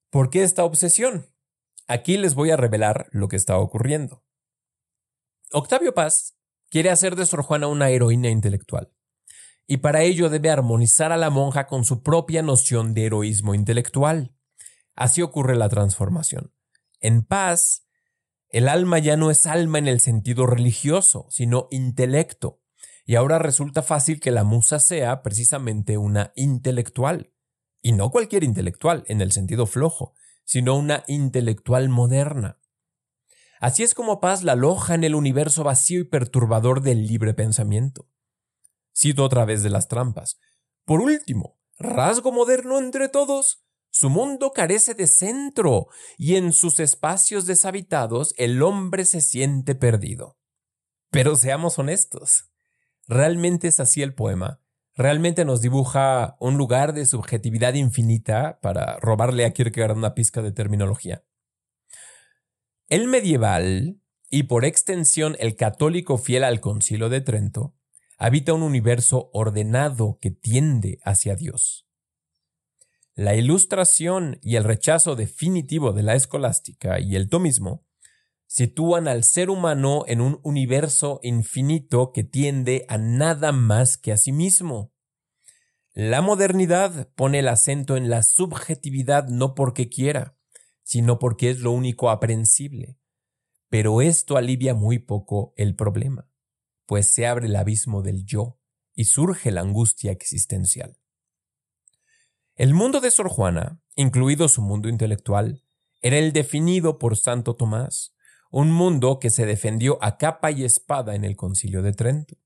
¿Por 0.09 0.31
qué 0.31 0.41
esta 0.41 0.63
obsesión? 0.63 1.31
Aquí 1.87 2.17
les 2.17 2.33
voy 2.33 2.49
a 2.49 2.57
revelar 2.57 3.07
lo 3.11 3.27
que 3.27 3.35
está 3.35 3.59
ocurriendo. 3.59 4.25
Octavio 5.51 5.93
Paz 5.93 6.39
quiere 6.71 6.89
hacer 6.89 7.15
de 7.15 7.27
Sor 7.27 7.43
Juana 7.43 7.67
una 7.67 7.91
heroína 7.91 8.31
intelectual 8.31 8.96
y 9.67 9.77
para 9.77 10.01
ello 10.01 10.29
debe 10.29 10.49
armonizar 10.49 11.11
a 11.11 11.17
la 11.17 11.29
monja 11.29 11.67
con 11.67 11.83
su 11.83 12.01
propia 12.01 12.41
noción 12.41 12.93
de 12.93 13.05
heroísmo 13.05 13.53
intelectual. 13.53 14.33
Así 14.95 15.21
ocurre 15.21 15.55
la 15.55 15.67
transformación. 15.67 16.53
En 17.01 17.21
paz, 17.23 17.85
el 18.49 18.69
alma 18.69 18.97
ya 18.99 19.17
no 19.17 19.29
es 19.29 19.45
alma 19.45 19.77
en 19.77 19.87
el 19.87 19.99
sentido 19.99 20.47
religioso, 20.47 21.27
sino 21.29 21.67
intelecto, 21.69 22.61
y 23.05 23.15
ahora 23.15 23.39
resulta 23.39 23.83
fácil 23.83 24.19
que 24.21 24.31
la 24.31 24.45
musa 24.45 24.79
sea 24.79 25.21
precisamente 25.21 25.97
una 25.97 26.31
intelectual, 26.35 27.33
y 27.81 27.91
no 27.91 28.09
cualquier 28.09 28.43
intelectual 28.43 29.03
en 29.07 29.21
el 29.21 29.33
sentido 29.33 29.65
flojo, 29.65 30.13
sino 30.45 30.75
una 30.75 31.03
intelectual 31.07 31.89
moderna. 31.89 32.59
Así 33.59 33.83
es 33.83 33.93
como 33.93 34.21
Paz 34.21 34.43
la 34.43 34.53
aloja 34.53 34.95
en 34.95 35.03
el 35.03 35.13
universo 35.13 35.63
vacío 35.63 35.99
y 35.99 36.03
perturbador 36.05 36.81
del 36.81 37.05
libre 37.05 37.33
pensamiento. 37.33 38.07
Cito 38.97 39.23
otra 39.23 39.45
vez 39.45 39.61
de 39.61 39.69
las 39.69 39.87
trampas. 39.87 40.39
Por 40.83 41.01
último, 41.01 41.59
rasgo 41.77 42.31
moderno 42.31 42.79
entre 42.79 43.09
todos. 43.09 43.63
Su 43.91 44.09
mundo 44.09 44.51
carece 44.53 44.95
de 44.95 45.05
centro 45.05 45.87
y 46.17 46.35
en 46.35 46.51
sus 46.51 46.79
espacios 46.79 47.45
deshabitados 47.45 48.33
el 48.37 48.61
hombre 48.63 49.05
se 49.05 49.21
siente 49.21 49.75
perdido. 49.75 50.39
Pero 51.11 51.35
seamos 51.35 51.77
honestos. 51.77 52.49
¿Realmente 53.07 53.67
es 53.67 53.79
así 53.79 54.01
el 54.01 54.15
poema? 54.15 54.61
¿Realmente 54.95 55.45
nos 55.45 55.61
dibuja 55.61 56.35
un 56.39 56.57
lugar 56.57 56.93
de 56.93 57.05
subjetividad 57.05 57.75
infinita 57.75 58.59
para 58.61 58.97
robarle 58.97 59.45
a 59.45 59.51
Kierkegaard 59.51 59.95
una 59.95 60.15
pizca 60.15 60.41
de 60.41 60.51
terminología? 60.51 61.23
El 62.89 63.07
medieval, 63.07 64.01
y 64.29 64.43
por 64.43 64.65
extensión 64.65 65.35
el 65.39 65.55
católico 65.55 66.17
fiel 66.17 66.43
al 66.43 66.59
concilio 66.59 67.09
de 67.09 67.21
Trento, 67.21 67.76
habita 68.17 68.53
un 68.53 68.63
universo 68.63 69.29
ordenado 69.31 70.17
que 70.19 70.31
tiende 70.31 70.99
hacia 71.03 71.35
Dios. 71.35 71.87
La 73.13 73.35
ilustración 73.35 74.39
y 74.41 74.55
el 74.55 74.63
rechazo 74.63 75.15
definitivo 75.15 75.93
de 75.93 76.03
la 76.03 76.15
escolástica 76.15 76.99
y 76.99 77.15
el 77.15 77.29
tomismo 77.29 77.85
sitúan 78.47 79.07
al 79.07 79.23
ser 79.23 79.49
humano 79.49 80.03
en 80.07 80.21
un 80.21 80.39
universo 80.43 81.19
infinito 81.21 82.11
que 82.11 82.23
tiende 82.23 82.85
a 82.89 82.97
nada 82.97 83.51
más 83.51 83.97
que 83.97 84.11
a 84.11 84.17
sí 84.17 84.31
mismo. 84.31 84.93
La 85.93 86.21
modernidad 86.21 87.09
pone 87.15 87.39
el 87.39 87.47
acento 87.47 87.97
en 87.97 88.09
la 88.09 88.23
subjetividad 88.23 89.27
no 89.27 89.53
porque 89.53 89.89
quiera, 89.89 90.37
sino 90.83 91.19
porque 91.19 91.49
es 91.49 91.59
lo 91.59 91.71
único 91.71 92.09
aprensible. 92.09 92.97
Pero 93.69 94.01
esto 94.01 94.37
alivia 94.37 94.73
muy 94.73 94.99
poco 94.99 95.53
el 95.57 95.75
problema 95.75 96.29
pues 96.87 97.11
se 97.13 97.27
abre 97.27 97.45
el 97.45 97.55
abismo 97.55 98.01
del 98.01 98.25
yo 98.25 98.57
y 98.95 99.05
surge 99.05 99.51
la 99.51 99.61
angustia 99.61 100.11
existencial. 100.11 100.97
El 102.55 102.73
mundo 102.73 103.01
de 103.01 103.11
Sor 103.11 103.29
Juana, 103.29 103.79
incluido 103.95 104.47
su 104.47 104.63
mundo 104.63 104.89
intelectual, 104.89 105.63
era 106.01 106.17
el 106.17 106.33
definido 106.33 106.97
por 106.97 107.15
Santo 107.15 107.55
Tomás, 107.55 108.15
un 108.49 108.71
mundo 108.71 109.19
que 109.19 109.29
se 109.29 109.45
defendió 109.45 109.99
a 110.01 110.17
capa 110.17 110.49
y 110.49 110.63
espada 110.63 111.13
en 111.13 111.23
el 111.23 111.35
concilio 111.35 111.83
de 111.83 111.93
Trento. 111.93 112.37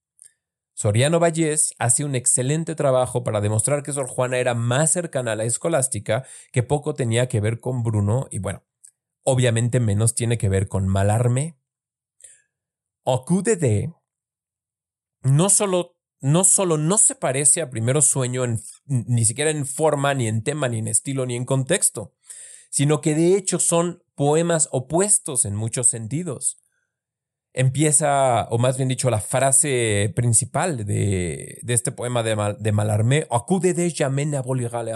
Soriano 0.73 1.19
Vallés 1.19 1.75
hace 1.77 2.03
un 2.03 2.15
excelente 2.15 2.75
trabajo 2.75 3.23
para 3.23 3.39
demostrar 3.39 3.83
que 3.83 3.93
Sor 3.93 4.07
Juana 4.07 4.39
era 4.39 4.55
más 4.55 4.91
cercana 4.91 5.33
a 5.33 5.35
la 5.35 5.43
escolástica, 5.43 6.25
que 6.51 6.63
poco 6.63 6.95
tenía 6.95 7.27
que 7.27 7.39
ver 7.39 7.59
con 7.59 7.83
Bruno 7.83 8.27
y 8.31 8.39
bueno, 8.39 8.63
obviamente 9.23 9.79
menos 9.79 10.15
tiene 10.15 10.37
que 10.37 10.49
ver 10.49 10.67
con 10.67 10.87
Malarmé. 10.87 11.57
de 13.05 13.93
no 15.21 15.49
solo, 15.49 15.97
no 16.19 16.43
solo 16.43 16.77
no 16.77 16.97
se 16.97 17.15
parece 17.15 17.61
a 17.61 17.69
Primero 17.69 18.01
Sueño 18.01 18.43
ni 18.85 19.25
siquiera 19.25 19.51
en 19.51 19.65
forma, 19.65 20.13
ni 20.13 20.27
en 20.27 20.43
tema, 20.43 20.67
ni 20.67 20.79
en 20.79 20.87
estilo, 20.87 21.25
ni 21.25 21.35
en 21.35 21.45
contexto, 21.45 22.13
sino 22.69 23.01
que 23.01 23.15
de 23.15 23.35
hecho 23.35 23.59
son 23.59 24.03
poemas 24.15 24.69
opuestos 24.71 25.45
en 25.45 25.55
muchos 25.55 25.87
sentidos. 25.87 26.57
Empieza, 27.53 28.47
o 28.49 28.57
más 28.57 28.77
bien 28.77 28.87
dicho, 28.87 29.09
la 29.09 29.19
frase 29.19 30.11
principal 30.15 30.85
de, 30.85 31.59
este 31.67 31.91
poema 31.91 32.23
de, 32.23 32.55
de 32.59 32.71
Malarmé, 32.71 33.27
Acude 33.29 33.73
de 33.73 33.89
jamais 33.91 34.33
abolirá 34.33 34.83
le 34.83 34.93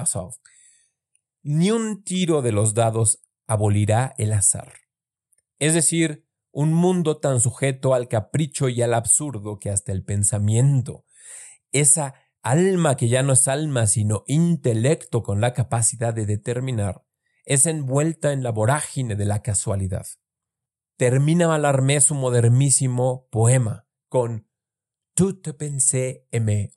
Ni 1.44 1.72
un 1.72 2.04
tiro 2.04 2.42
de 2.42 2.54
los 2.54 2.74
dados 2.74 3.20
abolirá 3.46 4.16
el 4.18 4.32
azar. 4.32 4.74
Es 5.60 5.74
decir, 5.74 6.25
un 6.56 6.72
mundo 6.74 7.18
tan 7.18 7.42
sujeto 7.42 7.94
al 7.94 8.08
capricho 8.08 8.70
y 8.70 8.82
al 8.82 8.94
absurdo 8.94 9.60
que 9.60 9.70
hasta 9.70 9.92
el 9.92 10.06
pensamiento, 10.06 11.04
esa 11.74 12.16
alma 12.42 12.96
que 12.96 13.10
ya 13.10 13.24
no 13.24 13.34
es 13.34 13.50
alma 13.50 13.88
sino 13.88 14.24
intelecto 14.26 15.22
con 15.22 15.42
la 15.42 15.54
capacidad 15.54 16.14
de 16.14 16.26
determinar, 16.26 17.04
es 17.44 17.66
envuelta 17.66 18.32
en 18.32 18.42
la 18.42 18.52
vorágine 18.52 19.18
de 19.18 19.26
la 19.26 19.42
casualidad. 19.42 20.06
Termina 20.96 21.50
Malarmé 21.50 22.00
su 22.00 22.16
modernísimo 22.16 23.28
poema 23.32 23.86
con 24.08 24.48
Tout 25.14 25.58
pensé 25.58 26.26
et 26.32 26.42
me 26.42 26.72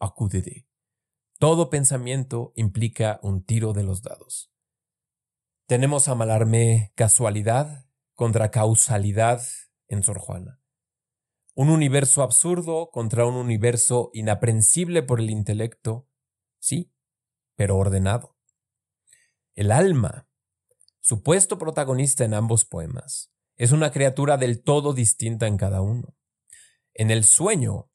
Todo 1.38 1.70
pensamiento 1.70 2.52
implica 2.56 3.20
un 3.22 3.44
tiro 3.44 3.72
de 3.72 3.84
los 3.84 4.02
dados. 4.02 4.50
Tenemos 5.66 6.08
a 6.08 6.16
Malarmé 6.16 6.92
casualidad 6.96 7.86
contra 8.14 8.50
causalidad 8.50 9.40
en 9.88 10.02
Sor 10.02 10.18
Juana. 10.18 10.60
Un 11.54 11.70
universo 11.70 12.22
absurdo 12.22 12.90
contra 12.90 13.26
un 13.26 13.34
universo 13.34 14.10
inaprensible 14.12 15.02
por 15.02 15.18
el 15.18 15.30
intelecto, 15.30 16.08
sí, 16.60 16.92
pero 17.56 17.76
ordenado. 17.76 18.36
El 19.56 19.72
alma, 19.72 20.28
supuesto 21.00 21.58
protagonista 21.58 22.24
en 22.24 22.34
ambos 22.34 22.64
poemas, 22.64 23.32
es 23.56 23.72
una 23.72 23.90
criatura 23.90 24.36
del 24.36 24.62
todo 24.62 24.92
distinta 24.92 25.48
en 25.48 25.56
cada 25.56 25.80
uno. 25.80 26.14
En 26.94 27.10
el 27.10 27.24
sueño, 27.24 27.90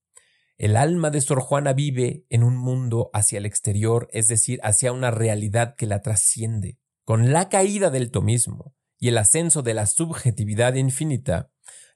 el 0.57 0.75
alma 0.75 1.09
de 1.09 1.21
Sor 1.21 1.39
Juana 1.39 1.71
vive 1.71 2.25
en 2.29 2.43
un 2.43 2.57
mundo 2.57 3.09
hacia 3.13 3.37
el 3.37 3.45
exterior, 3.45 4.09
es 4.11 4.27
decir, 4.27 4.59
hacia 4.63 4.91
una 4.91 5.09
realidad 5.09 5.75
que 5.75 5.87
la 5.87 6.01
trasciende. 6.01 6.79
Con 7.05 7.31
la 7.31 7.47
caída 7.47 7.89
del 7.89 8.11
tomismo 8.11 8.75
y 8.99 9.07
el 9.07 9.17
ascenso 9.17 9.61
de 9.61 9.73
la 9.73 9.85
subjetividad 9.85 10.75
infinita, 10.75 11.52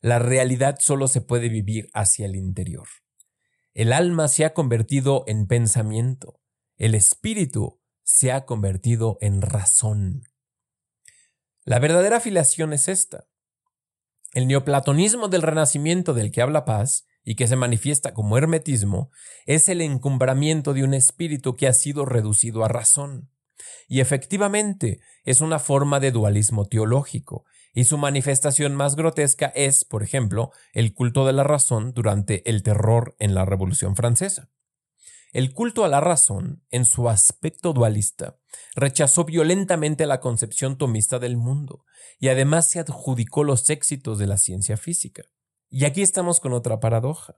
la 0.07 0.19
realidad 0.19 0.77
solo 0.79 1.09
se 1.09 1.19
puede 1.19 1.49
vivir 1.49 1.89
hacia 1.93 2.25
el 2.25 2.35
interior. 2.35 2.87
El 3.73 3.91
alma 3.91 4.29
se 4.29 4.45
ha 4.45 4.53
convertido 4.53 5.25
en 5.27 5.47
pensamiento, 5.47 6.39
el 6.77 6.95
espíritu 6.95 7.81
se 8.03 8.31
ha 8.31 8.45
convertido 8.45 9.17
en 9.19 9.41
razón. 9.41 10.23
La 11.65 11.79
verdadera 11.79 12.17
afiliación 12.17 12.71
es 12.71 12.87
esta. 12.87 13.27
El 14.31 14.47
neoplatonismo 14.47 15.27
del 15.27 15.41
renacimiento 15.41 16.13
del 16.13 16.31
que 16.31 16.41
habla 16.41 16.63
Paz 16.63 17.05
y 17.25 17.35
que 17.35 17.47
se 17.47 17.57
manifiesta 17.57 18.13
como 18.13 18.37
hermetismo 18.37 19.11
es 19.45 19.67
el 19.67 19.81
encumbramiento 19.81 20.73
de 20.73 20.85
un 20.85 20.93
espíritu 20.93 21.57
que 21.57 21.67
ha 21.67 21.73
sido 21.73 22.05
reducido 22.05 22.63
a 22.63 22.69
razón. 22.69 23.29
Y 23.89 23.99
efectivamente 23.99 25.01
es 25.25 25.41
una 25.41 25.59
forma 25.59 25.99
de 25.99 26.11
dualismo 26.11 26.65
teológico, 26.65 27.43
y 27.78 27.84
su 27.84 27.99
manifestación 27.99 28.73
más 28.73 28.95
grotesca 28.95 29.53
es, 29.53 29.86
por 29.86 30.01
ejemplo, 30.01 30.49
el 30.73 30.95
culto 30.95 31.28
de 31.28 31.34
la 31.34 31.43
razón 31.43 31.93
durante 31.93 32.49
el 32.49 32.63
terror 32.63 33.15
en 33.19 33.36
la 33.36 33.45
Revolución 33.45 33.95
Francesa. 33.95 34.49
El 35.32 35.53
culto 35.53 35.86
a 35.86 35.88
la 35.88 36.01
razón, 36.01 36.63
en 36.71 36.86
su 36.86 37.07
aspecto 37.07 37.73
dualista, 37.73 38.39
rechazó 38.73 39.25
violentamente 39.25 40.07
la 40.07 40.19
concepción 40.21 40.80
tomista 40.80 41.19
del 41.19 41.38
mundo 41.38 41.86
y 42.17 42.30
además 42.30 42.67
se 42.67 42.80
adjudicó 42.80 43.43
los 43.43 43.69
éxitos 43.69 44.17
de 44.17 44.25
la 44.25 44.39
ciencia 44.39 44.75
física. 44.75 45.25
Y 45.69 45.86
aquí 45.86 46.01
estamos 46.01 46.39
con 46.39 46.53
otra 46.53 46.80
paradoja. 46.80 47.36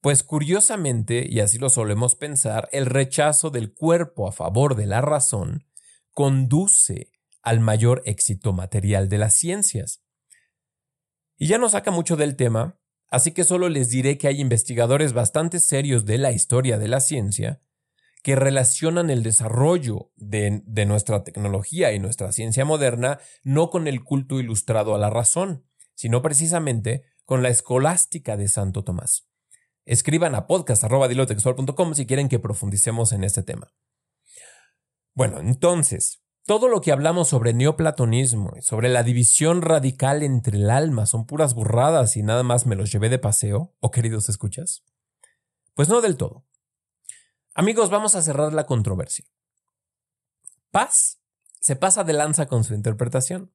Pues 0.00 0.22
curiosamente, 0.22 1.26
y 1.28 1.40
así 1.40 1.58
lo 1.58 1.68
solemos 1.68 2.14
pensar, 2.14 2.66
el 2.72 2.86
rechazo 2.86 3.50
del 3.50 3.74
cuerpo 3.74 4.26
a 4.26 4.32
favor 4.32 4.74
de 4.74 4.86
la 4.86 5.02
razón 5.02 5.66
conduce 6.12 7.11
al 7.42 7.60
mayor 7.60 8.02
éxito 8.04 8.52
material 8.52 9.08
de 9.08 9.18
las 9.18 9.34
ciencias. 9.34 10.02
Y 11.36 11.48
ya 11.48 11.58
no 11.58 11.68
saca 11.68 11.90
mucho 11.90 12.16
del 12.16 12.36
tema, 12.36 12.78
así 13.08 13.32
que 13.32 13.44
solo 13.44 13.68
les 13.68 13.90
diré 13.90 14.16
que 14.16 14.28
hay 14.28 14.40
investigadores 14.40 15.12
bastante 15.12 15.58
serios 15.58 16.04
de 16.06 16.18
la 16.18 16.32
historia 16.32 16.78
de 16.78 16.88
la 16.88 17.00
ciencia 17.00 17.60
que 18.22 18.36
relacionan 18.36 19.10
el 19.10 19.24
desarrollo 19.24 20.12
de, 20.14 20.62
de, 20.64 20.86
nuestra 20.86 21.24
tecnología 21.24 21.92
y 21.92 21.98
nuestra 21.98 22.30
ciencia 22.30 22.64
moderna 22.64 23.18
no 23.42 23.68
con 23.68 23.88
el 23.88 24.04
culto 24.04 24.38
ilustrado 24.38 24.94
a 24.94 24.98
la 24.98 25.10
razón, 25.10 25.66
sino 25.94 26.22
precisamente 26.22 27.02
con 27.24 27.42
la 27.42 27.48
escolástica 27.48 28.36
de 28.36 28.46
Santo 28.46 28.84
Tomás. 28.84 29.28
Escriban 29.84 30.36
a 30.36 30.46
podcast.dilotextual.com 30.46 31.94
si 31.94 32.06
quieren 32.06 32.28
que 32.28 32.38
profundicemos 32.38 33.12
en 33.12 33.24
este 33.24 33.42
tema. 33.42 33.74
Bueno, 35.14 35.40
entonces, 35.40 36.21
todo 36.46 36.68
lo 36.68 36.80
que 36.80 36.92
hablamos 36.92 37.28
sobre 37.28 37.52
neoplatonismo 37.52 38.54
y 38.56 38.62
sobre 38.62 38.88
la 38.88 39.02
división 39.02 39.62
radical 39.62 40.22
entre 40.22 40.58
el 40.58 40.70
alma 40.70 41.06
son 41.06 41.24
puras 41.24 41.54
burradas 41.54 42.16
y 42.16 42.22
nada 42.22 42.42
más 42.42 42.66
me 42.66 42.74
los 42.74 42.90
llevé 42.90 43.08
de 43.08 43.18
paseo, 43.18 43.74
¿o 43.80 43.90
queridos 43.90 44.28
escuchas? 44.28 44.82
Pues 45.74 45.88
no 45.88 46.00
del 46.00 46.16
todo. 46.16 46.44
Amigos, 47.54 47.90
vamos 47.90 48.14
a 48.14 48.22
cerrar 48.22 48.52
la 48.52 48.66
controversia. 48.66 49.24
Paz 50.70 51.18
se 51.60 51.76
pasa 51.76 52.02
de 52.02 52.12
lanza 52.12 52.46
con 52.46 52.64
su 52.64 52.74
interpretación. 52.74 53.52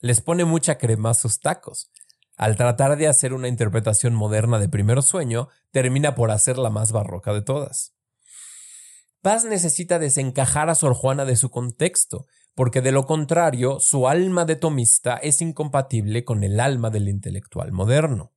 Les 0.00 0.20
pone 0.20 0.44
mucha 0.44 0.78
crema 0.78 1.10
a 1.10 1.14
sus 1.14 1.40
tacos. 1.40 1.90
Al 2.36 2.56
tratar 2.56 2.96
de 2.96 3.06
hacer 3.06 3.32
una 3.32 3.48
interpretación 3.48 4.14
moderna 4.14 4.58
de 4.58 4.68
Primero 4.68 5.02
Sueño, 5.02 5.48
termina 5.70 6.14
por 6.14 6.30
hacer 6.30 6.58
la 6.58 6.70
más 6.70 6.90
barroca 6.90 7.32
de 7.32 7.42
todas. 7.42 7.93
Paz 9.24 9.46
necesita 9.46 9.98
desencajar 9.98 10.68
a 10.68 10.74
Sor 10.74 10.92
Juana 10.92 11.24
de 11.24 11.36
su 11.36 11.48
contexto, 11.48 12.26
porque 12.54 12.82
de 12.82 12.92
lo 12.92 13.06
contrario 13.06 13.80
su 13.80 14.06
alma 14.06 14.44
de 14.44 14.54
tomista 14.54 15.16
es 15.16 15.40
incompatible 15.40 16.26
con 16.26 16.44
el 16.44 16.60
alma 16.60 16.90
del 16.90 17.08
intelectual 17.08 17.72
moderno. 17.72 18.34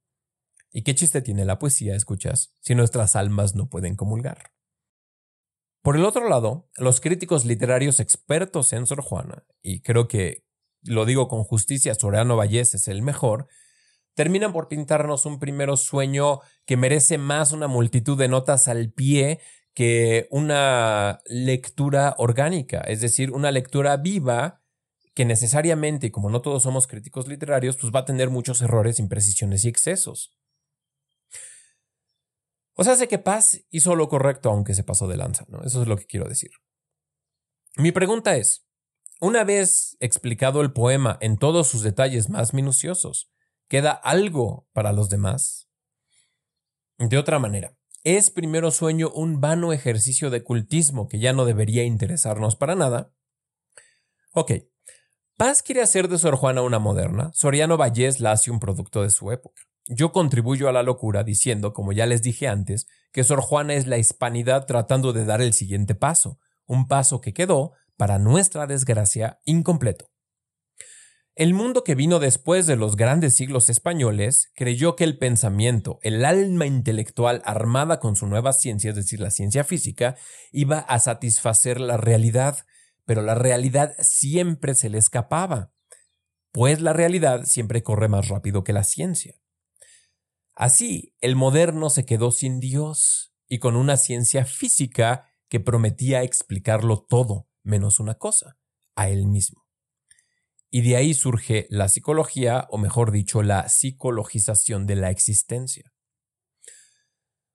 ¿Y 0.71 0.83
qué 0.83 0.95
chiste 0.95 1.21
tiene 1.21 1.43
la 1.43 1.59
poesía, 1.59 1.93
escuchas, 1.93 2.55
si 2.61 2.73
nuestras 2.73 3.17
almas 3.17 3.53
no 3.53 3.67
pueden 3.67 3.97
comulgar? 3.97 4.53
Por 5.81 5.97
el 5.97 6.05
otro 6.05 6.29
lado, 6.29 6.69
los 6.77 7.01
críticos 7.01 7.43
literarios 7.43 7.99
expertos 7.99 8.71
en 8.71 8.85
Sor 8.87 9.01
Juana, 9.01 9.43
y 9.61 9.81
creo 9.81 10.07
que 10.07 10.45
lo 10.83 11.03
digo 11.03 11.27
con 11.27 11.43
justicia, 11.43 11.95
Soriano 11.95 12.37
Vallés 12.37 12.75
es 12.75 12.87
el 12.87 13.01
mejor, 13.01 13.49
terminan 14.13 14.53
por 14.53 14.69
pintarnos 14.69 15.25
un 15.25 15.37
primero 15.37 15.75
sueño 15.75 16.39
que 16.65 16.77
merece 16.77 17.17
más 17.17 17.51
una 17.51 17.67
multitud 17.67 18.17
de 18.17 18.29
notas 18.29 18.69
al 18.69 18.93
pie 18.93 19.41
que 19.77 20.27
una 20.31 21.21
lectura 21.27 22.15
orgánica, 22.17 22.81
es 22.81 22.99
decir, 22.99 23.31
una 23.31 23.51
lectura 23.51 23.95
viva 23.97 24.63
que 25.13 25.23
necesariamente, 25.23 26.11
como 26.11 26.31
no 26.31 26.41
todos 26.41 26.63
somos 26.63 26.87
críticos 26.87 27.27
literarios, 27.27 27.77
pues 27.77 27.93
va 27.93 27.99
a 27.99 28.05
tener 28.05 28.31
muchos 28.31 28.63
errores, 28.63 28.97
imprecisiones 28.97 29.65
y 29.65 29.67
excesos. 29.67 30.35
O 32.73 32.83
sea, 32.83 32.95
sé 32.95 33.07
que 33.07 33.19
Paz 33.19 33.67
hizo 33.69 33.95
lo 33.95 34.09
correcto 34.09 34.49
aunque 34.49 34.73
se 34.73 34.83
pasó 34.83 35.07
de 35.07 35.17
lanza, 35.17 35.45
¿no? 35.47 35.61
Eso 35.61 35.83
es 35.83 35.87
lo 35.87 35.95
que 35.95 36.07
quiero 36.07 36.27
decir. 36.27 36.49
Mi 37.75 37.91
pregunta 37.91 38.35
es, 38.35 38.65
una 39.21 39.43
vez 39.43 39.95
explicado 39.99 40.61
el 40.61 40.73
poema 40.73 41.19
en 41.21 41.37
todos 41.37 41.67
sus 41.67 41.83
detalles 41.83 42.29
más 42.29 42.55
minuciosos, 42.55 43.29
¿queda 43.67 43.91
algo 43.91 44.67
para 44.73 44.91
los 44.91 45.09
demás? 45.09 45.69
De 46.97 47.19
otra 47.19 47.37
manera, 47.37 47.76
¿Es 48.09 48.29
primero 48.29 48.71
sueño 48.71 49.11
un 49.13 49.41
vano 49.41 49.73
ejercicio 49.73 50.29
de 50.29 50.41
cultismo 50.41 51.09
que 51.09 51.19
ya 51.19 51.33
no 51.33 51.43
debería 51.43 51.83
interesarnos 51.83 52.55
para 52.55 52.73
nada? 52.73 53.11
Ok. 54.31 54.53
Paz 55.35 55.61
quiere 55.61 55.81
hacer 55.81 56.07
de 56.07 56.17
Sor 56.17 56.37
Juana 56.37 56.61
una 56.61 56.79
moderna, 56.79 57.31
Soriano 57.33 57.75
Vallés 57.75 58.21
la 58.21 58.31
hace 58.31 58.49
un 58.49 58.61
producto 58.61 59.03
de 59.03 59.09
su 59.09 59.29
época. 59.33 59.61
Yo 59.87 60.13
contribuyo 60.13 60.69
a 60.69 60.71
la 60.71 60.83
locura 60.83 61.25
diciendo, 61.25 61.73
como 61.73 61.91
ya 61.91 62.05
les 62.05 62.21
dije 62.21 62.47
antes, 62.47 62.87
que 63.11 63.25
Sor 63.25 63.41
Juana 63.41 63.73
es 63.73 63.87
la 63.87 63.97
hispanidad 63.97 64.67
tratando 64.67 65.11
de 65.11 65.25
dar 65.25 65.41
el 65.41 65.51
siguiente 65.51 65.93
paso, 65.93 66.39
un 66.65 66.87
paso 66.87 67.19
que 67.19 67.33
quedó, 67.33 67.73
para 67.97 68.19
nuestra 68.19 68.67
desgracia, 68.67 69.41
incompleto. 69.43 70.05
El 71.37 71.53
mundo 71.53 71.83
que 71.83 71.93
vino 71.93 72.17
después 72.17 72.65
de 72.65 72.75
los 72.75 72.95
grandes 72.95 73.35
siglos 73.35 73.69
españoles 73.69 74.49
creyó 74.55 74.95
que 74.95 75.03
el 75.03 75.19
pensamiento, 75.19 75.99
el 76.01 76.25
alma 76.25 76.65
intelectual 76.65 77.43
armada 77.45 77.99
con 77.99 78.15
su 78.15 78.25
nueva 78.25 78.53
ciencia, 78.53 78.89
es 78.89 78.95
decir, 78.95 79.19
la 79.19 79.29
ciencia 79.29 79.63
física, 79.63 80.15
iba 80.51 80.79
a 80.79 80.97
satisfacer 80.97 81.79
la 81.79 81.95
realidad, 81.95 82.65
pero 83.05 83.21
la 83.21 83.35
realidad 83.35 83.93
siempre 83.99 84.73
se 84.73 84.89
le 84.89 84.97
escapaba, 84.97 85.71
pues 86.51 86.81
la 86.81 86.93
realidad 86.93 87.45
siempre 87.45 87.83
corre 87.83 88.07
más 88.07 88.29
rápido 88.29 88.63
que 88.63 88.73
la 88.73 88.83
ciencia. 88.83 89.39
Así, 90.55 91.13
el 91.21 91.35
moderno 91.35 91.91
se 91.91 92.03
quedó 92.03 92.31
sin 92.31 92.59
Dios 92.59 93.31
y 93.47 93.59
con 93.59 93.75
una 93.75 93.97
ciencia 93.97 94.43
física 94.43 95.29
que 95.49 95.59
prometía 95.59 96.23
explicarlo 96.23 97.05
todo, 97.07 97.47
menos 97.61 97.99
una 97.99 98.15
cosa, 98.15 98.57
a 98.95 99.09
él 99.09 99.27
mismo. 99.27 99.66
Y 100.69 100.81
de 100.81 100.97
ahí 100.97 101.13
surge 101.13 101.67
la 101.69 101.87
psicología, 101.87 102.67
o 102.69 102.77
mejor 102.77 103.11
dicho, 103.11 103.41
la 103.41 103.69
psicologización 103.69 104.85
de 104.85 104.95
la 104.95 105.09
existencia. 105.09 105.93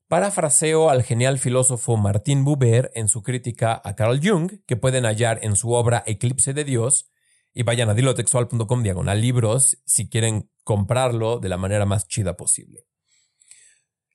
Parafraseo 0.09 0.91
al 0.91 1.03
genial 1.03 1.39
filósofo 1.39 1.97
Martin 1.97 2.45
Buber 2.45 2.91
en 2.95 3.09
su 3.09 3.23
crítica 3.23 3.81
a 3.83 3.95
Carl 3.95 4.21
Jung, 4.23 4.61
que 4.67 4.77
pueden 4.77 5.05
hallar 5.05 5.41
en 5.43 5.57
su 5.57 5.73
obra 5.73 6.03
Eclipse 6.07 6.53
de 6.53 6.65
Dios, 6.65 7.11
y 7.55 7.63
vayan 7.63 7.91
a 7.91 7.95
dilotextual.com 7.95 8.83
diagonal 8.83 9.21
libros 9.21 9.79
si 9.85 10.09
quieren 10.09 10.51
comprarlo 10.65 11.39
de 11.39 11.49
la 11.49 11.57
manera 11.57 11.87
más 11.87 12.07
chida 12.09 12.37
posible. 12.37 12.87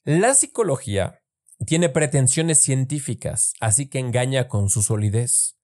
La 0.04 0.34
psicología 0.34 1.22
tiene 1.66 1.90
pretensiones 1.90 2.62
científicas, 2.62 3.54
así 3.60 3.90
que 3.90 4.00
engaña 4.00 4.48
con 4.48 4.70
su 4.70 4.82
solidez. 4.82 5.58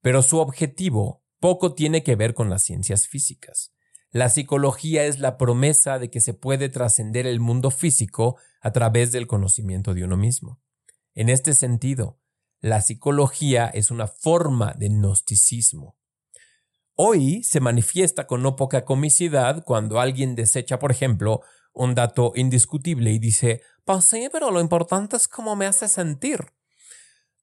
Pero 0.00 0.22
su 0.22 0.38
objetivo 0.38 1.24
poco 1.40 1.74
tiene 1.74 2.02
que 2.02 2.16
ver 2.16 2.34
con 2.34 2.50
las 2.50 2.62
ciencias 2.62 3.06
físicas. 3.06 3.72
La 4.10 4.28
psicología 4.28 5.04
es 5.04 5.18
la 5.18 5.36
promesa 5.36 5.98
de 5.98 6.10
que 6.10 6.20
se 6.20 6.34
puede 6.34 6.68
trascender 6.68 7.26
el 7.26 7.40
mundo 7.40 7.70
físico 7.70 8.38
a 8.60 8.72
través 8.72 9.12
del 9.12 9.26
conocimiento 9.26 9.94
de 9.94 10.04
uno 10.04 10.16
mismo. 10.16 10.60
En 11.14 11.28
este 11.28 11.52
sentido, 11.52 12.18
la 12.60 12.80
psicología 12.80 13.66
es 13.66 13.90
una 13.90 14.06
forma 14.06 14.74
de 14.78 14.88
gnosticismo. 14.88 15.96
Hoy 16.94 17.44
se 17.44 17.60
manifiesta 17.60 18.26
con 18.26 18.42
no 18.42 18.56
poca 18.56 18.84
comicidad 18.84 19.62
cuando 19.64 20.00
alguien 20.00 20.34
desecha, 20.34 20.78
por 20.78 20.90
ejemplo, 20.90 21.42
un 21.72 21.94
dato 21.94 22.32
indiscutible 22.34 23.12
y 23.12 23.18
dice, 23.18 23.62
pues 23.84 24.10
pero 24.32 24.50
lo 24.50 24.60
importante 24.60 25.16
es 25.16 25.28
cómo 25.28 25.54
me 25.54 25.66
hace 25.66 25.86
sentir 25.86 26.57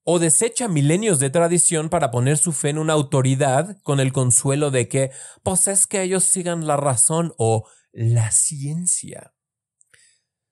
o 0.08 0.20
desecha 0.20 0.68
milenios 0.68 1.18
de 1.20 1.32
tradición 1.32 1.90
para 1.90 2.12
poner 2.12 2.38
su 2.38 2.54
fe 2.54 2.70
en 2.70 2.78
una 2.78 2.94
autoridad 2.94 3.82
con 3.82 4.00
el 4.00 4.14
consuelo 4.14 4.70
de 4.70 4.88
que, 4.88 5.12
pues 5.42 5.68
es 5.68 5.88
que 5.88 6.04
ellos 6.04 6.24
sigan 6.24 6.68
la 6.68 6.78
razón 6.78 7.34
o 7.40 7.68
la 7.92 8.30
ciencia. 8.30 9.34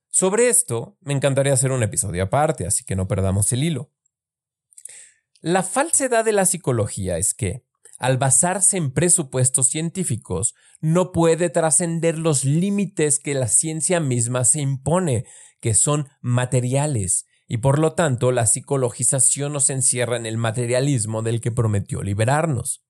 Sobre 0.09 0.49
esto, 0.49 0.97
me 1.01 1.13
encantaría 1.13 1.53
hacer 1.53 1.71
un 1.71 1.83
episodio 1.83 2.23
aparte, 2.23 2.65
así 2.65 2.83
que 2.83 2.95
no 2.95 3.07
perdamos 3.07 3.53
el 3.53 3.63
hilo. 3.63 3.91
La 5.39 5.61
falsedad 5.61 6.25
de 6.25 6.33
la 6.33 6.45
psicología 6.45 7.19
es 7.19 7.35
que, 7.35 7.63
al 7.99 8.17
basarse 8.17 8.77
en 8.77 8.91
presupuestos 8.91 9.67
científicos, 9.67 10.55
no 10.81 11.11
puede 11.11 11.51
trascender 11.51 12.17
los 12.17 12.43
límites 12.43 13.19
que 13.19 13.35
la 13.35 13.47
ciencia 13.47 13.99
misma 13.99 14.45
se 14.45 14.61
impone, 14.61 15.25
que 15.61 15.75
son 15.75 16.09
materiales, 16.21 17.27
y 17.53 17.57
por 17.57 17.77
lo 17.77 17.93
tanto 17.93 18.31
la 18.31 18.47
psicologización 18.47 19.53
nos 19.53 19.69
encierra 19.69 20.17
en 20.17 20.25
el 20.25 20.39
materialismo 20.39 21.21
del 21.21 21.39
que 21.39 21.51
prometió 21.51 22.01
liberarnos. 22.01 22.83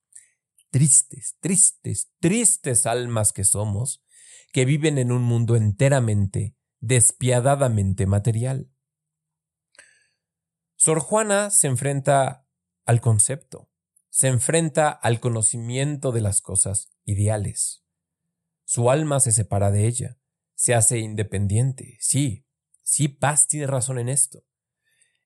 Tristes, 0.69 1.35
tristes, 1.41 2.13
tristes 2.21 2.85
almas 2.85 3.33
que 3.33 3.43
somos, 3.43 4.05
que 4.53 4.63
viven 4.63 4.97
en 4.99 5.11
un 5.11 5.21
mundo 5.21 5.57
enteramente, 5.57 6.55
despiadadamente 6.79 8.05
material. 8.05 8.71
Sor 10.77 11.01
Juana 11.01 11.49
se 11.49 11.67
enfrenta 11.67 12.47
al 12.85 13.01
concepto, 13.01 13.69
se 14.09 14.29
enfrenta 14.29 14.91
al 14.91 15.19
conocimiento 15.19 16.13
de 16.13 16.21
las 16.21 16.39
cosas 16.39 16.93
ideales. 17.03 17.83
Su 18.63 18.89
alma 18.89 19.19
se 19.19 19.33
separa 19.33 19.71
de 19.71 19.87
ella, 19.87 20.19
se 20.55 20.73
hace 20.73 20.99
independiente, 20.99 21.97
sí, 21.99 22.45
Sí, 22.83 23.07
Paz 23.07 23.47
tiene 23.47 23.65
razón 23.65 23.97
en 23.97 24.09
esto. 24.09 24.43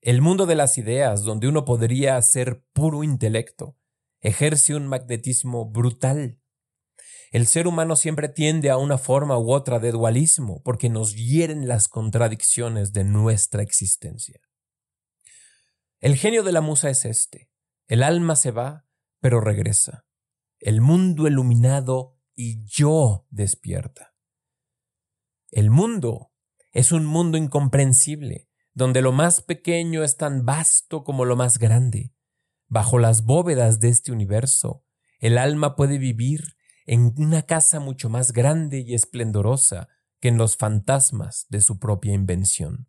El 0.02 0.22
mundo 0.22 0.46
de 0.46 0.56
las 0.56 0.78
ideas, 0.78 1.24
donde 1.24 1.48
uno 1.48 1.66
podría 1.66 2.22
ser 2.22 2.64
puro 2.74 3.04
intelecto, 3.04 3.78
ejerce 4.20 4.76
un 4.76 4.88
magnetismo 4.88 5.70
brutal. 5.70 6.40
El 7.32 7.48
ser 7.48 7.68
humano 7.68 7.96
siempre 7.96 8.30
tiende 8.30 8.70
a 8.70 8.78
una 8.78 8.98
forma 8.98 9.38
u 9.38 9.52
otra 9.52 9.80
de 9.80 9.92
dualismo 9.92 10.62
porque 10.64 10.90
nos 10.90 11.16
hieren 11.16 11.68
las 11.68 11.88
contradicciones 11.88 12.94
de 12.94 13.04
nuestra 13.04 13.64
existencia. 13.64 14.40
El 16.00 16.16
genio 16.16 16.44
de 16.44 16.52
la 16.52 16.62
musa 16.62 16.90
es 16.90 17.06
este. 17.06 17.50
El 17.88 18.04
alma 18.04 18.36
se 18.36 18.52
va, 18.52 18.86
pero 19.20 19.42
regresa. 19.42 20.06
El 20.60 20.80
mundo 20.82 21.28
iluminado 21.28 22.18
y 22.36 22.64
yo 22.66 23.26
despierta. 23.30 24.16
El 25.50 25.70
mundo 25.70 26.32
es 26.72 26.92
un 26.92 27.06
mundo 27.06 27.38
incomprensible, 27.38 28.50
donde 28.78 29.02
lo 29.02 29.12
más 29.12 29.42
pequeño 29.42 30.04
es 30.04 30.18
tan 30.18 30.46
vasto 30.46 31.04
como 31.04 31.26
lo 31.26 31.36
más 31.36 31.58
grande. 31.58 32.14
Bajo 32.68 33.00
las 33.00 33.26
bóvedas 33.26 33.80
de 33.80 33.90
este 33.90 34.12
universo, 34.12 34.86
el 35.18 35.40
alma 35.40 35.76
puede 35.76 35.98
vivir 35.98 36.56
en 36.86 37.12
una 37.18 37.42
casa 37.42 37.80
mucho 37.80 38.08
más 38.08 38.34
grande 38.34 38.82
y 38.82 38.94
esplendorosa 38.94 39.90
que 40.20 40.28
en 40.28 40.38
los 40.38 40.58
fantasmas 40.58 41.48
de 41.50 41.62
su 41.62 41.80
propia 41.80 42.14
invención. 42.14 42.88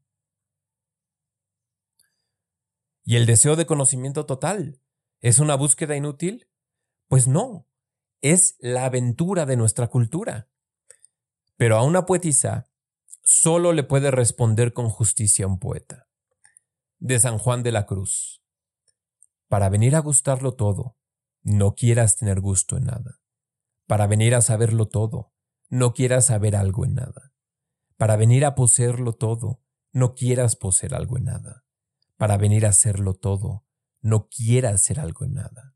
¿Y 3.03 3.17
el 3.17 3.25
deseo 3.25 3.57
de 3.57 3.65
conocimiento 3.65 4.27
total 4.27 4.83
es 5.23 5.39
una 5.39 5.55
búsqueda 5.55 5.97
inútil? 5.97 6.51
Pues 7.07 7.29
no, 7.29 7.67
es 8.21 8.57
la 8.59 8.85
aventura 8.85 9.47
de 9.47 9.57
nuestra 9.57 9.87
cultura. 9.87 10.51
Pero 11.57 11.79
a 11.79 11.83
una 11.83 12.05
poetisa 12.05 12.69
solo 13.31 13.75
le 13.75 13.83
puede 13.83 14.11
responder 14.11 14.73
con 14.73 14.89
justicia 14.89 15.47
un 15.47 15.59
poeta. 15.59 16.09
De 16.99 17.21
San 17.21 17.37
Juan 17.37 17.63
de 17.63 17.73
la 17.73 17.85
Cruz. 17.85 18.43
Para 19.49 19.69
venir 19.69 19.97
a 19.97 19.99
gustarlo 19.99 20.55
todo, 20.55 20.97
no 21.43 21.75
quieras 21.75 22.17
tener 22.17 22.41
gusto 22.41 22.79
en 22.79 22.87
nada. 22.87 23.21
Para 23.87 24.07
venir 24.07 24.35
a 24.35 24.41
saberlo 24.41 24.89
todo, 24.89 25.35
no 25.69 25.93
quieras 25.93 26.25
saber 26.25 26.57
algo 26.57 26.87
en 26.87 26.95
nada. 26.95 27.35
Para 27.99 28.17
venir 28.17 28.47
a 28.47 28.55
poseerlo 28.55 29.13
todo, 29.13 29.61
no 29.93 30.15
quieras 30.15 30.57
poseer 30.57 30.95
algo 30.95 31.19
en 31.19 31.25
nada. 31.25 31.67
Para 32.17 32.39
venir 32.39 32.65
a 32.65 32.71
hacerlo 32.71 33.13
todo, 33.13 33.67
no 34.01 34.29
quieras 34.31 34.73
hacer 34.73 35.01
algo 35.01 35.27
en 35.27 35.35
nada. 35.35 35.75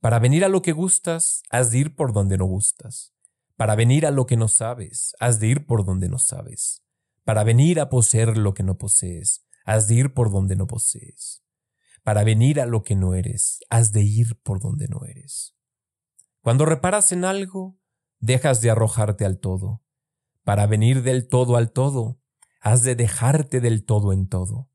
Para 0.00 0.18
venir 0.18 0.44
a 0.44 0.48
lo 0.48 0.60
que 0.62 0.72
gustas, 0.72 1.44
has 1.50 1.70
de 1.70 1.78
ir 1.78 1.94
por 1.94 2.12
donde 2.12 2.36
no 2.36 2.46
gustas. 2.46 3.14
Para 3.58 3.74
venir 3.74 4.06
a 4.06 4.12
lo 4.12 4.24
que 4.26 4.36
no 4.36 4.46
sabes, 4.46 5.16
has 5.18 5.40
de 5.40 5.48
ir 5.48 5.66
por 5.66 5.84
donde 5.84 6.08
no 6.08 6.20
sabes. 6.20 6.84
Para 7.24 7.42
venir 7.42 7.80
a 7.80 7.88
poseer 7.88 8.38
lo 8.38 8.54
que 8.54 8.62
no 8.62 8.78
posees, 8.78 9.44
has 9.64 9.88
de 9.88 9.96
ir 9.96 10.14
por 10.14 10.30
donde 10.30 10.54
no 10.54 10.68
posees. 10.68 11.42
Para 12.04 12.22
venir 12.22 12.60
a 12.60 12.66
lo 12.66 12.84
que 12.84 12.94
no 12.94 13.14
eres, 13.14 13.58
has 13.68 13.90
de 13.90 14.02
ir 14.02 14.40
por 14.44 14.60
donde 14.60 14.86
no 14.86 15.04
eres. 15.04 15.56
Cuando 16.40 16.66
reparas 16.66 17.10
en 17.10 17.24
algo, 17.24 17.76
dejas 18.20 18.60
de 18.60 18.70
arrojarte 18.70 19.24
al 19.24 19.40
todo. 19.40 19.82
Para 20.44 20.68
venir 20.68 21.02
del 21.02 21.26
todo 21.26 21.56
al 21.56 21.72
todo, 21.72 22.20
has 22.60 22.84
de 22.84 22.94
dejarte 22.94 23.60
del 23.60 23.84
todo 23.84 24.12
en 24.12 24.28
todo. 24.28 24.70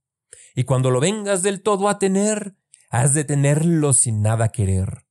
Y 0.56 0.66
cuando 0.66 0.92
lo 0.92 1.00
vengas 1.00 1.42
del 1.42 1.62
todo 1.62 1.88
a 1.88 2.00
tener, 2.00 2.58
has 2.90 3.14
de 3.14 3.24
tenerlo 3.24 3.94
sin 3.94 4.22
nada 4.22 4.50
querer. 4.50 5.08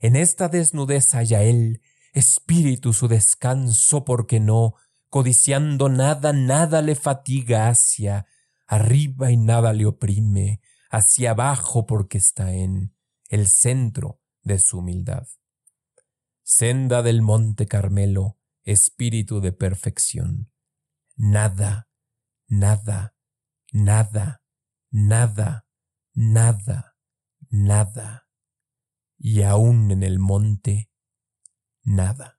En 0.00 0.16
esta 0.16 0.48
desnudez 0.48 1.14
haya 1.14 1.42
él 1.44 1.80
espíritu 2.16 2.94
su 2.94 3.08
descanso, 3.08 4.06
porque 4.06 4.40
no, 4.40 4.74
codiciando 5.10 5.90
nada, 5.90 6.32
nada 6.32 6.80
le 6.80 6.94
fatiga 6.94 7.68
hacia 7.68 8.26
arriba 8.66 9.30
y 9.30 9.36
nada 9.36 9.74
le 9.74 9.84
oprime, 9.84 10.62
hacia 10.90 11.32
abajo 11.32 11.84
porque 11.84 12.16
está 12.16 12.54
en 12.54 12.94
el 13.28 13.48
centro 13.48 14.22
de 14.42 14.58
su 14.58 14.78
humildad. 14.78 15.28
Senda 16.42 17.02
del 17.02 17.20
monte 17.20 17.66
Carmelo, 17.66 18.38
espíritu 18.64 19.42
de 19.42 19.52
perfección. 19.52 20.50
Nada, 21.16 21.90
nada, 22.46 23.14
nada, 23.72 24.42
nada, 24.90 25.66
nada, 26.14 26.96
nada. 27.50 28.30
Y 29.18 29.42
aún 29.42 29.90
en 29.90 30.02
el 30.02 30.18
monte 30.18 30.90
nada. 31.86 32.35